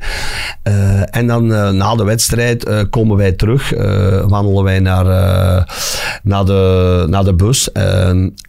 Eh, 0.63 1.15
en 1.15 1.27
dan 1.27 1.47
na 1.77 1.95
de 1.95 2.03
wedstrijd 2.03 2.89
komen 2.89 3.17
wij 3.17 3.31
terug, 3.31 3.69
wandelen 4.27 4.63
wij 4.63 4.79
naar, 4.79 5.05
naar, 6.23 6.45
de, 6.45 7.05
naar 7.09 7.23
de 7.23 7.33
bus. 7.33 7.71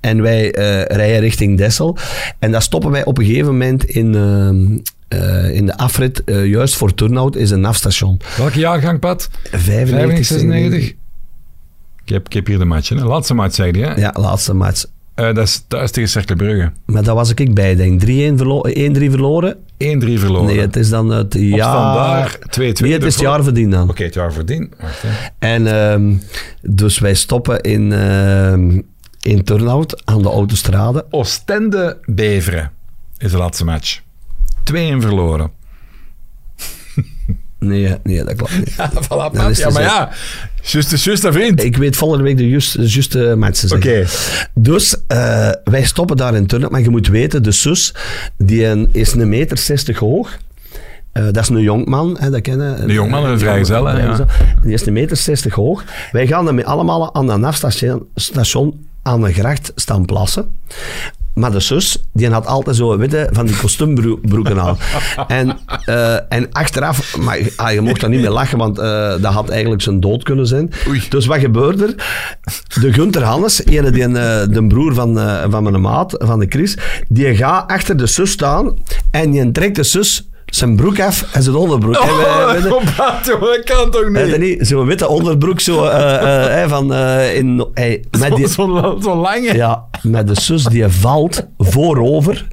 en 0.01 0.23
wij 0.23 0.51
rijden 0.89 1.21
richting 1.21 1.59
Dessel. 1.59 1.97
En 2.39 2.51
daar 2.51 2.63
stoppen 2.63 2.91
wij 2.91 3.05
op 3.05 3.19
een 3.19 3.25
gegeven 3.25 3.53
moment 3.53 3.85
in, 3.85 4.15
in 5.53 5.67
de 5.67 5.77
afrit, 5.77 6.23
juist 6.27 6.77
voor 6.77 6.95
Turnhout, 6.95 7.37
is 7.37 7.51
een 7.51 7.61
nafstation. 7.61 8.21
Welke 8.37 8.59
jaargang, 8.59 9.01
Pat? 9.01 9.31
95, 9.51 9.59
95, 9.61 10.27
96? 10.27 10.95
Ik 12.07 12.13
heb, 12.13 12.27
ik 12.27 12.33
heb 12.33 12.47
hier 12.47 12.59
de 12.59 12.65
match. 12.65 12.89
Hè. 12.89 13.05
Laatste 13.05 13.35
match, 13.35 13.55
zei 13.55 13.71
hij. 13.71 13.89
Hè? 13.89 14.01
Ja, 14.01 14.15
laatste 14.19 14.55
match. 14.55 14.85
Eh, 15.17 15.35
dat 15.35 15.47
is 15.47 15.64
thuis 15.69 15.91
tegen 15.91 16.09
Cercle 16.11 16.37
Brugge. 16.37 16.71
1-3 16.71 16.73
Maar 16.85 17.03
daar 17.03 17.14
was 17.14 17.35
ik 17.35 17.55
bij, 17.55 17.75
denk 17.75 18.01
3-1 18.01 18.37
verlo- 18.37 18.62
1-3 18.69 19.11
verloren. 19.11 19.57
verloren. 20.19 20.47
Nee, 20.47 20.59
het 20.61 20.77
is 20.77 20.89
dan 20.89 21.11
het 21.11 21.35
jaar... 21.39 21.59
standaard 21.59 22.39
2-2. 22.61 22.83
Nee, 22.85 22.93
het 22.93 23.03
is 23.05 23.14
het 23.14 23.23
jaar 23.23 23.43
verdiend 23.45 23.73
dan. 23.73 23.89
Oké, 23.91 24.05
het 24.05 24.14
jaar 24.14 24.33
verdien. 24.33 24.73
Wacht, 24.81 25.03
hè. 25.03 25.09
En 25.39 25.67
ehm, 25.67 26.14
dus 26.62 26.99
wij 26.99 27.14
stoppen 27.14 27.61
in, 27.61 27.93
ehm 27.93 28.81
in 29.21 29.45
Turnhout 29.45 30.03
aan 30.05 30.23
de 30.23 30.29
autostrade. 30.29 31.07
Oostende 31.11 31.99
Beveren 32.05 32.73
is 33.19 33.31
de 33.31 33.37
laatste 33.37 33.64
match. 33.64 34.01
2-1 34.64 35.01
verloren. 35.01 35.51
Nee, 37.67 37.95
nee, 38.03 38.25
dat 38.25 38.35
klopt 38.35 38.59
niet. 38.59 38.75
Ja, 38.79 38.91
voilà, 38.93 39.09
Dan 39.09 39.31
Pat. 39.33 39.51
is 39.51 39.59
Ja, 39.59 39.64
het 39.64 39.75
maar 39.75 39.83
zo. 39.83 39.89
ja. 39.89 40.11
Just 40.62 41.05
just, 41.05 41.27
vriend. 41.29 41.64
Ik 41.64 41.77
weet 41.77 41.97
volgende 41.97 42.25
week 42.25 42.37
de 42.37 42.49
juiste 42.49 42.79
de 42.81 42.89
juiste 42.89 43.35
matchen 43.37 43.73
Oké. 43.77 44.05
Dus 44.55 44.97
eh, 45.07 45.51
wij 45.64 45.85
stoppen 45.85 46.17
daar 46.17 46.35
in 46.35 46.47
Turnhout. 46.47 46.73
Maar 46.73 46.81
je 46.81 46.91
moet 46.91 47.09
weten, 47.09 47.43
de 47.43 47.51
zus 47.51 47.95
die 48.39 48.64
een, 48.67 48.89
is 48.93 49.12
een 49.12 49.29
meter 49.29 49.59
60 49.59 49.99
hoog. 49.99 50.37
Eh, 51.12 51.25
dat 51.25 51.37
is 51.37 51.49
een 51.49 51.61
jonkman, 51.61 52.17
hè, 52.21 52.31
dat 52.31 52.41
kennen. 52.41 52.83
Een 52.83 52.93
jonkman, 52.93 53.25
een 53.25 53.33
Eh, 53.33 53.39
vrijgezel, 53.39 53.85
hè, 53.87 53.99
ja. 54.03 54.27
Die 54.62 54.73
is 54.73 54.87
een 54.87 54.93
meter 54.93 55.17
60 55.17 55.55
hoog. 55.55 55.85
Wij 56.12 56.27
gaan 56.27 56.47
ermee 56.47 56.67
allemaal 56.67 57.14
aan 57.14 57.31
een 57.31 57.45
afstation 57.45 58.07
station 58.14 58.87
aan 59.03 59.23
de 59.23 59.33
gracht 59.33 59.73
staan 59.75 60.05
plassen. 60.05 60.47
Maar 61.37 61.51
de 61.53 61.61
zus, 61.61 62.05
die 62.12 62.30
had 62.30 62.47
altijd 62.47 62.76
zo 62.76 62.97
witte 62.97 63.28
van 63.32 63.47
die 63.47 63.57
kostuumbroeken 63.57 64.61
aan. 64.61 64.76
En, 65.28 65.59
eh, 65.84 66.14
en 66.28 66.53
achteraf, 66.53 67.16
maar 67.16 67.39
ah, 67.57 67.72
je 67.72 67.80
mocht 67.80 68.01
daar 68.01 68.11
niet 68.11 68.20
meer 68.20 68.30
lachen, 68.30 68.59
want 68.59 68.78
eh, 68.78 69.11
dat 69.20 69.32
had 69.32 69.49
eigenlijk 69.49 69.82
zijn 69.82 70.01
dood 70.01 70.22
kunnen 70.22 70.47
zijn. 70.47 70.72
Oei. 70.89 71.03
Dus 71.09 71.26
wat 71.26 71.39
gebeurde 71.39 71.84
er? 71.84 71.95
De 72.80 72.93
Gunther 72.93 73.22
Hannes, 73.22 73.64
ene 73.64 73.91
die, 73.91 74.03
eh, 74.03 74.11
de 74.49 74.66
broer 74.68 74.95
van, 74.95 75.18
van 75.51 75.62
mijn 75.62 75.80
maat, 75.80 76.14
van 76.18 76.39
de 76.39 76.47
Chris, 76.49 76.76
die 77.09 77.37
gaat 77.37 77.70
achter 77.70 77.97
de 77.97 78.07
zus 78.07 78.30
staan 78.30 78.78
en 79.11 79.30
die 79.30 79.53
trekt 79.53 79.76
de 79.76 79.82
zus 79.82 80.28
zijn 80.47 80.77
broek 80.77 81.01
af 81.01 81.27
en 81.33 81.43
zijn 81.43 81.57
onderbroek. 81.57 81.95
En 81.97 82.17
wij- 82.17 82.47
wij- 82.63 82.71
Oh, 82.73 82.83
joh, 83.25 83.41
dat 83.41 83.65
kan 83.65 83.91
toch 83.91 84.05
je 84.05 84.11
niet? 84.27 84.39
niet? 84.39 84.67
Zo'n 84.67 84.87
witte 84.87 85.09
onderbroek, 85.09 85.61
zo, 85.61 85.85
eh, 85.85 86.69
van, 86.69 86.95
eh, 86.95 87.37
in, 87.37 87.67
hey, 87.75 88.05
met 88.21 88.37
die, 88.37 88.49
Zo'n 88.49 88.77
zo, 88.83 88.99
zo 89.03 89.15
lange. 89.17 89.55
ja, 89.55 89.85
met 90.03 90.27
de 90.29 90.41
zus 90.41 90.65
die 90.65 90.89
valt 90.89 91.47
voorover 91.59 92.47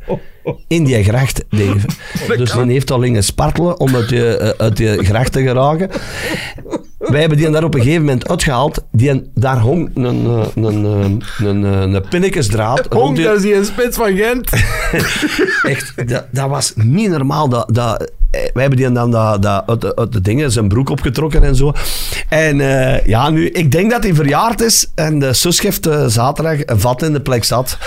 in 0.68 0.84
die 0.84 1.04
gracht. 1.04 1.44
Dus 2.38 2.52
die 2.52 2.72
heeft 2.72 2.92
al 2.92 3.00
liggen 3.00 3.24
spartelen 3.24 3.80
om 3.80 3.96
uit 3.96 4.10
die, 4.10 4.38
eh, 4.38 4.50
uit 4.58 4.78
die 4.78 5.06
gracht 5.06 5.32
te 5.32 5.42
geraken. 5.42 5.90
Wij 7.12 7.20
hebben 7.20 7.38
die 7.38 7.50
daar 7.50 7.64
op 7.64 7.74
een 7.74 7.82
gegeven 7.82 8.02
moment 8.04 8.30
uitgehaald. 8.30 8.84
Die, 8.92 9.32
daar 9.34 9.60
hong 9.60 9.90
een, 9.96 10.04
een, 10.04 10.48
een, 10.56 11.24
een, 11.44 11.64
een, 11.64 12.04
pinnekesdraad. 12.10 12.88
die- 13.16 13.24
dat 13.24 13.36
is 13.36 13.42
die 13.42 13.56
een 13.56 13.66
spits 13.66 13.98
van 13.98 14.16
Gent. 14.16 14.50
Echt, 15.74 16.08
dat, 16.10 16.26
dat 16.32 16.50
was 16.50 16.74
niet 16.76 17.10
normaal. 17.10 17.50
Dat, 17.50 17.70
dat, 17.74 18.12
eh, 18.34 18.42
wij 18.54 18.62
hebben 18.62 18.80
die 18.80 18.92
dan 18.92 19.12
dat, 19.12 19.42
dat, 19.42 19.64
uit, 19.68 19.82
de, 19.82 19.96
uit 19.96 20.12
de 20.12 20.22
dingen, 20.22 20.52
zijn 20.52 20.68
broek 20.68 20.90
opgetrokken 20.90 21.44
en 21.44 21.56
zo. 21.56 21.74
En 22.30 22.62
eh, 22.62 23.06
ja, 23.06 23.30
nu, 23.30 23.50
ik 23.50 23.72
denk 23.72 23.92
dat 23.92 24.04
hij 24.04 24.14
verjaard 24.14 24.62
is. 24.62 24.92
En 24.96 25.20
de 25.20 25.34
zus 25.34 25.62
heeft 25.62 25.88
eh, 25.88 26.06
zaterdag 26.08 26.58
een 26.66 26.80
vat 26.80 27.02
in 27.02 27.14
de 27.14 27.22
plek 27.22 27.44
zat. 27.44 27.78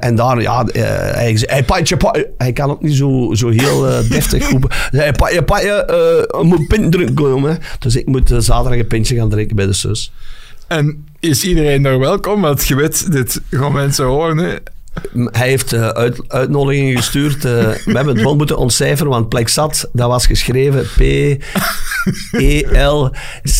En 0.00 0.14
daar, 0.14 0.40
ja, 0.40 0.64
hij 0.72 1.36
zei, 1.36 1.50
hey, 1.50 1.64
patje, 1.64 1.96
patje. 1.96 2.30
Hij 2.38 2.52
kan 2.52 2.70
ook 2.70 2.82
niet 2.82 2.96
zo, 2.96 3.30
zo 3.34 3.48
heel 3.48 3.80
deftig 4.08 4.50
roepen. 4.50 4.70
Hij 4.90 5.12
patje, 5.12 5.42
patje, 5.42 5.84
je 6.38 6.44
moet 6.44 6.68
pint 6.68 6.92
drinken 6.92 7.14
komen. 7.14 7.58
Dus 7.78 7.96
ik 7.96 8.06
moet 8.06 8.32
zaterdag 8.38 8.78
een 8.78 8.86
pintje 8.86 9.16
gaan 9.16 9.30
drinken 9.30 9.56
bij 9.56 9.66
de 9.66 9.72
zus. 9.72 10.12
En 10.68 11.06
is 11.20 11.44
iedereen 11.44 11.82
daar 11.82 11.98
welkom? 11.98 12.40
Want 12.40 12.66
je 12.66 12.74
weet, 12.74 13.12
dit 13.12 13.40
gaan 13.50 13.72
mensen 13.72 14.04
horen. 14.04 14.62
Hij 15.30 15.48
heeft 15.48 15.72
eh, 15.72 15.88
uit, 15.88 16.20
uitnodigingen 16.28 16.96
gestuurd. 16.96 17.44
eh, 17.44 17.52
we 17.84 17.92
hebben 17.92 18.14
het 18.14 18.22
wel 18.24 18.36
moeten 18.36 18.58
ontcijferen, 18.58 19.10
want 19.10 19.28
Plexat, 19.28 19.88
dat 19.92 20.08
was 20.08 20.26
geschreven 20.26 20.84
P, 20.84 21.00
E, 22.32 22.82
L, 22.86 23.10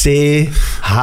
C, 0.03 0.07
H, 0.81 0.99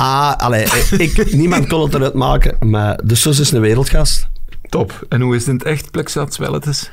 A. 0.00 0.32
Allee, 0.36 0.64
ik, 0.98 1.32
niemand 1.32 1.66
kon 1.66 1.82
het 1.82 1.94
eruit 1.94 2.14
maken, 2.14 2.68
maar 2.68 3.00
de 3.04 3.14
zus 3.14 3.38
is 3.38 3.50
een 3.50 3.60
wereldgast. 3.60 4.28
Top. 4.68 5.06
En 5.08 5.20
hoe 5.20 5.34
is 5.34 5.40
het 5.40 5.48
in 5.48 5.54
het 5.54 5.64
echt, 5.64 5.90
Plexat 5.90 6.36
Welletes? 6.36 6.90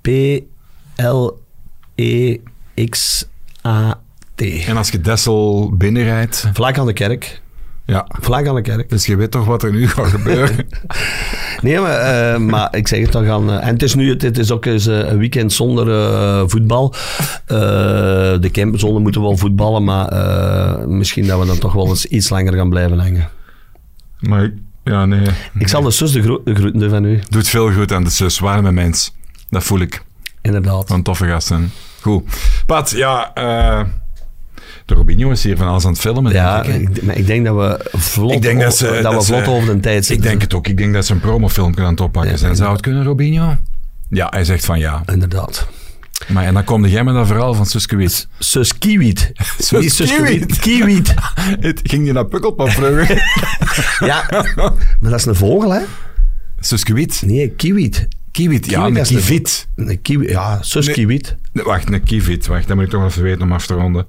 P, 0.00 0.08
L, 0.96 1.28
E, 1.94 2.36
X, 2.88 3.24
A, 3.66 4.00
T. 4.34 4.42
En 4.42 4.76
als 4.76 4.90
je 4.90 5.00
Dessel 5.00 5.72
binnenrijdt, 5.76 6.46
Vlak 6.52 6.78
aan 6.78 6.86
de 6.86 6.92
kerk. 6.92 7.42
Ja. 7.86 8.06
Vlak 8.20 8.46
aan 8.46 8.54
de 8.54 8.60
kerk. 8.62 8.88
Dus 8.88 9.06
je 9.06 9.16
weet 9.16 9.30
toch 9.30 9.44
wat 9.44 9.62
er 9.62 9.72
nu 9.72 9.88
gaat 9.88 10.06
gebeuren. 10.06 10.56
Nee, 11.60 11.78
maar, 11.80 11.98
eh, 11.98 12.38
maar 12.40 12.76
ik 12.76 12.88
zeg 12.88 13.00
het 13.00 13.12
dan 13.12 13.24
gaan. 13.24 13.50
en 13.50 13.72
het 13.72 13.82
is 13.82 13.94
nu 13.94 14.10
het 14.10 14.38
is 14.38 14.50
ook 14.50 14.64
eens, 14.64 14.86
eh, 14.86 14.98
een 14.98 15.18
weekend 15.18 15.52
zonder 15.52 15.90
eh, 15.90 16.42
voetbal. 16.46 16.94
Eh, 17.46 17.56
de 18.40 18.48
campzone 18.52 18.98
moeten 18.98 19.20
we 19.20 19.26
wel 19.26 19.36
voetballen, 19.36 19.84
maar 19.84 20.08
eh, 20.08 20.86
misschien 20.86 21.26
dat 21.26 21.40
we 21.40 21.46
dan 21.46 21.58
toch 21.58 21.72
wel 21.72 21.88
eens 21.88 22.06
iets 22.06 22.28
langer 22.28 22.54
gaan 22.54 22.68
blijven 22.68 22.98
hangen. 22.98 23.28
maar 24.20 24.44
ik- 24.44 24.54
ja, 24.84 25.04
nee. 25.04 25.26
Ik 25.58 25.68
zal 25.68 25.82
de 25.82 25.90
zus 25.90 26.12
de, 26.12 26.22
gro- 26.22 26.40
de 26.44 26.54
groeten 26.54 26.80
doen 26.80 26.90
van 26.90 27.04
u, 27.04 27.20
Doet 27.28 27.48
veel 27.48 27.72
goed 27.72 27.92
aan 27.92 28.04
de 28.04 28.10
zus. 28.10 28.38
Warme 28.38 28.72
mens. 28.72 29.14
Dat 29.50 29.64
voel 29.64 29.80
ik. 29.80 30.02
inderdaad. 30.42 30.86
Van 30.88 31.02
toffe 31.02 31.26
gasten. 31.26 31.72
Goed. 32.00 32.22
Pat, 32.66 32.90
ja... 32.90 33.32
de 34.84 34.94
Robinho 34.94 35.30
is 35.30 35.42
hier 35.42 35.56
van 35.56 35.66
alles 35.68 35.84
aan 35.84 35.90
het 35.92 36.00
filmen, 36.00 36.32
Ja, 36.32 36.62
denk 36.62 36.88
ik. 36.88 36.96
ik, 36.96 37.02
maar 37.02 37.16
ik 37.16 37.26
denk 37.26 37.44
dat 37.44 37.56
we 37.56 37.90
vlot, 37.98 38.32
Ik 38.32 38.42
denk 38.42 38.60
dat 38.60 38.76
ze, 38.76 38.98
dat 39.02 39.14
we 39.14 39.22
ze- 39.24 39.46
over 39.46 39.74
de 39.74 39.80
tijd 39.80 39.96
Ik 39.98 40.04
zitten. 40.04 40.26
denk 40.28 40.40
het 40.40 40.54
ook. 40.54 40.66
Ik 40.68 40.76
denk 40.76 40.94
dat 40.94 41.06
ze 41.06 41.12
een 41.12 41.20
promofilmpje 41.20 41.82
aan 41.84 41.90
het 41.90 42.00
oppakken 42.00 42.32
Ja. 42.32 42.36
zijn. 42.38 42.56
Zou 42.56 42.72
het 42.72 42.80
kunnen, 42.80 43.04
Robinho? 43.04 43.56
Ja, 44.08 44.26
hij 44.30 44.44
zegt 44.44 44.64
van 44.64 44.78
ja. 44.78 45.02
Inderdaad. 45.12 45.68
Maar 46.28 46.44
en 46.44 46.54
dan 46.54 46.64
kom 46.64 46.86
jij 46.86 47.04
met 47.04 47.14
dat 47.14 47.26
verhaal 47.26 47.54
van 47.54 47.66
Suske 47.66 47.96
Wit. 47.96 48.28
Sus 48.38 48.78
Kiewit. 48.78 49.32
Sus 49.58 49.80
Niet 49.80 49.92
Sus 49.92 50.14
Kiewit. 50.14 50.58
Kiewit. 50.58 51.14
Het 51.60 51.80
ging 51.82 52.06
je 52.06 52.12
naar 52.12 52.26
Pukkelpap 52.26 52.70
vroeger? 52.70 53.22
Ja, 54.08 54.24
maar 55.00 55.10
dat 55.10 55.18
is 55.18 55.24
een 55.26 55.34
vogel, 55.34 55.72
hè? 55.72 55.80
Suske 56.60 56.94
Wit. 56.94 57.22
Nee, 57.26 57.48
Kiewit. 57.48 58.08
Kiewit. 58.32 58.70
Ja, 58.70 58.86
een 58.86 59.02
kievit. 59.02 59.68
Een 59.76 59.98
ja, 60.22 60.58
Sus 60.62 60.86
Nee. 60.86 60.94
Kiewit. 60.94 61.36
Nee, 61.52 61.64
Wacht, 61.64 61.92
een 61.92 62.02
kievit. 62.02 62.46
Wacht, 62.46 62.66
dat 62.68 62.76
moet 62.76 62.84
ik 62.84 62.90
toch 62.90 63.04
even 63.04 63.22
weten 63.22 63.42
om 63.42 63.52
af 63.52 63.66
te 63.66 63.74
ronden. 63.74 64.06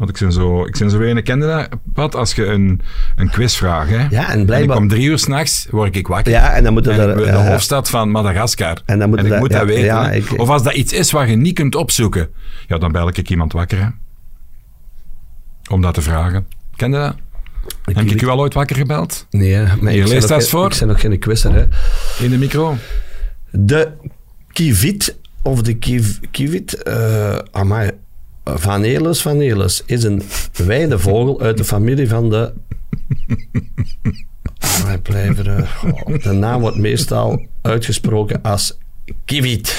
Want 0.00 0.12
ik 0.12 0.18
ben 0.18 0.32
zo, 0.32 0.64
ik 0.64 0.78
ben 0.78 0.90
zo 0.90 1.00
een 1.00 1.22
kende 1.22 1.46
dat, 1.46 1.68
Pat, 1.94 2.14
als 2.14 2.34
je 2.34 2.44
een, 2.46 2.80
een 3.16 3.30
quiz 3.30 3.56
vraagt, 3.56 3.90
hè? 3.90 4.06
Ja, 4.10 4.30
en 4.30 4.48
ik 4.62 4.74
om 4.74 4.88
drie 4.88 5.08
uur 5.08 5.18
s'nachts 5.18 5.66
word 5.70 5.96
ik 5.96 6.06
wakker. 6.06 6.32
Ja, 6.32 6.52
en 6.52 6.64
dan 6.64 6.78
ik- 6.78 6.84
daar... 6.84 7.16
de 7.16 7.32
hoofdstad 7.32 7.90
van 7.90 8.10
Madagaskar. 8.10 8.82
En 8.84 8.98
dan 8.98 9.08
moet 9.08 9.22
ik 9.22 9.28
dat- 9.28 9.38
moet 9.38 9.50
ja, 9.52 9.58
dat 9.58 9.66
weten. 9.66 9.84
ja, 9.84 10.10
ik- 10.10 10.38
of 10.38 10.48
als 10.48 10.62
dat 10.62 10.72
iets 10.74 10.92
is 10.92 11.10
wat 11.10 11.28
je 11.28 11.36
niet 11.36 11.54
kunt 11.54 11.74
opzoeken, 11.74 12.28
ja, 12.66 12.78
dan 12.78 12.92
bel 12.92 13.08
ik 13.08 13.30
iemand 13.30 13.52
wakker. 13.52 13.78
Hè. 13.78 13.86
Om 15.70 15.80
dat 15.82 15.94
te 15.94 16.02
vragen. 16.02 16.46
Ken 16.76 16.90
je 16.90 16.96
dat? 16.96 17.14
Heb 17.84 18.04
ik 18.10 18.22
u 18.22 18.26
al 18.28 18.38
ooit 18.38 18.54
wakker 18.54 18.76
gebeld? 18.76 19.26
Nee, 19.30 19.62
maar 19.80 19.92
Hier, 19.92 20.02
ik 20.02 20.08
lees 20.08 20.26
dat 20.26 20.48
voor. 20.48 20.72
Ik 20.72 20.78
ben 20.78 20.88
nog 20.88 21.00
geen 21.00 21.18
quizzer, 21.18 21.52
hè. 21.54 21.64
In 22.24 22.30
de 22.30 22.38
micro? 22.38 22.76
De 23.50 23.88
kievit, 24.52 25.18
of 25.42 25.62
de 25.62 25.74
kiv, 25.74 26.16
kievit, 26.30 26.82
eh 26.82 27.38
amai, 27.50 27.90
Van 28.44 28.82
Elis 28.82 29.22
van 29.22 29.40
Elis, 29.40 29.82
is 29.86 30.02
een 30.02 30.22
weidevogel 30.52 31.40
uit 31.40 31.56
de 31.56 31.64
familie 31.64 32.08
van 32.08 32.30
de... 32.30 32.52
Amai, 34.80 34.98
blijveren. 34.98 35.68
Goh, 35.68 36.22
De 36.22 36.32
naam 36.32 36.60
wordt 36.60 36.76
meestal 36.76 37.46
uitgesproken 37.62 38.42
als 38.42 38.78
kievit. 39.24 39.78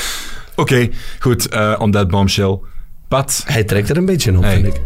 Oké, 0.56 0.90
goed. 1.20 1.48
eh 1.50 1.76
on 1.80 1.92
that 1.92 2.08
bombshell. 2.08 2.60
Pat, 3.08 3.44
Hij 3.46 3.64
trekt 3.64 3.90
er 3.90 3.98
een 3.98 4.06
beetje 4.06 4.38
op, 4.38 4.44
Hey. 4.44 4.62
vind 4.62 4.68
ik. 4.76 4.82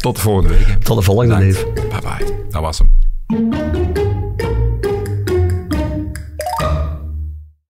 tot 0.00 0.14
de 0.16 0.20
volgende 0.22 0.48
week. 0.48 0.82
Tot 0.82 0.96
de 0.96 1.02
volgende, 1.02 1.36
neef. 1.36 1.64
Bye 1.72 2.00
bye. 2.00 2.34
Dat 2.50 2.60
was 2.62 2.78
hem. 2.78 4.05